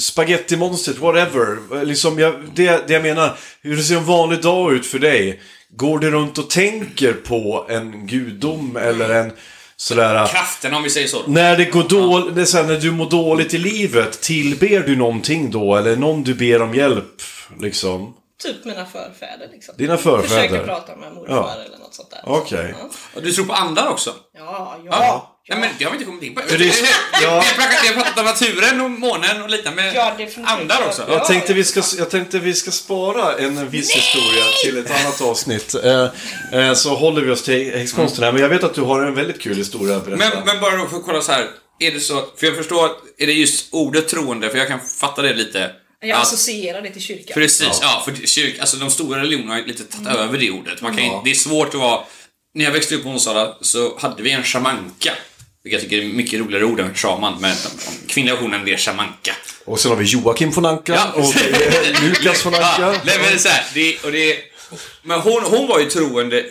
[0.00, 1.84] spagettimonstret, whatever.
[1.84, 5.40] Liksom, jag, det, det jag menar, hur det ser en vanlig dag ut för dig.
[5.76, 9.32] Går du runt och tänker på en gudom eller en
[9.76, 10.26] sådär...
[10.26, 11.22] Kraften om vi säger så.
[11.26, 15.76] När det går dåligt, här, när du mår dåligt i livet, tillber du någonting då?
[15.76, 17.22] Eller någon du ber om hjälp?
[17.60, 18.14] Liksom?
[18.42, 19.74] Typ mina förfäder liksom.
[19.78, 20.28] Dina förfäder?
[20.48, 21.52] Försöker prata med morfar Ja.
[21.66, 22.20] eller något sånt där.
[22.24, 22.74] Okej.
[22.78, 24.14] Ja, Och du tror på andar också?
[24.38, 24.78] ja.
[24.84, 24.90] ja.
[24.90, 25.34] Ja.
[25.50, 26.40] Nej men det har vi inte kommit in på.
[26.48, 26.74] Det är-
[27.22, 27.44] ja.
[27.82, 31.04] Vi har pratat- om naturen och månen och lite med Ja, andar också.
[31.08, 31.14] Ja.
[31.14, 35.20] Jag tänkte, vi ska, jag tänkte vi ska spara en viss historia till ett annat
[35.20, 35.74] avsnitt.
[35.84, 36.08] Eh,
[36.52, 38.32] eh, så håller vi oss till häxkonsten här.
[38.32, 40.30] Men jag vet att du har en väldigt kul historia att berätta.
[40.36, 41.46] Men, men bara för att kolla så här.
[41.78, 44.80] Är det så, för jag förstår att, är det just ordet troende, för jag kan
[45.00, 45.70] fatta det lite.
[46.00, 47.34] Jag att- associerar det till kyrkan.
[47.34, 48.02] Precis, ja.
[48.04, 50.82] för kyrk, alltså de stora religionerna har lite tagit över det ordet.
[50.82, 52.00] Man kan ju, Det är svårt att vara...
[52.54, 55.12] När jag växte upp på Onsala så hade vi en shamanka.
[55.64, 57.56] Vilket jag tycker är mycket roligare ord än shaman, men
[58.08, 59.36] kvinnliga versionen är shamanka.
[59.64, 62.76] Och sen har vi Joakim von Anka och eh, Lukas von Anka.
[62.80, 64.36] Ja, nej, men det är så här, det, och det,
[65.02, 66.44] men hon, hon var ju troende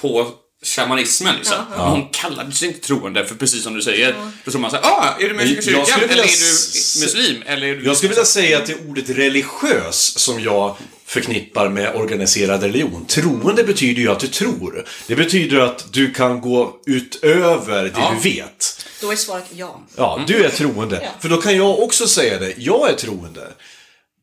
[0.00, 0.30] på
[0.64, 1.56] shamanismen liksom.
[1.70, 4.84] Men hon kallade sig inte troende, för precis som du säger, då tror man såhär,
[4.84, 5.86] ah, är du med i Jag kyrkan?
[5.86, 7.42] skulle Eller vilja är du muslim?
[7.46, 10.76] Eller är du Jag skulle vilja säga att det är ordet religiös som jag
[11.06, 13.06] förknippar med organiserad religion.
[13.06, 14.84] Troende betyder ju att du tror.
[15.06, 18.14] Det betyder att du kan gå utöver det Ja.
[18.22, 18.86] du vet.
[19.00, 19.80] Då är svaret ja.
[19.96, 21.00] Ja, du är troende.
[21.02, 21.08] Ja.
[21.20, 22.54] För då kan jag också säga det.
[22.56, 23.48] Jag är troende.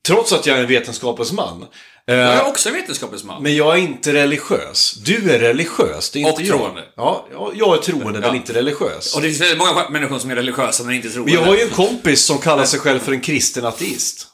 [0.05, 1.65] Trots att jag är en vetenskapens man.
[2.11, 3.43] Eh, Jag är också en vetenskapens man.
[3.43, 4.93] Men jag är inte religiös.
[5.05, 6.57] Du är religiös, det är inte Och jag.
[6.59, 6.81] troende.
[6.95, 8.35] Ja, ja, jag är troende men Ja.
[8.35, 9.15] inte religiös.
[9.15, 11.31] Och det finns väldigt många människor som är religiösa men inte troende.
[11.33, 14.27] Men jag har ju en kompis som kallar sig själv för en kristen ateist.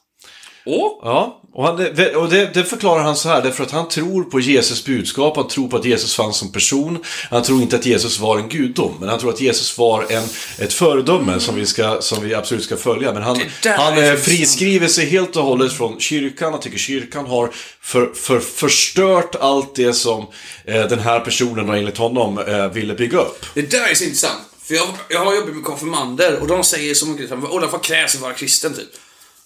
[0.70, 1.00] Åh?
[1.04, 1.76] Ja, och, han,
[2.16, 5.48] och det, det förklarar han så här, därför att han tror på Jesus budskap, han
[5.48, 8.96] tror på att Jesus fanns som person, han tror inte att Jesus var en gudom,
[9.00, 10.24] men han tror att Jesus var en,
[10.58, 13.14] ett föredöme som vi, ska, som vi absolut ska följa.
[13.14, 17.52] Men han, han eh, friskriver sig helt och hållet från kyrkan, han tycker kyrkan har
[17.82, 20.28] för, för, förstört allt det som
[20.66, 23.46] eh, den här personen, och enligt honom, eh, ville bygga upp.
[23.54, 24.42] Det där är så intressant.
[24.64, 28.12] För jag, jag har jobbat med konfirmander och de säger så mycket som vad krävs
[28.12, 28.90] för att vara kristen typ?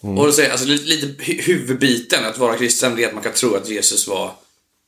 [0.03, 3.23] Och då säger alltså lite, lite hu- huvudbiten att vara kristen det är att man
[3.23, 4.31] kan tro att Jesus var,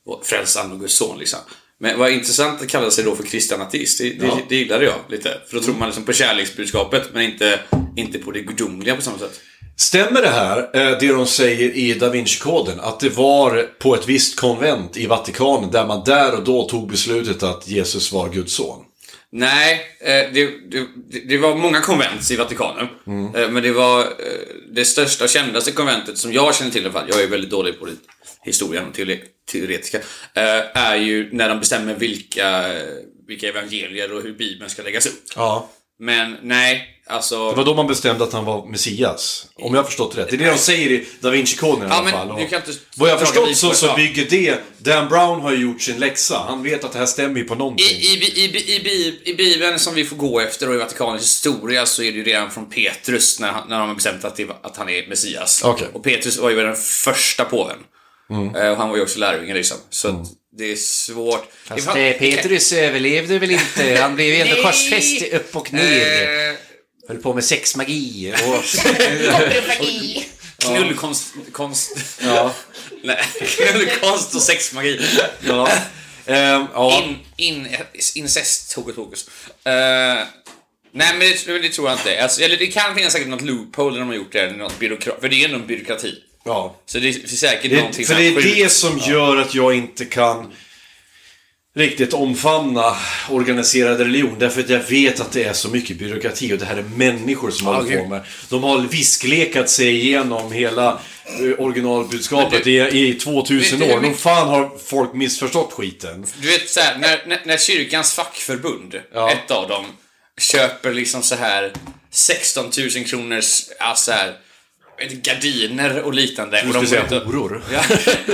[0.06, 1.38] var frälsaren och Guds son liksom.
[1.80, 3.98] Men vad intressant att kalla sig då för kristen ateist.
[3.98, 5.40] Det, det, det gillade jag lite.
[5.48, 7.60] För då tror man liksom på kärleksbudskapet men inte,
[7.96, 9.40] inte på det gudomliga på samma sätt.
[9.78, 14.08] Stämmer det här, eh, det de säger i Da Vinci-koden, att det var på ett
[14.08, 18.52] visst konvent i Vatikanen där man där och då tog beslutet att Jesus var Guds
[18.52, 18.82] son?
[19.38, 20.86] Nej, eh, det, det,
[21.28, 22.88] det var många konvent i Vatikanen.
[23.34, 24.06] Eh, Men det var eh,
[24.70, 27.08] det största och kändaste konventet som jag känner till i alla fall.
[27.08, 27.88] Jag är väldigt dålig på
[28.42, 29.18] historien och teore,
[29.52, 29.98] teoretiska.
[30.34, 32.64] Är ju när de bestämmer vilka,
[33.26, 35.22] vilka evangelier och hur Bibeln ska läggas upp.
[35.36, 35.70] Ja.
[35.98, 37.50] Men nej, alltså...
[37.50, 39.46] Det var då man bestämde att han var Messias.
[39.54, 40.28] Om jag har förstått rätt.
[40.30, 42.30] Det är det de säger i Da Vinci-koden i alla fall.
[42.30, 42.62] Och inte
[42.96, 44.58] Vad jag har förstått så, så bygger det...
[44.78, 46.38] Dan Brown har ju gjort sin läxa.
[46.48, 47.86] Han vet att det här stämmer ju på någonting.
[47.86, 51.22] i, i, i, i, Bi- I Bibeln som vi får gå efter och i Vatikanens
[51.22, 54.76] historia så är det ju redan från Petrus när, när de har bestämt att, att
[54.76, 55.62] han är Messias.
[55.92, 57.76] Och Petrus var ju den första påven.
[58.56, 59.76] Eh, Och han var ju också lärjunge liksom.
[59.90, 60.26] Så
[60.58, 61.48] det är svårt.
[61.64, 63.98] Fast Det var- Petrus överlevde väl inte?
[64.00, 66.48] Han blev ju ändå korsfäst upp och ner.
[66.50, 66.54] Eh,
[67.08, 68.64] Höll på med sexmagi och...
[70.58, 71.34] Knullkonst...
[71.52, 71.96] Konst...
[72.22, 72.54] Ja.
[73.02, 75.00] Nej, knullkonst och sexmagi.
[75.46, 75.68] ja.
[76.26, 77.02] Ehm, ja.
[77.04, 77.68] In, in,
[78.14, 79.28] incest, hokus pokus.
[79.64, 80.26] Eh, nej,
[80.92, 82.22] men det, det tror jag inte.
[82.22, 84.78] Alltså, eller det kan finnas säkert något loophole där de har gjort det, eller något
[84.78, 86.14] byråkrat, för det är ändå en byråkrati.
[86.46, 86.76] Ja.
[86.86, 90.04] Så det är säkert Det, någonting för det är det som gör att jag inte
[90.04, 90.52] kan
[91.76, 92.96] riktigt omfamna
[93.30, 94.36] organiserad religion.
[94.38, 97.50] Därför att jag vet att det är så mycket byråkrati och det här är människor
[97.50, 97.98] som håller okej.
[97.98, 98.20] på med.
[98.48, 101.00] De har visklekat sig igenom hela
[101.40, 104.00] eh, originalbudskapet i, i 2000 Vet du år.
[104.00, 106.26] Mycket- fan har folk missförstått skiten.
[106.40, 109.30] Du vet såhär, när, när, när kyrkans fackförbund, Ja.
[109.32, 109.84] ett av dem,
[110.40, 111.72] köper liksom så här
[112.10, 114.36] 16 000 kronors, alltså här, du,
[114.98, 116.62] gardiner och liknande.
[116.62, 117.62] Du de skulle säga horor.
[117.72, 117.82] Ja.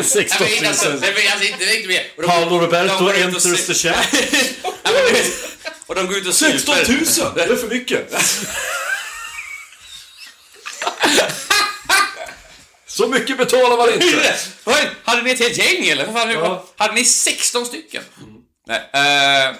[0.03, 0.99] 16 Nej, men alltså, 000.
[1.01, 2.03] nej, men alltså, inte riktigt mer.
[2.17, 4.07] Och de- Paolo de Roberto och enters the chat.
[5.87, 7.07] Och de går ut och 16 000!
[7.07, 7.47] super.
[7.47, 8.15] Det är för mycket.
[12.87, 14.35] Så mycket betalar man inte.
[15.05, 16.13] Hade ni ett helt gäng eller?
[16.13, 16.67] Fan, Ja.
[16.77, 18.03] Hade ni 16 stycken?
[18.67, 19.55] Nej, eh...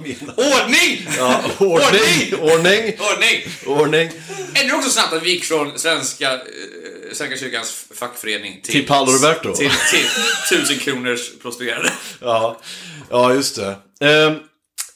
[0.00, 0.32] Mina.
[0.36, 1.08] Ordning!
[1.18, 3.42] Ja, ordning, ordning, Ordning!
[3.66, 4.10] ordning.
[4.54, 6.38] Är det också snabbt att vi gick från Svenska, eh,
[7.12, 8.72] Svenska kyrkans fackförening till...
[8.72, 9.54] Till Paolo Roberto.
[9.54, 10.06] Till, till
[10.58, 11.92] tusen kronors prostituerade.
[12.20, 12.60] Ja,
[13.10, 13.76] ja just det.
[14.06, 14.34] Ehm,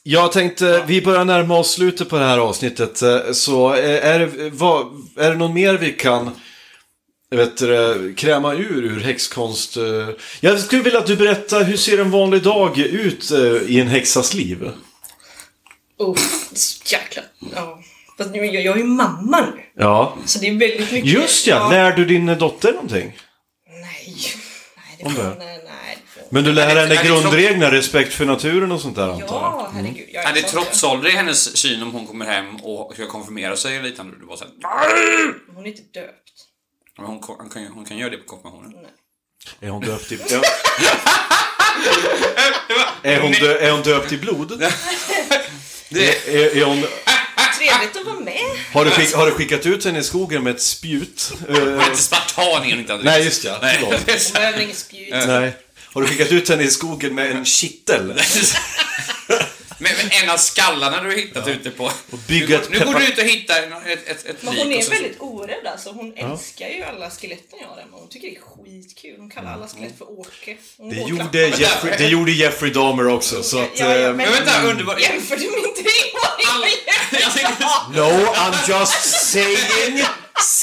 [0.03, 3.01] jag tänkte, vi börjar närma oss slutet på det här avsnittet.
[3.01, 4.85] eh, Så eh, är det, vad,
[5.17, 6.31] är det någon mer vi kan
[7.35, 9.77] vet det, kräma ur ur häxkonst?
[9.77, 9.83] eh?
[10.39, 13.87] Jag skulle vilja att du berättar, hur ser en vanlig dag ut eh, i en
[13.87, 14.69] häxas liv?
[15.97, 16.17] Oh,
[16.85, 17.25] jäklar.
[17.55, 17.79] Ja.
[18.17, 19.61] Fast nu, jag, jag är ju mamma nu.
[19.77, 20.17] Ja.
[20.25, 21.09] Så det är väldigt mycket.
[21.11, 23.17] Just ja, lär du din dotter någonting?
[23.67, 24.15] Nej.
[24.77, 25.35] Nej, det Om det?
[25.39, 25.97] nej, nej.
[26.29, 29.27] Men du lär henne grundreglerna, respekt för naturen och sånt där antar jag?
[29.29, 30.09] Ja, herregud.
[30.13, 33.75] Jag Är det trotsålder i hennes syn om hon kommer hem och ska konfirmera sig
[33.75, 34.15] eller liknande?
[34.19, 34.53] Du var såhär...
[34.61, 34.79] ja.
[35.55, 36.24] Hon är inte döpt.
[36.97, 38.73] Men hon, hon, kan, hon kan göra det på konfirmationen.
[39.59, 40.19] Är hon döpt i...
[40.29, 40.41] Ja.
[43.03, 44.63] är, hon dö, är hon döpt i blod?
[45.89, 46.85] Det, Är, är hon,
[47.57, 48.39] Trevligt att vara med.
[48.73, 51.19] har, du skick, har du skickat ut henne i skogen med ett spjut?
[51.95, 53.15] Spartan är hon inte Andreas.
[53.15, 53.59] nej, just ja.
[53.61, 53.77] Nej.
[53.81, 53.89] Hon
[54.33, 55.09] behöver inget spjut.
[55.11, 55.53] Nej.
[55.93, 58.21] Har du skickat ut henne i skogen med en kittel?
[59.77, 61.91] Men, men en av skallarna du har hittat ute på...
[62.27, 63.55] bygga ett nu går du ut och hittar
[63.87, 65.89] ett, ett, ett Men lik hon och är så- väldigt orädd alltså.
[65.91, 67.97] Hon älskar ju alla skeletten jag har hemma.
[67.97, 69.15] Hon tycker det är skitkul.
[69.17, 70.57] Hon kallar alla skelett för Åke.
[70.77, 71.47] Hon Det och gjorde.
[71.47, 73.69] Jeffrey, det gjorde Jeffrey Dahmer också, så att...
[73.79, 74.97] Ja, ja, eh, men- Men vänta, underbar...
[74.99, 76.69] Jämför du min treåring med
[77.95, 80.03] No, I'm just saying!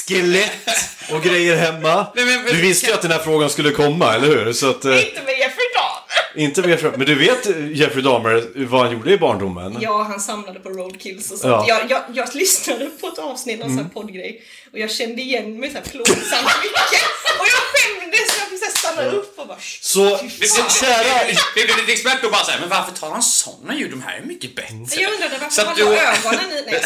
[0.07, 0.69] Skelett
[1.11, 2.07] och grejer hemma.
[2.15, 4.53] Nej, men- Du visste ju att den här frågan skulle komma, eller hur?
[4.53, 4.85] Så att...
[4.85, 5.92] eh, Inte med Jeffrey Dahmer!
[6.35, 6.91] Inte mer fram.
[6.97, 9.77] Men du vet eh, Jeffrey Dahmer, vad han gjorde i barndomen?
[9.81, 11.65] Ja, han samlade på roadkills och sånt.
[11.67, 11.79] Ja.
[11.89, 13.89] Jag, jag, jag lyssnade på ett avsnitt av mm.
[13.89, 14.41] poddgrej
[14.73, 17.03] och jag kände igen mig så här plågsamt mycket.
[17.39, 19.57] Och jag skämdes så jag fick så här stanna upp och bara.
[19.81, 20.17] Så,
[20.79, 21.21] kära...
[21.55, 23.91] Vi blev lite expert då bara såhär, men varför tar han såna ljud?
[23.91, 25.01] De här är mycket bättre.
[25.01, 26.61] Jag undrade varför han du- har ögonen i...
[26.65, 26.81] Nej,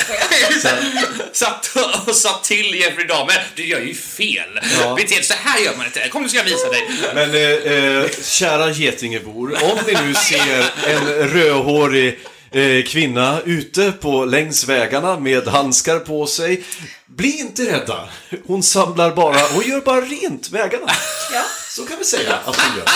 [0.64, 1.36] jag.
[1.36, 1.76] Satt
[2.08, 4.60] och sa till Jeffrey Dahmer, du gör ju fel.
[4.82, 4.96] Ja.
[4.96, 6.10] Bete så här gör man inte.
[6.10, 6.90] Kom nu ska jag visa dig.
[7.16, 12.20] Men eh, eh, kära Getingebor, om ni nu ser en rödhårig
[12.52, 16.64] eh, kvinna ute på längs vägarna med handskar på sig,
[17.06, 18.10] bli inte rädda.
[18.48, 20.92] Hon samlar bara, hon gör bara rent vägarna.
[21.34, 22.88] Ja, Så kan vi säga att hon gör.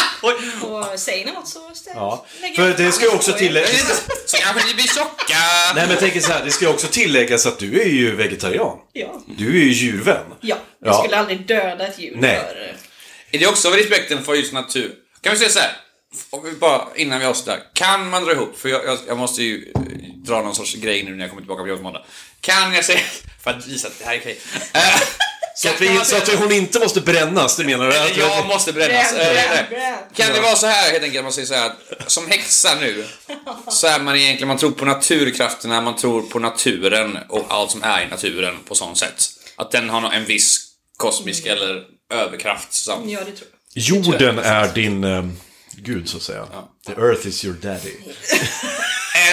[0.94, 1.94] Och säger ni något så ställ.
[1.96, 2.26] Ja.
[2.56, 4.04] För det ska ju också tilläggas...
[4.26, 5.38] Så kanske ni blir tjocka.
[5.76, 8.78] Nej men tänker så här, det ska ju också tilläggas att du är ju vegetarian.
[8.94, 9.22] Ja.
[9.38, 10.24] Du är ju djurvän.
[10.42, 11.00] Ja, jag Ja.
[11.04, 12.36] skulle aldrig döda ett djur Nej.
[12.36, 12.76] för...
[13.32, 14.92] Är det också respekten för just natur?
[15.22, 15.72] Kan vi säga så här?
[16.30, 17.60] Om vi bara, innan vi avslutar.
[17.74, 19.82] Kan man dra ihop, för jag, jag, jag måste ju eh,
[20.26, 22.02] dra någon sorts grej nu när jag kommer tillbaka på jobbet måndag.
[22.42, 23.00] Kan jag säga,
[23.44, 24.40] för att visa att det här är okej.
[24.74, 24.82] Eh,
[25.56, 27.98] Så att, vi, så att hon inte måste brännas, det menar du?
[27.98, 29.14] Att- Jag måste brännas.
[29.14, 29.96] Bränn, Eh, bränn, bränn.
[30.16, 32.76] Kan det vara så här helt enkelt, att man säger så här att som häxa
[32.80, 33.06] nu
[33.72, 37.84] så är man egentligen, man tror på naturkrafterna, man tror på naturen och allt som
[37.84, 39.24] är i naturen på sånt sätt.
[39.56, 40.68] Att den har en viss
[40.98, 41.84] kosmisk eller
[42.14, 42.74] överkraft.
[42.74, 43.84] Som, Ja, det tror jag.
[43.84, 45.04] Jorden är din
[45.78, 46.46] gud, så att säga.
[46.88, 47.92] The earth is your daddy.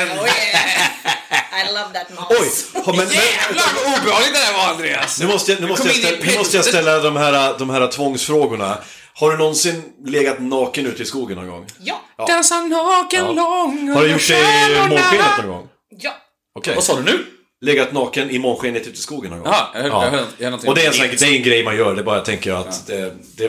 [0.01, 1.65] en, Oh yeah!
[1.65, 2.65] I love that mouse.
[2.75, 2.83] Oj!
[2.85, 5.21] har- Men, men, Jävlar vad obehagligt det där var Andreas!
[5.21, 7.87] nu måste jag, nu måste jag, ställa, nu måste jag ställa de här, de här
[7.87, 8.79] tvångsfrågorna.
[9.15, 11.67] Har du någonsin legat naken ute i skogen någon gång?
[11.81, 13.33] Ja, Dansa naken Ja.
[13.33, 15.69] lång Har du gjort det i månskenet någon gång?
[15.99, 16.11] ja.
[16.59, 16.75] Okej.
[16.75, 17.27] Vad sa du nu?
[17.61, 19.49] Legat naken i månskenet ute i skogen någon gång?
[19.53, 21.23] Jaha, jag hörde- jag jag hörde någonting Och det är, en sån, det.
[21.23, 23.45] är en grej man gör, det är bara jag tänker att det, det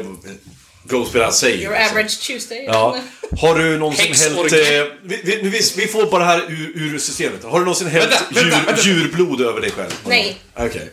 [0.98, 1.62] without saying.
[1.62, 2.66] Your average Tuesday.
[2.66, 2.98] Ja.
[3.42, 4.54] Har du någonsin hällt...
[4.54, 4.60] Eh,
[5.04, 7.44] vi, vi, vi, vi får bara det här ur, ur systemet.
[7.44, 8.82] Har du någonsin hällt Vänta, djur, vänta.
[8.82, 9.92] djurblod över dig själv?
[10.08, 10.38] Nej.
[10.56, 10.92] Okej.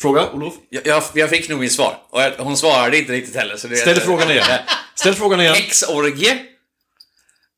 [0.00, 0.54] Fråga, Olof?
[0.70, 1.96] Jag, jag, jag fick nog min svar.
[2.10, 3.56] Och jag, hon svarade inte riktigt heller.
[3.56, 4.46] Så det, Ställ frågan igen.
[4.94, 5.54] Ställ frågan igen.
[5.54, 6.38] Häxorgie?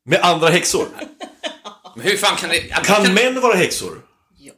[0.05, 0.87] Med andra häxor.
[1.95, 2.59] Men hur fan kan det...
[2.59, 4.01] Kan män vara häxor?
[4.39, 4.53] Ja.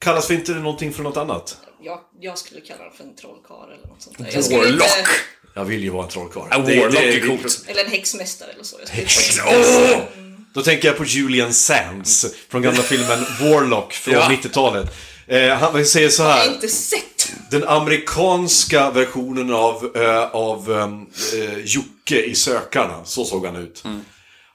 [0.00, 1.56] Kallas för inte någonting för något annat?
[1.82, 4.56] Jag, jag skulle kalla dem för en trollkarl eller något sånt där.
[4.58, 4.72] Warlock.
[4.72, 5.10] Inte,
[5.58, 6.48] Jag vill ju vara en trollkarl.
[6.52, 7.64] En Det- det- är coolt.
[7.66, 8.76] eller en häxmästare eller så.
[8.86, 10.06] Skulle inte-
[10.54, 14.28] Då tänker jag på Julian Sands från gamla filmen Warlock från Ja.
[14.28, 14.94] 90-talet.
[15.26, 16.52] Eh, han säger så Jag har här.
[16.54, 17.32] inte sett.
[17.50, 23.82] Den amerikanska versionen av, eh, av um, eh, Jocke i Sökarna, så såg han ut.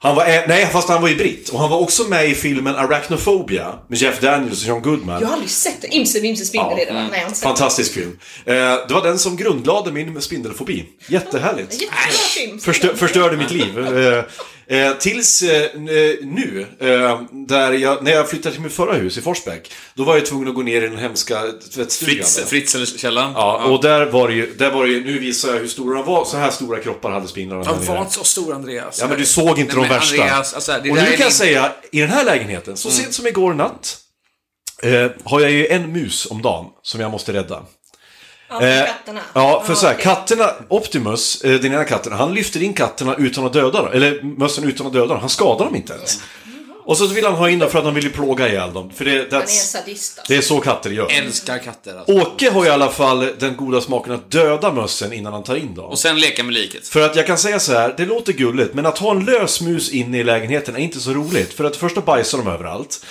[0.04, 1.48] Han var, nej, fast han var ju britt.
[1.48, 5.20] Och han var också med i filmen Arachnophobia med Jeff Daniels och John Goodman.
[5.20, 5.88] Jag har aldrig sett det.
[5.88, 7.08] Imse Vimse Spindel är det va?
[7.10, 7.42] Nej, sett det.
[7.42, 8.18] Fantastisk film.
[8.46, 10.84] Eh, det var den som grundlade min spindelfobi.
[11.06, 11.72] Jättehärligt.
[11.72, 11.96] Jättebra
[12.34, 12.58] film.
[12.58, 13.78] Förstö förstörde mitt liv.
[13.78, 14.24] Eh,
[14.66, 15.84] eh, tills eh, n-
[16.22, 20.14] nu, eh, där jag, när jag flyttade till mitt förra hus i Forsbäck, då var
[20.14, 21.40] jag tvungen att gå ner i den hemska
[21.74, 22.14] tvättstugan.
[22.14, 22.44] Fritz, där.
[22.44, 23.32] Fritzl-källan?
[23.34, 25.96] Ja, och där var det ju, där var det ju, nu visar jag hur stora
[25.98, 27.84] de var, så här stora kroppar hade spindlarna nere.
[27.88, 28.98] var inte så stor Andreas.
[29.00, 30.22] Ja, men du såg inte Nej, de värsta.
[30.22, 33.26] Andreas, alltså, det och nu kan jag säga, i den här lägenheten, så sent som
[33.26, 33.98] igår natt,
[34.82, 37.62] eh, har jag ju en mus om dagen som jag måste rädda.
[38.54, 39.20] Ja, för Eh, katterna.
[39.32, 40.04] Ja, för så här, okej.
[40.04, 43.92] katterna, Optimus, eh, den ena katten, han lyfter in katterna utan att döda dem.
[43.92, 45.20] Eller mössen utan att döda dem.
[45.20, 46.20] Han skadar dem inte ens.
[46.84, 48.90] Och så vill han ha in dem för att han vill ju plåga ihjäl dem.
[48.94, 50.32] För det, Han är en sadist alltså.
[50.32, 51.10] det är så katter gör.
[51.10, 52.12] Älskar katter alltså.
[52.12, 55.74] Åke har i alla fall den goda smaken att döda mössen innan han tar in
[55.74, 55.84] dem.
[55.84, 56.88] Och sen leka med liket.
[56.88, 59.60] För att jag kan säga så här, det låter gulligt, men att ha en lös
[59.60, 61.54] mus inne i lägenheten är inte så roligt.
[61.54, 63.06] För att först bajsar de överallt.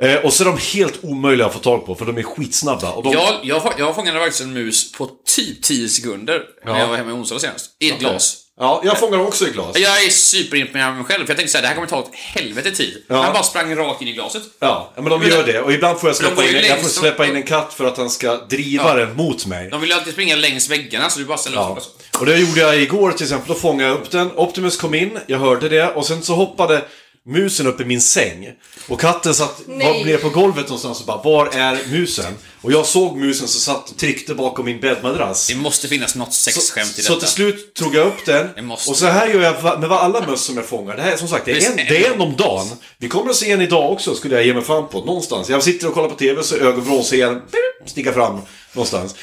[0.00, 2.90] Eh, och så är de helt omöjliga att få tag på, för de är skitsnabba.
[2.90, 3.12] Och de...
[3.12, 7.10] Jag, jag, jag fångade faktiskt en mus på typ 10 sekunder när jag var hemma
[7.10, 7.76] i Onsala senast.
[7.78, 8.36] I ett glas.
[8.60, 9.78] Ja, jag fångar också i glas.
[9.78, 12.14] Jag är superimponerad av mig själv, för jag tänkte såhär, det här kommer ta ett
[12.14, 13.04] helvete tid.
[13.08, 13.22] Ja.
[13.22, 14.42] Han bara sprang rakt in i glaset.
[14.58, 15.60] Ja, men de gör det.
[15.60, 18.10] Och ibland får jag släppa, in, jag får släppa in en katt för att han
[18.10, 19.70] ska driva den mot mig.
[19.70, 21.78] De vill ju alltid springa längs väggarna, så du bara ställer Ja.
[22.18, 23.48] Och det gjorde jag igår till exempel.
[23.48, 24.30] Då fångade jag upp den.
[24.36, 25.88] Optimus kom in, jag hörde det.
[25.94, 26.82] Och sen så hoppade
[27.26, 28.52] musen uppe i min säng.
[28.88, 32.34] Och katten satt var, blev på golvet någonstans och bara, var är musen?
[32.62, 35.46] Och jag såg musen som satt och tryckte bakom min bäddmadrass.
[35.48, 37.26] Det måste finnas något sexskämt i Så detta.
[37.26, 38.70] till slut tog jag upp den.
[38.70, 40.96] Och så här gör jag med alla möss som jag fångar.
[40.96, 42.66] Det här är som sagt, det är, en, det är en om dagen.
[42.98, 45.04] Vi kommer att se en idag också, skulle jag ge mig fram på.
[45.04, 45.48] Någonstans.
[45.48, 47.42] Jag sitter och kollar på TV så ögonvrån ser jag den
[47.86, 48.38] sticka fram
[48.72, 49.14] någonstans.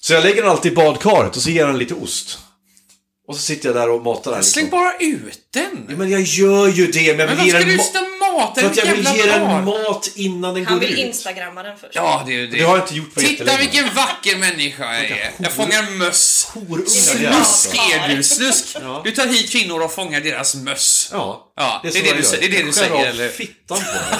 [0.00, 2.38] Så jag lägger den alltid i badkaret och så ger jag den lite ost.
[3.28, 4.44] Och så sitter jag där och matar den.
[4.44, 4.80] Släng Liksom.
[4.80, 5.86] bara ut den!
[5.88, 8.32] Ja, men jag gör ju det, men jag Men vill varför ska den du och
[8.40, 10.98] mata För att jag vill ge den mat innan den Han går vill ut.
[10.98, 11.92] instagramma den först.
[11.94, 12.46] Ja, det är det.
[12.46, 15.30] Det har jag inte gjort på Titta vilken vacker människa jag är.
[15.38, 16.50] Jag fångar möss.
[16.54, 17.26] Horungar det
[17.94, 18.76] är är du, slusk.
[19.04, 21.08] Du tar hit kvinnor och fångar deras möss.
[21.12, 22.28] Ja, Ja, det är det jag du gör.
[22.28, 23.28] säger- det är det du Skär säger, av eller?
[23.28, 24.18] fittan på den.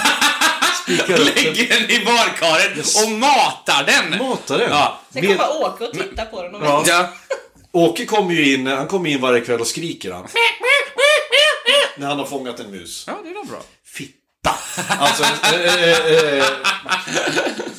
[1.07, 1.19] Den.
[1.25, 4.17] Lägger den i badkaret och matar den.
[4.27, 4.69] Matar den.
[4.69, 5.01] Ja.
[5.13, 7.13] Sen kommer bara åka och titta på den och Ja.
[7.73, 10.27] Åke kommer ju in, han kommer in varje kväll och skriker han.
[11.97, 13.03] När han har fångat en mus.
[13.07, 13.61] ja, det är nog bra.
[13.85, 14.55] Fitta!
[14.99, 16.45] Alltså, eh, eh, eh.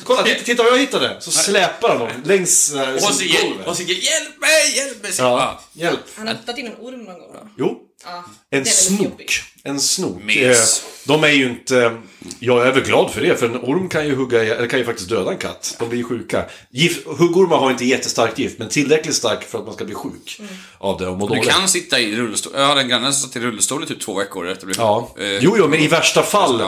[0.03, 1.17] Kolla, titta, titta vad jag hittade!
[1.19, 3.67] Så släpar han dem längs eh, Och som Sigge, golvet.
[3.67, 5.11] och Sigge, hjälp mig, hjälp mig.
[5.17, 5.99] Ja, hjälp.
[6.17, 7.47] Han har tagit in en orm någon gång då.
[7.57, 7.81] Jo.
[8.05, 9.41] Ja, En är lite snok.
[9.63, 10.23] En snok.
[10.23, 10.83] Mes.
[10.83, 11.97] Eh, De är ju inte...
[12.39, 14.85] Jag är väl glad för det, för en orm kan ju hugga, eller kan ju
[14.85, 15.75] faktiskt döda en katt.
[15.79, 16.45] De blir ju sjuka.
[16.71, 20.41] Gift, huggormar har inte jättestarkt gift, men tillräckligt starkt för att man ska bli sjuk
[20.77, 22.53] av det och må Du kan sitta i rullstol.
[22.55, 25.15] Ja, den grannen satt i rullstol i typ två veckor efter Ja.
[25.19, 26.63] eh, Jo, jo, men i värsta fall.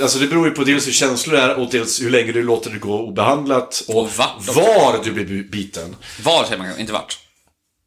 [0.00, 2.70] Alltså det beror ju på dels hur känslor är och dels hur länge du låter
[2.70, 4.10] det gå obehandlat och, Och
[4.54, 5.96] var du blir biten.
[6.22, 7.18] Var säger man inte vart.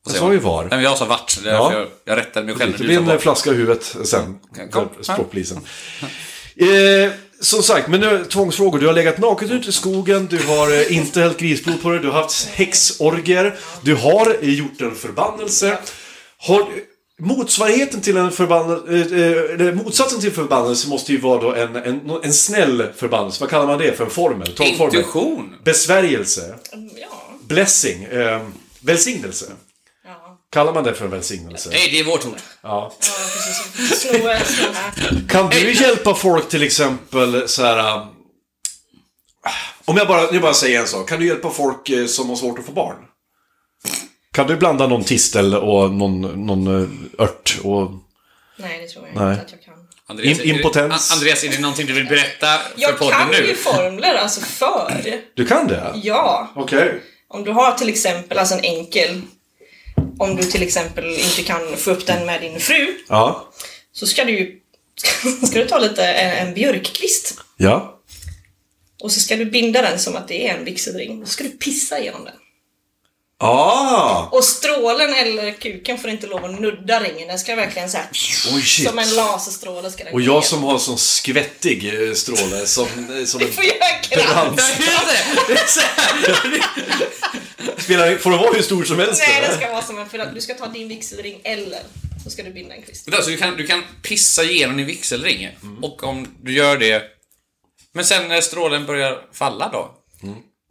[0.06, 0.62] Jag sa ju var.
[0.62, 1.40] Nej, men jag sa vart.
[1.46, 1.74] Ja.
[1.74, 2.78] jag, jag rättade mig själv.
[2.78, 4.40] Det blir en flaska i huvudet sen.
[4.72, 4.90] Kom.
[5.02, 5.58] Sportpolisen.
[6.56, 8.80] Eh, som sagt, men nu tvångsfrågor.
[8.80, 12.00] Du har legat naken ute i skogen, du har eh, inte hällt grisblod på dig,
[12.00, 15.78] du har haft häxorger, du har eh, gjort en förbannelse.
[16.38, 16.66] Har,
[17.20, 22.12] motsvarigheten till en förbannelse, eh, eller motsatsen till förbannelse måste ju vara då en, en,
[22.24, 23.38] en snäll förbannelse.
[23.42, 24.56] Vad kallar man det för en formel?
[24.60, 25.56] Intuition.
[25.64, 26.56] Besvärjelse.
[26.72, 28.04] Ja, Blessing.
[28.04, 28.42] Eh,
[28.82, 29.46] välsignelse.
[30.56, 31.70] Kallar man det för en välsignelse?
[31.72, 32.38] Nej, det är vårt ord.
[32.62, 32.94] Ja.
[35.30, 37.78] Kan du hjälpa folk till exempel så här...
[37.98, 38.08] äh,
[39.86, 41.10] Om jag bara, jag bara säger en sak.
[41.10, 42.96] Kan du hjälpa folk eh, som har svårt att få barn?
[44.34, 47.92] Kan du blanda någon tistel och någon, någon eh, ört och...
[48.58, 49.32] Nej, det tror jag Nej.
[49.34, 49.74] inte att jag kan.
[50.08, 51.12] Andreas, Im- är det- impotens.
[51.12, 53.48] An- Andreas, är det någonting du vill berätta för Jag podden kan nu?
[53.48, 55.22] ju formler, alltså för.
[55.36, 55.94] Du kan det?
[56.04, 56.52] Ja.
[56.56, 57.02] Okej.
[57.28, 59.22] Om du har till exempel, alltså en enkel,
[60.20, 63.52] om du till exempel inte kan få upp den med din fru, Ja.
[63.92, 64.60] så ska du ju
[65.48, 68.00] ska du ta lite en, en björkkvist Ja.
[69.04, 71.22] och så ska du binda den som att det är en vigselring.
[71.22, 72.34] Och så ska du pissa igenom den.
[73.38, 74.30] Ah!
[74.32, 77.28] Och strålen eller kuken får inte lov att nudda ringen.
[77.28, 78.08] Den ska verkligen såhär...
[78.12, 78.88] Shit.
[78.90, 82.88] Som en laserstråle ska den Och jag som har sån skvättig eh, stråle som...
[83.20, 84.62] eh, som Du får göra krans!
[87.78, 89.24] Spelar, får den vara hur stor som helst?
[89.28, 90.10] Nej, det ska vara som en...
[90.10, 91.80] För du ska ta din vigselring eller
[92.24, 93.08] så ska du binda en kvist.
[93.08, 95.50] Vänta, Så du kan, du kan pissa igenom din vigselring.
[95.82, 97.04] Och om du gör det...
[97.94, 99.92] Men sen när strålen börjar falla då?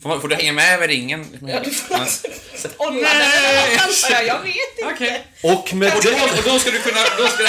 [0.05, 1.39] Får, man, får du hänga med med ringen?
[1.47, 2.07] Ja, du får Ja.
[2.79, 3.79] Åh nej!
[3.79, 4.95] antar jag, vet inte.
[4.95, 5.27] Okej.
[5.43, 6.11] Och med Och, det...
[6.11, 7.01] då, och då ska du kunna...
[7.19, 7.43] Då ska,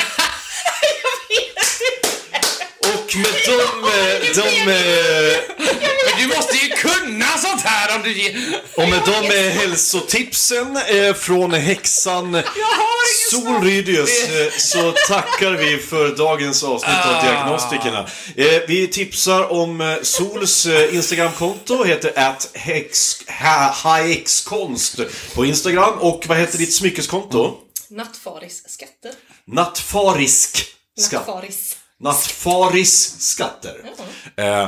[3.16, 3.54] Med de...
[3.90, 5.38] eh, de eh,
[6.06, 8.62] men du måste ju kunna sånt här om du ger...
[8.78, 12.42] Och med de eh, hälsotipsen eh, från häxan
[13.32, 17.18] Solrydius eh, så tackar vi för dagens avsnitt Ah.
[17.18, 18.08] av Diagnostikerna.
[18.36, 22.50] Eh, vi tipsar om eh, Sols eh, Instagramkonto, heter att
[23.28, 25.00] hexkonst
[25.36, 25.94] på Instagram.
[26.00, 27.58] Och vad heter ditt smyckeskonto?
[27.90, 29.12] Nattfaris skatter.
[29.48, 30.66] Nattfarisk
[31.00, 31.28] skatt.
[31.28, 31.78] Nattfaris.
[32.04, 33.76] Nattfaris skatter.
[34.38, 34.68] Eh,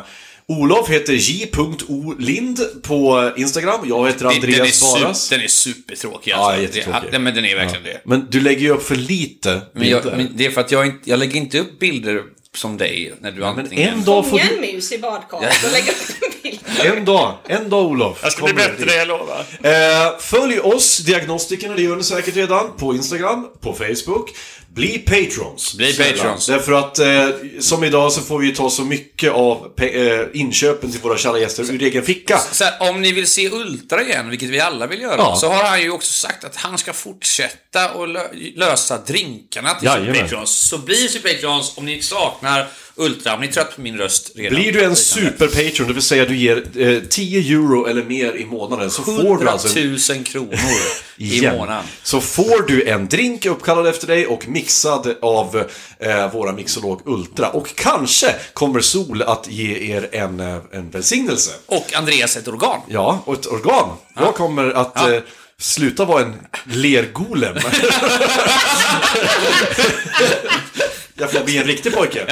[0.49, 3.79] Olof heter j.olind på Instagram.
[3.89, 5.29] Jag heter Den Andreas Baras.
[5.29, 6.61] den är supertråkig Ja, alltså.
[6.61, 7.11] jättetråkig.
[7.11, 8.01] Det, men den är verkligen det.
[8.05, 10.17] Men du lägger ju upp för lite Men, jag, bilder.
[10.17, 11.09] men det är för att jag inte...
[11.09, 12.23] Jag lägger inte upp bilder
[12.55, 13.93] som dig när du Men antingen...
[13.93, 14.61] en dag får du...
[14.73, 16.59] mus i badkaret och lägga upp en bild.
[16.97, 18.19] En dag, en dag Olof.
[18.23, 19.45] Jag ska bli bättre, jag lovar.
[19.63, 24.29] Eh, följ oss, Diagnostikerna, det gör ni säkert redan, på Instagram, på Facebook.
[24.77, 25.73] Bli patrons.
[25.73, 26.45] Bli patrons.
[26.45, 27.27] Därför att eh,
[27.59, 31.63] som idag så får vi ta så mycket av eh, inköpen till våra kära gäster
[31.71, 32.39] ur egen ficka.
[32.51, 35.35] Så här, om ni vill se Ultra igen, vilket vi alla vill göra, Ja.
[35.35, 38.23] så har han ju också sagt att han ska fortsätta och lö
[38.55, 40.15] lösa drinkarna till Jajamän.
[40.21, 40.51] Patrons.
[40.69, 42.67] Så bli Super Patrons om ni saknar
[42.97, 43.33] Ultra.
[43.33, 44.59] Om ni är trött på min röst redan.
[44.59, 48.45] Blir du en super-patron, det vill säga du ger eh, 10 euro eller mer i
[48.45, 50.57] månaden, så får 100 du alltså 000 en, kronor
[51.17, 51.83] i månaden.
[52.03, 55.63] Så får du en drink uppkallad efter dig och mixad av
[55.99, 57.49] eh, våra Mixolog Ultra.
[57.49, 61.51] Och kanske kommer Sol att ge er en, eh, en välsignelse.
[61.65, 62.81] Och Andreas ett organ.
[62.87, 63.89] Ja, och ett organ.
[64.15, 65.13] Jag kommer att Ja.
[65.13, 65.21] eh,
[65.59, 66.33] sluta vara en
[66.65, 67.55] lergolem.
[71.19, 72.25] jag får bli en riktig pojke.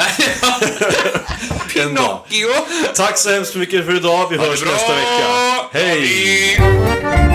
[2.29, 2.49] Jo.
[2.95, 4.27] Tack så hemskt mycket för idag.
[4.29, 5.27] Vi hörs nästa vecka.
[5.71, 7.34] Hej!